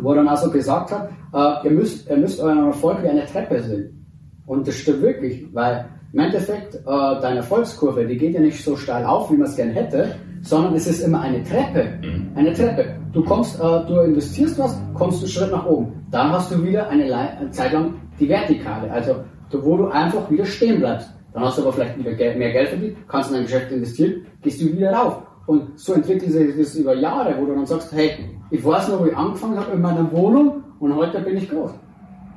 wo 0.00 0.10
er 0.10 0.16
dann 0.16 0.28
also 0.28 0.50
gesagt 0.50 0.90
hat, 0.92 1.10
äh, 1.34 1.68
ihr, 1.68 1.72
müsst, 1.72 2.08
ihr 2.08 2.16
müsst 2.16 2.40
euren 2.40 2.68
Erfolg 2.68 3.02
wie 3.02 3.08
eine 3.08 3.26
Treppe 3.26 3.62
sehen. 3.62 4.06
Und 4.46 4.66
das 4.66 4.76
stimmt 4.76 5.02
wirklich, 5.02 5.46
weil 5.52 5.88
im 6.12 6.18
Endeffekt, 6.18 6.74
äh, 6.74 6.80
deine 6.84 7.38
Erfolgskurve, 7.38 8.06
die 8.06 8.16
geht 8.16 8.34
ja 8.34 8.40
nicht 8.40 8.62
so 8.62 8.76
steil 8.76 9.04
auf, 9.04 9.30
wie 9.30 9.36
man 9.36 9.48
es 9.48 9.56
gerne 9.56 9.72
hätte, 9.72 10.14
sondern 10.42 10.74
es 10.74 10.86
ist 10.86 11.00
immer 11.00 11.20
eine 11.20 11.42
Treppe. 11.42 11.98
Mhm. 12.02 12.32
Eine 12.34 12.52
Treppe. 12.52 12.96
Du 13.12 13.24
kommst, 13.24 13.58
äh, 13.58 13.86
du 13.86 14.00
investierst 14.00 14.58
was, 14.58 14.78
kommst 14.94 15.20
einen 15.20 15.28
Schritt 15.28 15.50
nach 15.50 15.64
oben. 15.64 16.06
Dann 16.10 16.30
hast 16.32 16.50
du 16.50 16.62
wieder 16.62 16.88
eine, 16.88 17.04
eine 17.14 17.50
Zeit 17.50 17.72
lang 17.72 17.94
die 18.20 18.28
Vertikale, 18.28 18.90
also 18.90 19.16
wo 19.52 19.76
du 19.76 19.88
einfach 19.88 20.30
wieder 20.30 20.44
stehen 20.44 20.80
bleibst. 20.80 21.10
Dann 21.32 21.44
hast 21.44 21.58
du 21.58 21.62
aber 21.62 21.72
vielleicht 21.72 21.98
wieder 21.98 22.12
Geld, 22.12 22.38
mehr 22.38 22.52
Geld 22.52 22.68
verdient, 22.68 22.96
kannst 23.08 23.30
in 23.30 23.36
dein 23.36 23.44
Geschäft 23.44 23.70
investieren, 23.70 24.26
gehst 24.42 24.60
du 24.60 24.66
wieder 24.66 24.92
rauf. 24.92 25.22
Und 25.46 25.78
so 25.78 25.94
entwickelt 25.94 26.30
sich 26.30 26.56
das 26.56 26.74
über 26.74 26.94
Jahre, 26.94 27.34
wo 27.38 27.46
du 27.46 27.54
dann 27.54 27.66
sagst, 27.66 27.92
hey, 27.92 28.12
ich 28.50 28.64
weiß 28.64 28.88
noch, 28.88 29.00
wo 29.00 29.06
ich 29.06 29.16
angefangen 29.16 29.58
habe 29.58 29.72
in 29.72 29.80
meiner 29.80 30.10
Wohnung 30.12 30.62
und 30.78 30.94
heute 30.94 31.20
bin 31.20 31.36
ich 31.36 31.50
groß. 31.50 31.72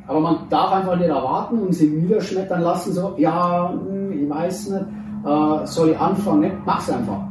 Aber 0.07 0.19
man 0.19 0.49
darf 0.49 0.71
einfach 0.71 0.95
nicht 0.97 1.09
erwarten 1.09 1.59
und 1.59 1.73
sie 1.73 1.87
niederschmettern 1.87 2.61
lassen, 2.61 2.93
so, 2.93 3.15
ja, 3.17 3.71
hm, 3.71 4.11
ich 4.11 4.29
weiß 4.29 4.69
nicht, 4.69 4.85
äh, 5.25 5.65
soll 5.65 5.89
ich 5.89 5.99
anfangen? 5.99 6.41
Nicht? 6.41 6.55
Mach's 6.65 6.89
einfach. 6.89 7.21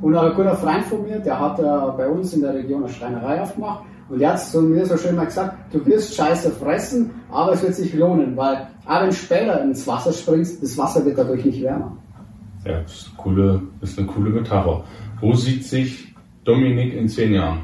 Und 0.00 0.16
ein 0.16 0.34
guter 0.34 0.54
Freund 0.54 0.84
von 0.84 1.02
mir, 1.02 1.18
der 1.18 1.40
hat 1.40 1.58
äh, 1.58 1.62
bei 1.96 2.08
uns 2.08 2.32
in 2.34 2.42
der 2.42 2.54
Region 2.54 2.84
eine 2.84 2.92
Schreinerei 2.92 3.40
aufgemacht 3.40 3.84
und 4.08 4.18
der 4.20 4.32
hat 4.32 4.40
zu 4.40 4.60
mir 4.60 4.84
so 4.84 4.96
schön 4.96 5.16
mal 5.16 5.24
gesagt, 5.24 5.56
du 5.72 5.84
wirst 5.86 6.14
Scheiße 6.14 6.50
fressen, 6.50 7.10
aber 7.30 7.52
es 7.52 7.62
wird 7.62 7.74
sich 7.74 7.94
lohnen, 7.94 8.36
weil 8.36 8.68
auch 8.86 9.00
wenn 9.00 9.08
du 9.08 9.14
später 9.14 9.62
ins 9.62 9.86
Wasser 9.86 10.12
springst, 10.12 10.62
das 10.62 10.76
Wasser 10.76 11.04
wird 11.04 11.18
dadurch 11.18 11.44
nicht 11.44 11.62
wärmer. 11.62 11.96
Ja, 12.66 12.80
das 12.82 12.92
ist 12.92 13.08
eine 13.08 13.16
coole, 13.16 13.62
das 13.80 13.90
ist 13.90 13.98
eine 13.98 14.08
coole 14.08 14.30
Metapher. 14.30 14.84
Wo 15.20 15.34
sieht 15.34 15.64
sich 15.64 16.14
Dominik 16.44 16.94
in 16.94 17.08
zehn 17.08 17.32
Jahren? 17.32 17.62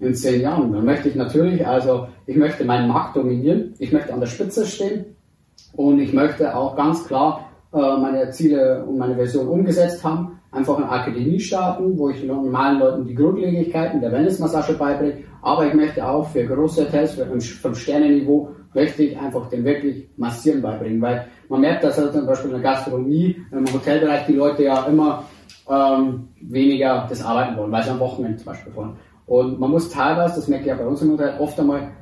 In 0.00 0.14
zehn 0.14 0.40
Jahren. 0.40 0.72
Dann 0.72 0.84
möchte 0.84 1.08
ich 1.08 1.14
natürlich, 1.14 1.66
also 1.66 2.08
ich 2.26 2.36
möchte 2.36 2.64
meinen 2.64 2.88
Markt 2.88 3.16
dominieren, 3.16 3.74
ich 3.78 3.92
möchte 3.92 4.12
an 4.12 4.20
der 4.20 4.26
Spitze 4.26 4.66
stehen 4.66 5.16
und 5.74 6.00
ich 6.00 6.12
möchte 6.12 6.54
auch 6.56 6.74
ganz 6.76 7.06
klar 7.06 7.50
äh, 7.72 7.76
meine 7.76 8.30
Ziele 8.30 8.84
und 8.84 8.98
meine 8.98 9.14
Version 9.14 9.46
umgesetzt 9.46 10.02
haben. 10.02 10.38
Einfach 10.52 10.78
eine 10.78 10.90
Akademie 10.90 11.38
starten, 11.38 11.96
wo 11.96 12.08
ich 12.08 12.24
normalen 12.24 12.80
Leuten 12.80 13.06
die 13.06 13.14
Grundlegenheiten 13.14 14.00
der 14.00 14.10
Wellnessmassage 14.10 14.72
beibringe, 14.72 15.18
aber 15.42 15.66
ich 15.66 15.74
möchte 15.74 16.04
auch 16.04 16.26
für 16.28 16.44
große 16.44 16.86
Hotels, 16.86 17.12
für 17.12 17.26
fünf 17.40 17.78
Sterne 17.78 18.08
Niveau, 18.08 18.50
möchte 18.74 19.04
ich 19.04 19.18
einfach 19.18 19.48
den 19.48 19.64
wirklich 19.64 20.08
Massieren 20.16 20.62
beibringen, 20.62 21.00
weil 21.00 21.26
man 21.48 21.60
merkt, 21.60 21.84
dass 21.84 21.98
also 21.98 22.12
zum 22.12 22.26
Beispiel 22.26 22.50
in 22.50 22.62
der 22.62 22.72
Gastronomie, 22.72 23.36
im 23.52 23.72
Hotelbereich 23.72 24.26
die 24.26 24.34
Leute 24.34 24.64
ja 24.64 24.84
immer 24.86 25.24
ähm, 25.68 26.28
weniger 26.40 27.06
das 27.08 27.24
arbeiten 27.24 27.56
wollen, 27.56 27.70
weil 27.70 27.82
sie 27.82 27.90
am 27.90 28.00
Wochenende 28.00 28.36
zum 28.38 28.46
Beispiel 28.46 28.74
wollen. 28.74 28.96
Und 29.30 29.60
man 29.60 29.70
muss 29.70 29.88
teilweise, 29.88 30.34
das 30.40 30.48
merke 30.48 30.64
ich 30.64 30.70
ja 30.70 30.74
bei 30.74 30.84
uns 30.84 31.00
im 31.02 31.12
Hotel, 31.12 31.38
oft 31.38 31.58
einmal 31.60 31.92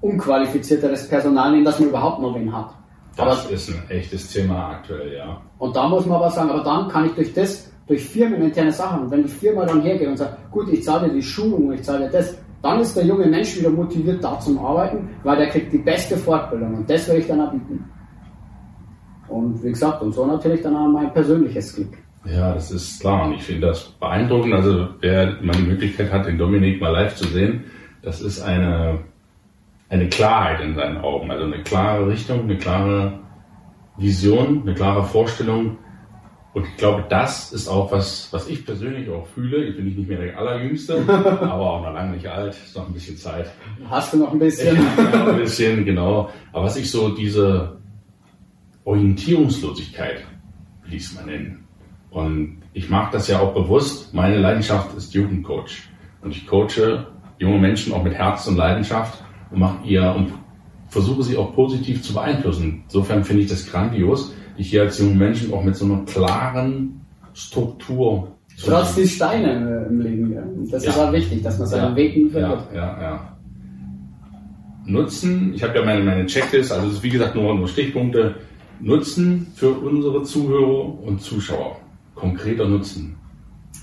unqualifizierteres 0.00 1.06
Personal 1.06 1.52
nehmen, 1.52 1.64
dass 1.64 1.78
man 1.78 1.90
überhaupt 1.90 2.20
noch 2.20 2.34
wen 2.34 2.52
hat. 2.52 2.74
Das 3.16 3.44
aber, 3.44 3.54
ist 3.54 3.68
ein 3.68 3.84
echtes 3.88 4.32
Thema 4.32 4.70
aktuell, 4.70 5.14
ja. 5.14 5.40
Und 5.60 5.76
da 5.76 5.88
muss 5.88 6.06
man 6.06 6.16
aber 6.16 6.30
sagen, 6.30 6.50
aber 6.50 6.64
dann 6.64 6.88
kann 6.88 7.06
ich 7.06 7.12
durch 7.12 7.32
das, 7.34 7.70
durch 7.86 8.04
firmeninterne 8.04 8.72
Sachen, 8.72 9.08
wenn 9.12 9.22
die 9.22 9.28
Firma 9.28 9.64
dann 9.64 9.80
hergeht 9.82 10.08
und 10.08 10.16
sagt, 10.16 10.50
gut, 10.50 10.72
ich 10.72 10.82
zahle 10.82 11.08
dir 11.08 11.14
die 11.14 11.22
Schulung 11.22 11.68
und 11.68 11.74
ich 11.74 11.84
zahle 11.84 12.06
dir 12.06 12.10
das, 12.10 12.36
dann 12.62 12.80
ist 12.80 12.96
der 12.96 13.06
junge 13.06 13.26
Mensch 13.26 13.56
wieder 13.56 13.70
motiviert, 13.70 14.24
da 14.24 14.40
zum 14.40 14.58
Arbeiten, 14.58 15.08
weil 15.22 15.36
der 15.36 15.50
kriegt 15.50 15.72
die 15.72 15.78
beste 15.78 16.16
Fortbildung 16.16 16.74
und 16.78 16.90
das 16.90 17.06
will 17.08 17.20
ich 17.20 17.28
dann 17.28 17.42
anbieten. 17.42 17.88
Und 19.28 19.62
wie 19.62 19.70
gesagt, 19.70 20.02
und 20.02 20.12
so 20.12 20.26
natürlich 20.26 20.62
dann 20.62 20.74
auch 20.74 20.88
mein 20.88 21.12
persönliches 21.12 21.76
Glück. 21.76 21.96
Ja, 22.24 22.54
das 22.54 22.70
ist 22.70 23.00
klar 23.00 23.26
und 23.26 23.34
ich 23.34 23.42
finde 23.42 23.66
das 23.68 23.84
beeindruckend. 23.84 24.54
Also 24.54 24.88
wer 25.00 25.38
mal 25.42 25.56
die 25.56 25.62
Möglichkeit 25.62 26.12
hat, 26.12 26.26
den 26.26 26.38
Dominik 26.38 26.80
mal 26.80 26.90
live 26.90 27.16
zu 27.16 27.26
sehen, 27.26 27.64
das 28.02 28.20
ist 28.20 28.40
eine, 28.40 29.00
eine 29.88 30.08
Klarheit 30.08 30.60
in 30.60 30.74
seinen 30.74 30.98
Augen. 30.98 31.30
Also 31.30 31.44
eine 31.44 31.62
klare 31.62 32.06
Richtung, 32.08 32.42
eine 32.42 32.58
klare 32.58 33.18
Vision, 33.96 34.62
eine 34.62 34.74
klare 34.74 35.04
Vorstellung. 35.04 35.78
Und 36.54 36.66
ich 36.66 36.76
glaube, 36.76 37.04
das 37.08 37.52
ist 37.52 37.66
auch 37.66 37.90
was, 37.90 38.28
was 38.30 38.48
ich 38.48 38.64
persönlich 38.64 39.08
auch 39.08 39.26
fühle. 39.26 39.64
Ich 39.64 39.76
bin 39.76 39.86
nicht 39.86 40.08
mehr 40.08 40.18
der 40.18 40.38
Allerjüngste, 40.38 41.02
aber 41.08 41.70
auch 41.70 41.82
noch 41.82 41.94
lange 41.94 42.12
nicht 42.12 42.26
alt. 42.28 42.54
Ist 42.54 42.76
noch 42.76 42.86
ein 42.86 42.92
bisschen 42.92 43.16
Zeit. 43.16 43.50
Hast 43.88 44.12
du 44.12 44.18
noch 44.18 44.32
ein 44.32 44.38
bisschen? 44.38 44.76
Ja, 44.96 45.28
ein 45.28 45.38
bisschen, 45.38 45.84
genau. 45.84 46.30
Aber 46.52 46.64
was 46.66 46.76
ich 46.76 46.90
so 46.90 47.08
diese 47.08 47.78
Orientierungslosigkeit, 48.84 50.24
wie 50.84 50.96
es 50.96 51.14
mal 51.14 51.24
nennen. 51.24 51.61
Und 52.12 52.58
ich 52.74 52.90
mag 52.90 53.10
das 53.10 53.26
ja 53.28 53.40
auch 53.40 53.54
bewusst. 53.54 54.12
Meine 54.14 54.38
Leidenschaft 54.38 54.96
ist 54.96 55.14
Jugendcoach. 55.14 55.88
Und 56.20 56.30
ich 56.30 56.46
coache 56.46 57.06
junge 57.38 57.58
Menschen 57.58 57.92
auch 57.92 58.04
mit 58.04 58.14
Herz 58.14 58.46
und 58.46 58.56
Leidenschaft 58.56 59.22
und 59.50 59.58
mache 59.58 59.86
ihr 59.86 60.14
und 60.16 60.32
versuche 60.88 61.22
sie 61.22 61.36
auch 61.36 61.54
positiv 61.54 62.02
zu 62.02 62.12
beeinflussen. 62.12 62.82
Insofern 62.84 63.24
finde 63.24 63.42
ich 63.42 63.48
das 63.48 63.66
grandios, 63.66 64.32
dich 64.58 64.70
hier 64.70 64.82
als 64.82 64.98
jungen 64.98 65.18
Menschen 65.18 65.52
auch 65.52 65.64
mit 65.64 65.74
so 65.74 65.86
einer 65.86 66.04
klaren 66.04 67.00
Struktur 67.32 68.28
zu 68.56 68.70
Trotz 68.70 68.94
die 68.94 69.08
Steine 69.08 69.86
im 69.88 70.00
Leben. 70.00 70.32
Ja. 70.32 70.42
Das 70.70 70.84
ja. 70.84 70.90
ist 70.90 70.98
auch 70.98 71.12
wichtig, 71.12 71.42
dass 71.42 71.58
man 71.58 71.66
seinen 71.66 71.90
ja. 71.90 71.96
Weg 71.96 72.16
nie 72.16 72.28
verliert. 72.28 72.68
Ja, 72.74 72.78
ja, 72.78 73.02
ja. 73.02 73.36
Nutzen, 74.84 75.54
ich 75.54 75.62
habe 75.62 75.78
ja 75.78 75.84
meine, 75.84 76.02
meine 76.02 76.26
Checklist, 76.26 76.72
also 76.72 76.88
es 76.88 76.94
ist 76.94 77.02
wie 77.02 77.08
gesagt 77.08 77.34
nur, 77.34 77.54
nur 77.54 77.68
Stichpunkte. 77.68 78.34
Nutzen 78.80 79.46
für 79.54 79.70
unsere 79.70 80.24
Zuhörer 80.24 81.02
und 81.02 81.22
Zuschauer. 81.22 81.76
Konkreter 82.22 82.68
Nutzen 82.68 83.16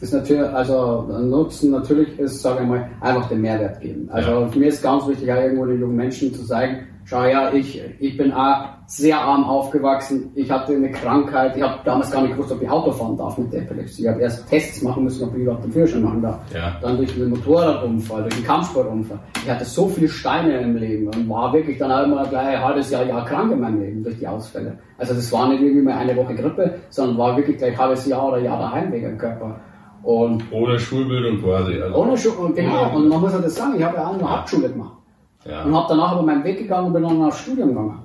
ist 0.02 0.14
natürlich, 0.14 0.50
also 0.50 1.02
Nutzen 1.22 1.72
natürlich 1.72 2.18
ist, 2.20 2.42
sage 2.42 2.64
ich 2.64 2.70
mal, 2.70 2.90
einfach 3.02 3.28
den 3.28 3.42
Mehrwert 3.42 3.82
geben. 3.82 4.08
Also 4.10 4.32
ja. 4.32 4.50
mir 4.56 4.68
ist 4.68 4.82
ganz 4.82 5.08
wichtig, 5.08 5.32
auch 5.32 5.42
irgendwo 5.42 5.66
den 5.66 5.82
jungen 5.82 5.96
Menschen 5.96 6.34
zu 6.34 6.46
zeigen, 6.46 6.88
schau 7.10 7.26
ja, 7.26 7.52
ich, 7.52 7.82
ich 8.00 8.18
bin 8.18 8.32
auch 8.32 8.66
sehr 8.86 9.20
arm 9.20 9.44
aufgewachsen, 9.44 10.32
ich 10.36 10.50
hatte 10.50 10.74
eine 10.74 10.92
Krankheit, 10.92 11.58
ich 11.58 11.64
habe 11.64 11.80
damals 11.84 12.12
gar 12.12 12.22
nicht 12.22 12.34
gewusst, 12.34 12.52
ob 12.52 12.62
ich 12.62 12.70
Auto 12.70 12.92
fahren 12.92 13.18
darf 13.18 13.38
mit 13.38 13.52
der 13.52 13.64
Epilepsie. 13.64 14.04
Ich 14.04 14.08
habe 14.08 14.22
erst 14.22 14.48
Tests 14.48 14.82
machen 14.84 15.04
müssen, 15.04 15.28
ob 15.28 15.36
ich 15.36 15.42
überhaupt 15.42 15.64
den 15.64 15.72
Führerschein 15.72 16.04
machen 16.04 16.22
darf. 16.22 16.40
Ja. 16.54 16.78
Dann 16.82 16.98
durch 16.98 17.16
einen 17.16 17.32
Motorradunfall, 17.32 18.24
durch 18.24 18.36
einen 18.36 18.46
Kampfsportunfall. 18.46 19.20
Ich 19.44 19.50
hatte 19.50 19.66
so 19.66 19.88
viele 19.88 20.08
Steine 20.08 20.60
im 20.62 20.76
Leben 20.78 21.08
und 21.08 21.28
war 21.28 21.52
wirklich 21.52 21.80
dann 21.80 21.92
auch 21.92 22.04
immer 22.04 22.28
gleich 22.28 22.58
ein 22.58 22.64
halbes 22.64 22.92
Jahr, 22.92 23.06
Jahr 23.06 23.26
krank 23.26 23.52
in 23.52 23.60
meinem 23.60 23.82
Leben 23.82 24.04
durch 24.04 24.20
die 24.20 24.28
Ausfälle. 24.28 24.78
Also 24.98 25.16
das 25.16 25.32
war 25.32 25.50
nicht 25.50 25.62
irgendwie 25.62 25.82
mal 25.82 25.98
eine 25.98 26.16
Woche 26.16 26.36
Grippe, 26.36 26.76
sondern 26.90 27.18
war 27.18 27.38
wirklich 27.38 27.58
gleich 27.58 27.74
ein 27.74 27.80
halbes 27.80 28.06
Jahr 28.06 28.28
oder 28.28 28.38
Jahr 28.40 28.60
daheim 28.60 28.92
wegen 28.92 29.08
dem 29.08 29.18
Körper. 29.18 29.60
Und 30.04 30.44
ohne 30.52 30.80
Schulbildung 30.80 31.42
quasi. 31.42 31.82
Also 31.82 31.96
ohne 31.96 32.18
Schulbildung, 32.18 32.54
genau. 32.54 32.96
Und 32.96 33.10
man 33.10 33.20
muss 33.20 33.34
ja 33.34 33.40
das 33.40 33.56
sagen, 33.56 33.74
ich 33.78 33.84
habe 33.84 33.98
ja 33.98 34.08
auch 34.08 34.14
eine 34.14 34.30
Hauptschule 34.30 34.70
gemacht. 34.70 34.99
Ja. 35.46 35.64
Und 35.64 35.74
habe 35.76 35.88
danach 35.90 36.12
aber 36.12 36.24
meinen 36.24 36.44
Weg 36.44 36.58
gegangen 36.58 36.88
und 36.88 36.94
bin 36.94 37.04
dann 37.04 37.22
aufs 37.24 37.40
Studium 37.40 37.70
gegangen. 37.70 38.00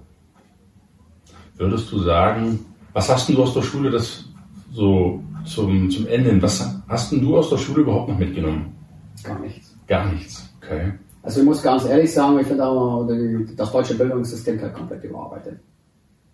Würdest 1.56 1.90
du 1.90 1.98
sagen, 2.00 2.64
was 2.92 3.08
hast 3.08 3.28
du 3.28 3.42
aus 3.42 3.54
der 3.54 3.62
Schule 3.62 3.90
das 3.90 4.24
so 4.72 5.20
zum, 5.44 5.90
zum 5.90 6.06
Ende? 6.06 6.40
Was 6.42 6.80
hast 6.88 7.12
du 7.12 7.36
aus 7.36 7.50
der 7.50 7.58
Schule 7.58 7.82
überhaupt 7.82 8.08
noch 8.08 8.18
mitgenommen? 8.18 8.74
Gar 9.22 9.38
nichts. 9.40 9.76
Gar 9.86 10.12
nichts, 10.12 10.48
okay. 10.62 10.92
Also 11.22 11.40
ich 11.40 11.46
muss 11.46 11.62
ganz 11.62 11.84
ehrlich 11.86 12.12
sagen, 12.12 12.38
ich 12.38 12.46
finde 12.46 12.66
auch 12.66 13.08
das 13.56 13.72
deutsche 13.72 13.94
Bildungssystem 13.94 14.60
halt 14.60 14.74
komplett 14.74 15.04
überarbeitet. 15.04 15.58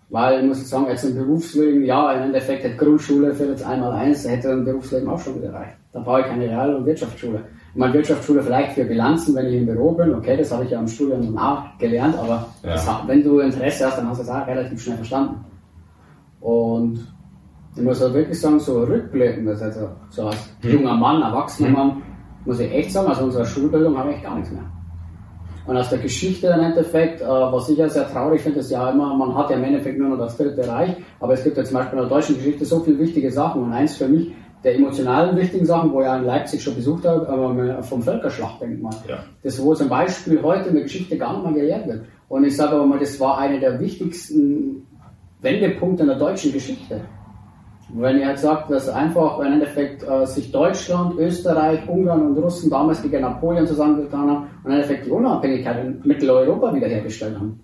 Weil 0.08 0.40
ich 0.40 0.46
muss 0.46 0.68
sagen, 0.68 0.86
jetzt 0.88 1.04
im 1.04 1.14
Berufsleben, 1.14 1.84
ja, 1.84 2.12
im 2.12 2.22
Endeffekt 2.22 2.64
hat 2.64 2.76
Grundschule 2.76 3.32
für 3.32 3.44
jetzt 3.44 3.64
einmal 3.64 3.92
eins, 3.92 4.26
hätte 4.26 4.48
im 4.48 4.64
Berufsleben 4.64 5.08
auch 5.08 5.20
schon 5.20 5.36
wieder 5.36 5.54
reicht. 5.54 5.76
Da 5.92 6.00
brauche 6.00 6.22
ich 6.22 6.26
keine 6.26 6.48
Real- 6.48 6.74
und 6.74 6.86
Wirtschaftsschule. 6.86 7.44
Ich 7.72 7.78
meine, 7.78 7.94
Wirtschaftsschule 7.94 8.42
vielleicht 8.42 8.72
für 8.72 8.84
Bilanzen, 8.84 9.34
wenn 9.36 9.46
ich 9.46 9.54
im 9.54 9.66
Büro 9.66 9.92
bin, 9.92 10.12
okay, 10.14 10.36
das 10.36 10.50
habe 10.50 10.64
ich 10.64 10.70
ja 10.70 10.80
im 10.80 10.88
Studium 10.88 11.38
auch 11.38 11.62
gelernt, 11.78 12.16
aber 12.18 12.46
ja. 12.64 12.72
das, 12.72 12.88
wenn 13.06 13.22
du 13.22 13.38
Interesse 13.38 13.86
hast, 13.86 13.98
dann 13.98 14.08
hast 14.08 14.18
du 14.18 14.22
es 14.24 14.28
auch 14.28 14.46
relativ 14.46 14.82
schnell 14.82 14.96
verstanden. 14.96 15.44
Und 16.40 17.06
ich 17.76 17.82
muss 17.82 18.00
halt 18.00 18.14
wirklich 18.14 18.40
sagen, 18.40 18.58
so 18.58 18.80
rückblickend, 18.80 19.48
also 19.48 19.88
so 20.08 20.26
als 20.26 20.50
hm. 20.62 20.72
junger 20.72 20.94
Mann, 20.94 21.22
erwachsener 21.22 21.68
hm. 21.68 21.74
Mann, 21.74 22.02
muss 22.44 22.58
ich 22.58 22.72
echt 22.72 22.92
sagen, 22.92 23.08
also 23.08 23.24
unserer 23.24 23.44
Schulbildung 23.44 23.96
habe 23.96 24.12
ich 24.12 24.22
gar 24.22 24.34
nichts 24.34 24.50
mehr. 24.50 24.64
Und 25.66 25.76
aus 25.76 25.90
der 25.90 25.98
Geschichte 25.98 26.48
im 26.48 26.60
Endeffekt, 26.60 27.20
äh, 27.20 27.26
was 27.26 27.68
ich 27.68 27.78
ja 27.78 27.88
sehr 27.88 28.10
traurig 28.10 28.40
finde, 28.40 28.58
ist 28.60 28.70
ja 28.70 28.90
immer, 28.90 29.14
man 29.14 29.36
hat 29.36 29.50
ja 29.50 29.56
im 29.56 29.62
Endeffekt 29.62 29.98
nur 29.98 30.08
noch 30.08 30.18
das 30.18 30.36
Dritte 30.36 30.66
Reich, 30.66 30.96
aber 31.20 31.34
es 31.34 31.44
gibt 31.44 31.56
ja 31.56 31.64
zum 31.64 31.74
Beispiel 31.74 31.98
in 31.98 32.08
der 32.08 32.16
deutschen 32.16 32.36
Geschichte 32.36 32.64
so 32.64 32.80
viele 32.80 32.98
wichtige 32.98 33.30
Sachen 33.30 33.62
und 33.62 33.72
eins 33.72 33.96
für 33.96 34.08
mich, 34.08 34.32
der 34.62 34.74
emotionalen 34.74 35.36
wichtigen 35.36 35.64
Sachen, 35.64 35.92
wo 35.92 36.02
ja 36.02 36.18
in 36.18 36.24
Leipzig 36.24 36.62
schon 36.62 36.74
besucht 36.74 37.06
habe, 37.06 37.28
aber 37.28 37.82
vom 37.82 38.02
Völkerschlachtdenkmal. 38.02 38.94
Ja. 39.08 39.24
Das, 39.42 39.62
wo 39.62 39.74
zum 39.74 39.88
Beispiel 39.88 40.42
heute 40.42 40.68
in 40.68 40.74
der 40.74 40.84
Geschichte 40.84 41.16
gar 41.16 41.32
nicht 41.32 41.44
mehr 41.44 41.62
gelehrt 41.62 41.86
wird. 41.86 42.04
Und 42.28 42.44
ich 42.44 42.56
sage 42.56 42.76
aber 42.76 42.86
mal, 42.86 42.98
das 42.98 43.18
war 43.18 43.38
einer 43.38 43.58
der 43.58 43.80
wichtigsten 43.80 44.86
Wendepunkte 45.40 46.02
in 46.02 46.08
der 46.08 46.18
deutschen 46.18 46.52
Geschichte. 46.52 47.00
Wenn 47.92 48.18
ihr 48.18 48.26
halt 48.26 48.38
sagt, 48.38 48.70
dass 48.70 48.88
einfach 48.88 49.40
im 49.40 49.52
Endeffekt 49.52 50.04
äh, 50.04 50.24
sich 50.24 50.52
Deutschland, 50.52 51.18
Österreich, 51.18 51.88
Ungarn 51.88 52.28
und 52.28 52.38
Russen 52.38 52.70
damals 52.70 53.02
gegen 53.02 53.22
Napoleon 53.22 53.66
zusammengetan 53.66 54.30
haben 54.30 54.46
und 54.62 54.66
im 54.66 54.72
Endeffekt 54.72 55.06
die 55.06 55.10
Unabhängigkeit 55.10 55.84
in 55.84 56.00
Mitteleuropa 56.04 56.72
wiederhergestellt 56.72 57.36
haben. 57.36 57.60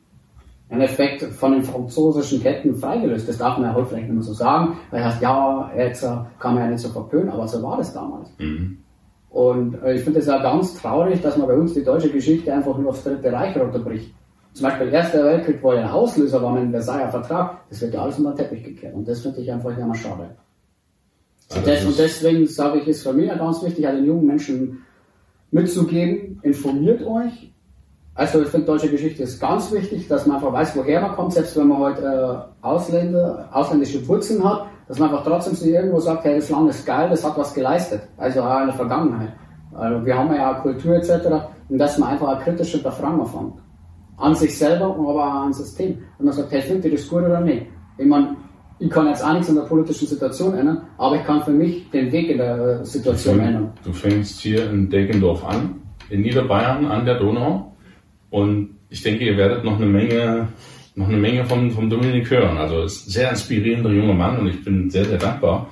Im 0.68 0.80
Endeffekt 0.80 1.22
von 1.22 1.52
den 1.52 1.62
französischen 1.62 2.42
Ketten 2.42 2.74
freigelöst. 2.74 3.28
Das 3.28 3.38
darf 3.38 3.56
man 3.56 3.68
ja 3.68 3.74
heute 3.74 3.86
vielleicht 3.86 4.08
nicht 4.08 4.14
mehr 4.14 4.22
so 4.22 4.32
sagen, 4.32 4.76
weil 4.90 5.04
heißt, 5.04 5.22
ja, 5.22 5.70
jetzt 5.76 6.02
äh, 6.02 6.16
kann 6.40 6.54
man 6.54 6.64
ja 6.64 6.70
nicht 6.70 6.80
so 6.80 6.88
verpönen, 6.88 7.30
aber 7.30 7.46
so 7.46 7.62
war 7.62 7.76
das 7.76 7.92
damals. 7.92 8.30
Mhm. 8.38 8.78
Und 9.30 9.80
äh, 9.82 9.94
ich 9.94 10.02
finde 10.02 10.20
es 10.20 10.26
ja 10.26 10.42
ganz 10.42 10.74
traurig, 10.74 11.20
dass 11.20 11.36
man 11.36 11.46
bei 11.46 11.54
uns 11.54 11.74
die 11.74 11.84
deutsche 11.84 12.10
Geschichte 12.10 12.52
einfach 12.52 12.76
nur 12.78 12.90
aufs 12.90 13.04
Dritte 13.04 13.32
Reich 13.32 13.56
runterbricht. 13.56 14.12
Zum 14.54 14.64
Beispiel 14.64 14.90
der 14.90 15.00
Erste 15.00 15.22
Weltkrieg, 15.22 15.62
wo 15.62 15.72
ja 15.72 15.82
ein 15.82 15.90
Auslöser 15.90 16.42
war 16.42 16.52
mit 16.52 16.62
dem 16.62 16.70
Versailler 16.70 17.10
Vertrag, 17.10 17.68
das 17.68 17.82
wird 17.82 17.92
ja 17.92 18.02
alles 18.02 18.18
unter 18.18 18.32
den 18.32 18.38
Teppich 18.38 18.64
gekehrt. 18.64 18.94
Und 18.94 19.06
das 19.06 19.20
finde 19.20 19.42
ich 19.42 19.52
einfach 19.52 19.76
immer 19.76 19.94
schade. 19.94 20.30
Und, 21.54 21.66
das, 21.66 21.84
und 21.84 21.98
deswegen 21.98 22.46
sage 22.46 22.78
ich, 22.80 22.88
ist 22.88 23.02
für 23.02 23.12
mich 23.12 23.28
ja 23.28 23.36
ganz 23.36 23.62
wichtig, 23.62 23.84
den 23.84 24.06
jungen 24.06 24.26
Menschen 24.26 24.78
mitzugeben, 25.50 26.40
informiert 26.42 27.06
euch. 27.06 27.52
Also 28.16 28.42
ich 28.42 28.48
finde, 28.48 28.66
deutsche 28.66 28.90
Geschichte 28.90 29.22
ist 29.22 29.38
ganz 29.38 29.70
wichtig, 29.70 30.08
dass 30.08 30.26
man 30.26 30.36
einfach 30.36 30.52
weiß, 30.52 30.74
woher 30.74 31.02
man 31.02 31.12
kommt, 31.14 31.34
selbst 31.34 31.56
wenn 31.56 31.68
man 31.68 31.78
heute 31.78 32.02
halt, 32.02 32.48
äh, 32.62 32.66
Ausländer, 32.66 33.48
ausländische 33.52 34.06
Wurzeln 34.08 34.42
hat, 34.42 34.66
dass 34.88 34.98
man 34.98 35.10
einfach 35.10 35.24
trotzdem 35.24 35.54
sich 35.54 35.72
irgendwo 35.72 36.00
sagt, 36.00 36.24
hey, 36.24 36.36
das 36.36 36.48
Land 36.48 36.70
ist 36.70 36.86
geil, 36.86 37.10
das 37.10 37.24
hat 37.24 37.36
was 37.36 37.52
geleistet. 37.52 38.00
Also 38.16 38.42
auch 38.42 38.60
in 38.60 38.66
der 38.66 38.74
Vergangenheit. 38.74 39.32
Also 39.74 40.04
wir 40.06 40.16
haben 40.16 40.34
ja 40.34 40.56
auch 40.56 40.62
Kultur 40.62 40.96
etc. 40.96 41.10
Und 41.68 41.78
dass 41.78 41.98
man 41.98 42.10
einfach 42.10 42.28
eine 42.28 42.42
kritische 42.42 42.82
Befragung 42.82 43.20
anfängt 43.20 43.54
an 44.18 44.34
sich 44.34 44.56
selber, 44.56 44.86
aber 44.86 45.26
auch 45.26 45.44
an 45.44 45.52
System. 45.52 45.98
Und 46.18 46.24
man 46.24 46.34
sagt, 46.34 46.50
hey, 46.52 46.62
findet 46.62 46.86
ihr 46.86 46.92
das 46.92 47.08
gut 47.08 47.22
oder 47.22 47.40
nicht? 47.40 47.66
Ich 47.98 48.06
meine, 48.06 48.36
ich 48.78 48.90
kann 48.90 49.06
jetzt 49.08 49.24
auch 49.24 49.32
nichts 49.32 49.48
an 49.48 49.56
der 49.56 49.62
politischen 49.62 50.06
Situation 50.06 50.54
ändern, 50.54 50.82
aber 50.98 51.16
ich 51.16 51.24
kann 51.24 51.42
für 51.42 51.50
mich 51.50 51.90
den 51.90 52.12
Weg 52.12 52.30
in 52.30 52.38
der 52.38 52.84
Situation 52.84 53.34
du 53.34 53.40
fängst, 53.40 53.56
ändern. 53.56 53.72
Du 53.84 53.92
fängst 53.92 54.40
hier 54.40 54.70
in 54.70 54.90
Deggendorf 54.90 55.44
an, 55.44 55.82
in 56.10 56.22
Niederbayern 56.22 56.86
an 56.86 57.04
der 57.04 57.18
Donau. 57.18 57.72
Und 58.30 58.76
ich 58.88 59.02
denke, 59.02 59.24
ihr 59.24 59.36
werdet 59.36 59.64
noch 59.64 59.76
eine 59.76 59.86
Menge, 59.86 60.48
noch 60.94 61.08
eine 61.08 61.18
Menge 61.18 61.44
von, 61.44 61.70
von 61.70 61.90
Dominik 61.90 62.30
hören. 62.30 62.56
Also 62.58 62.82
ist 62.82 63.08
ein 63.08 63.10
sehr 63.10 63.30
inspirierender 63.30 63.90
junger 63.90 64.14
Mann 64.14 64.38
und 64.38 64.48
ich 64.48 64.64
bin 64.64 64.90
sehr, 64.90 65.04
sehr 65.04 65.18
dankbar, 65.18 65.68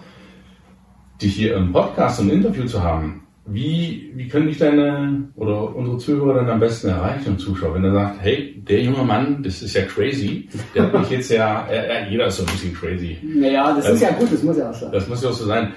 dich 1.20 1.34
hier 1.34 1.56
im 1.56 1.72
Podcast 1.72 2.20
und 2.20 2.30
Interview 2.30 2.64
zu 2.64 2.82
haben. 2.82 3.22
Wie, 3.46 4.10
wie 4.14 4.26
können 4.26 4.46
dich 4.46 4.56
deine 4.56 5.28
oder 5.36 5.76
unsere 5.76 5.98
Zuhörer 5.98 6.34
dann 6.34 6.48
am 6.48 6.60
besten 6.60 6.88
erreichen 6.88 7.32
und 7.32 7.38
Zuschauer, 7.38 7.74
wenn 7.74 7.84
er 7.84 7.92
sagt, 7.92 8.22
hey, 8.22 8.62
der 8.66 8.80
junge 8.80 9.04
Mann, 9.04 9.42
das 9.42 9.60
ist 9.60 9.74
ja 9.74 9.82
crazy, 9.82 10.48
der 10.74 10.84
hat 10.84 10.98
mich 10.98 11.10
jetzt 11.10 11.30
ja, 11.30 11.68
ja, 11.70 12.08
jeder 12.08 12.28
ist 12.28 12.38
so 12.38 12.42
ein 12.44 12.52
bisschen 12.52 12.72
crazy. 12.72 13.18
Naja, 13.22 13.74
das 13.74 13.86
ähm, 13.86 13.94
ist 13.96 14.00
ja 14.00 14.10
gut, 14.12 14.32
das 14.32 14.42
muss 14.42 14.56
ja 14.56 14.70
auch 14.70 14.74
sein. 14.74 14.92
Das 14.92 15.08
muss 15.08 15.22
ja 15.22 15.28
auch 15.28 15.34
so 15.34 15.44
sein. 15.44 15.74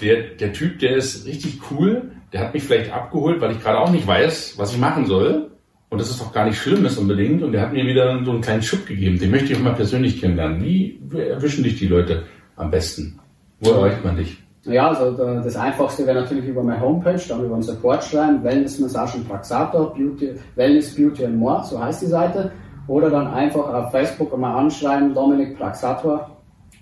Der, 0.00 0.22
der 0.40 0.54
Typ, 0.54 0.78
der 0.78 0.96
ist 0.96 1.26
richtig 1.26 1.58
cool, 1.70 2.12
der 2.32 2.40
hat 2.40 2.54
mich 2.54 2.62
vielleicht 2.62 2.90
abgeholt, 2.90 3.42
weil 3.42 3.52
ich 3.52 3.60
gerade 3.60 3.78
auch 3.78 3.90
nicht 3.90 4.06
weiß, 4.06 4.54
was 4.56 4.72
ich 4.72 4.78
machen 4.78 5.04
soll. 5.04 5.50
Und 5.88 6.00
das 6.00 6.10
ist 6.10 6.20
doch 6.20 6.32
gar 6.32 6.44
nicht 6.44 6.58
Schlimmes 6.58 6.98
unbedingt. 6.98 7.42
Und 7.42 7.52
der 7.52 7.62
hat 7.62 7.72
mir 7.72 7.86
wieder 7.86 8.22
so 8.24 8.32
einen 8.32 8.40
kleinen 8.40 8.62
Schub 8.62 8.86
gegeben. 8.86 9.18
Den 9.18 9.30
möchte 9.30 9.52
ich 9.52 9.58
auch 9.58 9.62
mal 9.62 9.74
persönlich 9.74 10.20
kennenlernen. 10.20 10.62
Wie 10.62 11.00
erwischen 11.16 11.62
dich 11.62 11.78
die 11.78 11.86
Leute 11.86 12.24
am 12.56 12.70
besten? 12.70 13.18
Wo 13.60 13.70
erreicht 13.70 14.04
man 14.04 14.16
dich? 14.16 14.42
Ja, 14.64 14.88
also 14.88 15.12
das 15.12 15.54
Einfachste 15.54 16.04
wäre 16.06 16.22
natürlich 16.22 16.46
über 16.46 16.62
meine 16.62 16.80
Homepage, 16.80 17.20
dann 17.28 17.44
über 17.44 17.54
unseren 17.54 17.76
Support 17.76 18.02
schreiben, 18.02 18.42
Wellness 18.42 18.80
Massage 18.80 19.16
und 19.16 19.28
Praxator, 19.28 19.94
Beauty, 19.94 20.34
Wellness 20.56 20.92
Beauty 20.92 21.24
and 21.24 21.36
More, 21.36 21.62
so 21.64 21.80
heißt 21.80 22.02
die 22.02 22.06
Seite. 22.06 22.50
Oder 22.88 23.10
dann 23.10 23.28
einfach 23.28 23.72
auf 23.72 23.92
Facebook 23.92 24.36
mal 24.36 24.56
anschreiben, 24.56 25.14
Dominik 25.14 25.56
Praxator 25.56 26.36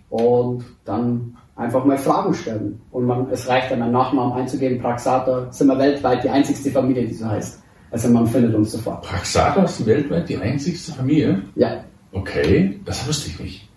und 0.08 0.64
dann 0.84 1.36
einfach 1.56 1.84
mal 1.84 1.98
Fragen 1.98 2.32
stellen. 2.32 2.80
Und 2.90 3.06
man, 3.06 3.28
es 3.30 3.48
reicht 3.48 3.70
dann, 3.70 3.82
einen 3.82 3.92
Nachnamen 3.92 4.32
einzugeben, 4.32 4.80
Praxator, 4.80 5.48
sind 5.50 5.68
wir 5.68 5.78
weltweit 5.78 6.24
die 6.24 6.30
einzigste 6.30 6.70
Familie, 6.70 7.06
die 7.06 7.14
so 7.14 7.26
heißt. 7.26 7.63
Also 7.94 8.08
man 8.08 8.26
findet 8.26 8.52
uns 8.56 8.72
sofort. 8.72 9.02
Praxator 9.02 9.66
ist 9.66 9.86
weltweit 9.86 10.28
die 10.28 10.36
einzigste 10.36 10.90
Familie? 10.90 11.42
Ja. 11.54 11.84
Okay, 12.10 12.80
das 12.84 13.06
wusste 13.06 13.30
ich 13.30 13.38
nicht. 13.38 13.68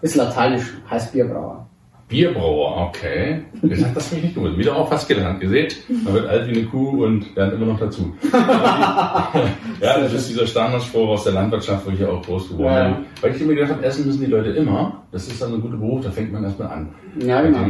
Ist 0.00 0.14
lateinisch, 0.14 0.64
heißt 0.88 1.12
Bierbrauer. 1.12 1.68
Bierbrauer, 2.08 2.88
okay. 2.88 3.42
Das, 3.60 3.80
das 3.92 4.06
habe 4.06 4.16
ich 4.16 4.22
nicht 4.22 4.34
gewusst. 4.36 4.56
Wieder 4.56 4.74
auch 4.74 4.88
fast 4.88 5.06
gelernt. 5.06 5.40
Gesehen, 5.40 5.68
man 6.02 6.14
wird 6.14 6.28
alt 6.30 6.48
wie 6.48 6.60
eine 6.60 6.64
Kuh 6.64 7.04
und 7.04 7.36
lernt 7.36 7.52
immer 7.52 7.66
noch 7.66 7.78
dazu. 7.78 8.14
ja, 8.32 10.00
das 10.00 10.14
ist 10.14 10.30
dieser 10.30 10.46
Standardspruch 10.46 11.10
aus 11.10 11.24
der 11.24 11.34
Landwirtschaft, 11.34 11.84
wo 11.84 11.90
ich 11.90 12.00
ja 12.00 12.08
auch 12.08 12.22
groß 12.22 12.48
geworden 12.48 12.94
bin. 12.94 13.04
Ja. 13.04 13.04
Weil 13.20 13.36
ich 13.36 13.42
immer 13.42 13.52
gedacht 13.52 13.72
habe, 13.72 13.84
essen 13.84 14.06
müssen 14.06 14.20
die 14.20 14.30
Leute 14.30 14.48
immer. 14.48 15.04
Das 15.12 15.28
ist 15.28 15.42
dann 15.42 15.52
ein 15.52 15.60
guter 15.60 15.76
Beruf, 15.76 16.02
da 16.02 16.10
fängt 16.10 16.32
man 16.32 16.42
erstmal 16.42 16.68
an. 16.68 16.88
Ja, 17.20 17.42
genau. 17.42 17.66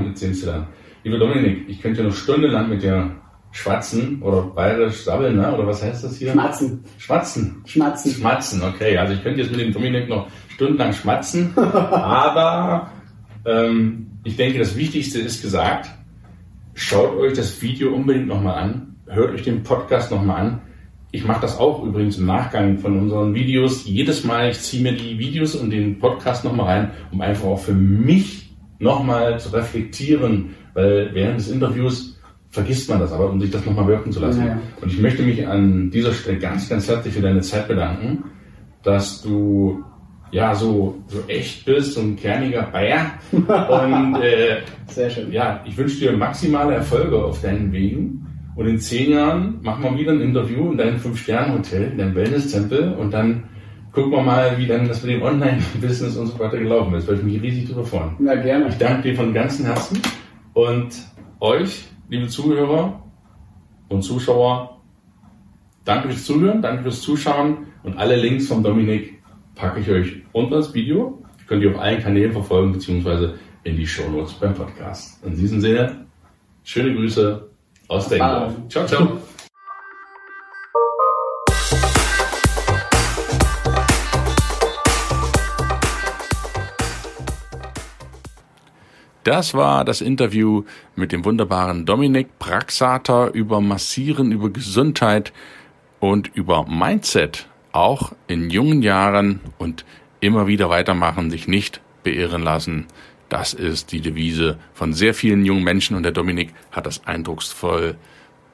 Lieber 1.02 1.18
Dominik, 1.18 1.68
ich 1.68 1.82
könnte 1.82 2.02
ja 2.02 2.06
noch 2.06 2.14
stundenlang 2.14 2.68
mit 2.68 2.84
dir 2.84 3.10
schwatzen 3.52 4.22
oder 4.22 4.42
bayerisch 4.42 5.04
sabbeln, 5.04 5.36
ne? 5.36 5.54
oder 5.54 5.66
was 5.66 5.82
heißt 5.82 6.02
das 6.02 6.16
hier? 6.16 6.32
Schmatzen. 6.32 6.82
Schmatzen. 6.98 7.62
Schmatzen. 7.66 8.12
Schmatzen, 8.12 8.62
okay. 8.62 8.96
Also 8.96 9.14
ich 9.14 9.22
könnte 9.22 9.42
jetzt 9.42 9.50
mit 9.50 9.60
dem 9.60 9.72
Dominik 9.72 10.08
noch 10.08 10.26
stundenlang 10.48 10.92
schmatzen, 10.92 11.52
aber 11.56 12.90
ähm, 13.44 14.08
ich 14.24 14.36
denke, 14.36 14.58
das 14.58 14.76
Wichtigste 14.76 15.20
ist 15.20 15.42
gesagt. 15.42 15.90
Schaut 16.74 17.16
euch 17.16 17.34
das 17.34 17.60
Video 17.60 17.94
unbedingt 17.94 18.28
nochmal 18.28 18.54
an. 18.54 18.96
Hört 19.06 19.32
euch 19.32 19.42
den 19.42 19.62
Podcast 19.62 20.10
nochmal 20.10 20.40
an. 20.40 20.60
Ich 21.10 21.24
mache 21.24 21.42
das 21.42 21.58
auch 21.58 21.84
übrigens 21.84 22.16
im 22.16 22.24
Nachgang 22.24 22.78
von 22.78 22.98
unseren 22.98 23.34
Videos. 23.34 23.84
Jedes 23.84 24.24
Mal, 24.24 24.48
ich 24.48 24.60
ziehe 24.60 24.82
mir 24.82 24.94
die 24.94 25.18
Videos 25.18 25.54
und 25.54 25.68
den 25.70 25.98
Podcast 25.98 26.42
nochmal 26.42 26.66
rein, 26.66 26.90
um 27.10 27.20
einfach 27.20 27.44
auch 27.44 27.60
für 27.60 27.74
mich 27.74 28.54
nochmal 28.78 29.38
zu 29.38 29.50
reflektieren, 29.50 30.54
weil 30.72 31.10
während 31.12 31.40
des 31.40 31.48
Interviews 31.48 32.11
vergisst 32.52 32.88
man 32.88 33.00
das 33.00 33.12
aber, 33.12 33.30
um 33.30 33.40
sich 33.40 33.50
das 33.50 33.64
nochmal 33.66 33.88
wirken 33.88 34.12
zu 34.12 34.20
lassen. 34.20 34.46
Ja. 34.46 34.58
Und 34.80 34.92
ich 34.92 35.00
möchte 35.00 35.22
mich 35.22 35.46
an 35.46 35.90
dieser 35.90 36.12
Stelle 36.12 36.38
ganz, 36.38 36.68
ganz 36.68 36.86
herzlich 36.86 37.14
für 37.14 37.22
deine 37.22 37.40
Zeit 37.40 37.66
bedanken, 37.66 38.24
dass 38.82 39.22
du 39.22 39.82
ja, 40.30 40.54
so, 40.54 40.98
so 41.08 41.18
echt 41.28 41.64
bist, 41.66 41.94
so 41.94 42.00
ein 42.00 42.16
kerniger 42.16 42.62
Bayer. 42.62 43.12
Und 43.32 44.16
äh, 44.22 44.62
Sehr 44.86 45.10
schön. 45.10 45.30
ja, 45.30 45.62
ich 45.66 45.76
wünsche 45.76 45.98
dir 45.98 46.12
maximale 46.16 46.74
Erfolge 46.74 47.22
auf 47.22 47.42
deinen 47.42 47.72
Wegen. 47.72 48.26
Und 48.54 48.66
in 48.66 48.78
zehn 48.78 49.10
Jahren 49.12 49.60
machen 49.62 49.82
wir 49.82 49.98
wieder 49.98 50.12
ein 50.12 50.20
Interview 50.20 50.70
in 50.70 50.78
deinem 50.78 50.98
Fünf-Sterne-Hotel, 50.98 51.92
in 51.92 51.98
deinem 51.98 52.14
Wellness-Tempel 52.14 52.94
und 52.94 53.12
dann 53.12 53.44
gucken 53.92 54.10
wir 54.10 54.22
mal, 54.22 54.58
wie 54.58 54.66
dann 54.66 54.88
das 54.88 55.02
mit 55.02 55.14
dem 55.14 55.22
Online-Business 55.22 56.16
und 56.16 56.26
so 56.26 56.38
weiter 56.38 56.58
gelaufen 56.58 56.94
ist, 56.94 57.08
weil 57.08 57.16
ich 57.16 57.22
mich 57.22 57.42
riesig 57.42 57.68
darüber 57.68 57.86
freuen. 57.86 58.10
Na, 58.18 58.34
gerne. 58.34 58.68
Ich 58.68 58.76
danke 58.76 59.08
dir 59.08 59.16
von 59.16 59.32
ganzem 59.32 59.66
Herzen 59.66 60.00
und 60.54 60.94
euch, 61.40 61.84
liebe 62.12 62.28
Zuhörer 62.28 63.02
und 63.88 64.02
Zuschauer, 64.02 64.82
danke 65.86 66.10
fürs 66.10 66.26
Zuhören, 66.26 66.60
danke 66.60 66.82
fürs 66.82 67.00
Zuschauen 67.00 67.68
und 67.84 67.96
alle 67.96 68.16
Links 68.16 68.48
von 68.48 68.62
Dominik 68.62 69.22
packe 69.54 69.80
ich 69.80 69.88
euch 69.88 70.16
unter 70.32 70.56
das 70.56 70.74
Video. 70.74 71.22
Könnt 71.46 71.62
ihr 71.62 71.70
auf 71.74 71.80
allen 71.80 72.02
Kanälen 72.02 72.32
verfolgen, 72.32 72.72
beziehungsweise 72.72 73.38
in 73.64 73.76
die 73.76 73.86
Show 73.86 74.10
Notes 74.10 74.34
beim 74.34 74.52
Podcast. 74.52 75.24
In 75.24 75.36
diesem 75.36 75.62
Sinne, 75.62 76.04
schöne 76.64 76.94
Grüße 76.94 77.48
aus 77.88 78.08
Deggendorf. 78.10 78.56
Ciao, 78.68 78.86
ciao. 78.86 79.18
Das 89.24 89.54
war 89.54 89.84
das 89.84 90.00
Interview 90.00 90.64
mit 90.96 91.12
dem 91.12 91.24
wunderbaren 91.24 91.86
Dominik 91.86 92.40
Praxater 92.40 93.32
über 93.32 93.60
Massieren, 93.60 94.32
über 94.32 94.50
Gesundheit 94.50 95.32
und 96.00 96.34
über 96.34 96.66
Mindset 96.66 97.46
auch 97.70 98.12
in 98.26 98.50
jungen 98.50 98.82
Jahren 98.82 99.40
und 99.58 99.84
immer 100.18 100.48
wieder 100.48 100.68
weitermachen, 100.70 101.30
sich 101.30 101.46
nicht 101.46 101.80
beirren 102.02 102.42
lassen. 102.42 102.86
Das 103.28 103.54
ist 103.54 103.92
die 103.92 104.00
Devise 104.00 104.58
von 104.74 104.92
sehr 104.92 105.14
vielen 105.14 105.46
jungen 105.46 105.62
Menschen 105.62 105.96
und 105.96 106.02
der 106.02 106.12
Dominik 106.12 106.52
hat 106.72 106.86
das 106.86 107.06
eindrucksvoll 107.06 107.96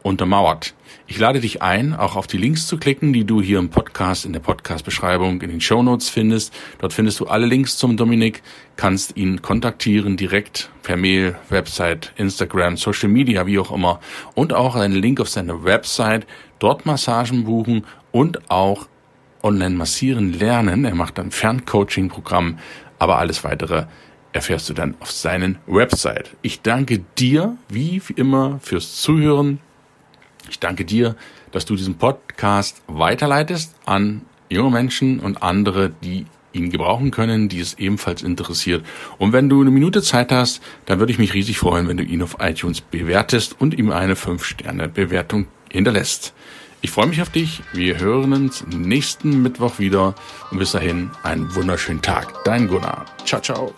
untermauert. 0.03 0.75
Ich 1.07 1.19
lade 1.19 1.41
dich 1.41 1.63
ein, 1.63 1.95
auch 1.95 2.17
auf 2.17 2.27
die 2.27 2.37
Links 2.37 2.67
zu 2.67 2.77
klicken, 2.77 3.13
die 3.13 3.25
du 3.25 3.41
hier 3.41 3.59
im 3.59 3.71
Podcast, 3.71 4.27
in 4.27 4.33
der 4.33 4.41
Podcast-Beschreibung, 4.41 5.41
in 5.41 5.51
den 5.51 5.61
Show 5.61 5.83
Notes 5.83 6.09
findest. 6.09 6.53
Dort 6.79 6.93
findest 6.93 7.21
du 7.21 7.27
alle 7.27 7.47
Links 7.47 7.79
zum 7.79 7.97
Dominik, 7.97 8.43
kannst 8.77 9.17
ihn 9.17 9.41
kontaktieren 9.41 10.17
direkt 10.17 10.71
per 10.83 10.97
Mail, 10.97 11.37
Website, 11.49 12.13
Instagram, 12.17 12.77
Social 12.77 13.09
Media, 13.09 13.47
wie 13.47 13.59
auch 13.59 13.73
immer. 13.73 14.01
Und 14.35 14.53
auch 14.53 14.77
einen 14.77 14.95
Link 14.95 15.21
auf 15.21 15.29
seine 15.29 15.65
Website, 15.65 16.27
dort 16.59 16.87
Massagen 16.87 17.45
buchen 17.45 17.85
und 18.13 18.51
auch 18.51 18.87
online 19.43 19.77
massieren 19.77 20.33
lernen. 20.33 20.85
Er 20.85 20.95
macht 20.95 21.19
dann 21.19 21.31
Ferncoaching-Programm, 21.31 22.59
aber 22.99 23.19
alles 23.19 23.45
weitere 23.45 23.87
erfährst 24.33 24.69
du 24.69 24.75
dann 24.75 24.95
auf 25.01 25.11
seinen 25.11 25.59
Website. 25.67 26.37
Ich 26.43 26.61
danke 26.63 27.01
dir, 27.17 27.57
wie 27.69 28.03
immer, 28.17 28.61
fürs 28.63 29.01
Zuhören. 29.01 29.61
Ich 30.51 30.59
danke 30.59 30.85
dir, 30.85 31.17
dass 31.53 31.65
du 31.65 31.77
diesen 31.77 31.97
Podcast 31.97 32.83
weiterleitest 32.87 33.75
an 33.87 34.23
junge 34.51 34.71
Menschen 34.71 35.21
und 35.21 35.43
andere, 35.43 35.91
die 35.91 36.27
ihn 36.53 36.71
gebrauchen 36.71 37.11
können, 37.11 37.49
die 37.49 37.61
es 37.61 37.75
ebenfalls 37.75 38.23
interessiert. 38.23 38.85
Und 39.19 39.33
wenn 39.33 39.49
du 39.49 39.61
eine 39.61 39.71
Minute 39.71 40.03
Zeit 40.03 40.33
hast, 40.33 40.63
dann 40.87 40.99
würde 40.99 41.13
ich 41.13 41.19
mich 41.19 41.35
riesig 41.35 41.59
freuen, 41.59 41.89
wenn 41.89 41.97
du 41.97 42.03
ihn 42.03 42.23
auf 42.23 42.37
iTunes 42.41 42.81
bewertest 42.81 43.61
und 43.61 43.75
ihm 43.75 43.91
eine 43.91 44.15
5-Sterne-Bewertung 44.15 45.47
hinterlässt. 45.71 46.33
Ich 46.81 46.91
freue 46.91 47.07
mich 47.07 47.21
auf 47.21 47.31
dich. 47.31 47.63
Wir 47.73 47.99
hören 47.99 48.33
uns 48.33 48.65
nächsten 48.69 49.43
Mittwoch 49.43 49.79
wieder. 49.79 50.15
Und 50.51 50.59
bis 50.59 50.73
dahin 50.73 51.11
einen 51.25 51.55
wunderschönen 51.55 52.03
Tag. 52.03 52.45
Dein 52.45 52.69
Gunnar. 52.69 53.05
Ciao, 53.25 53.41
ciao. 53.41 53.75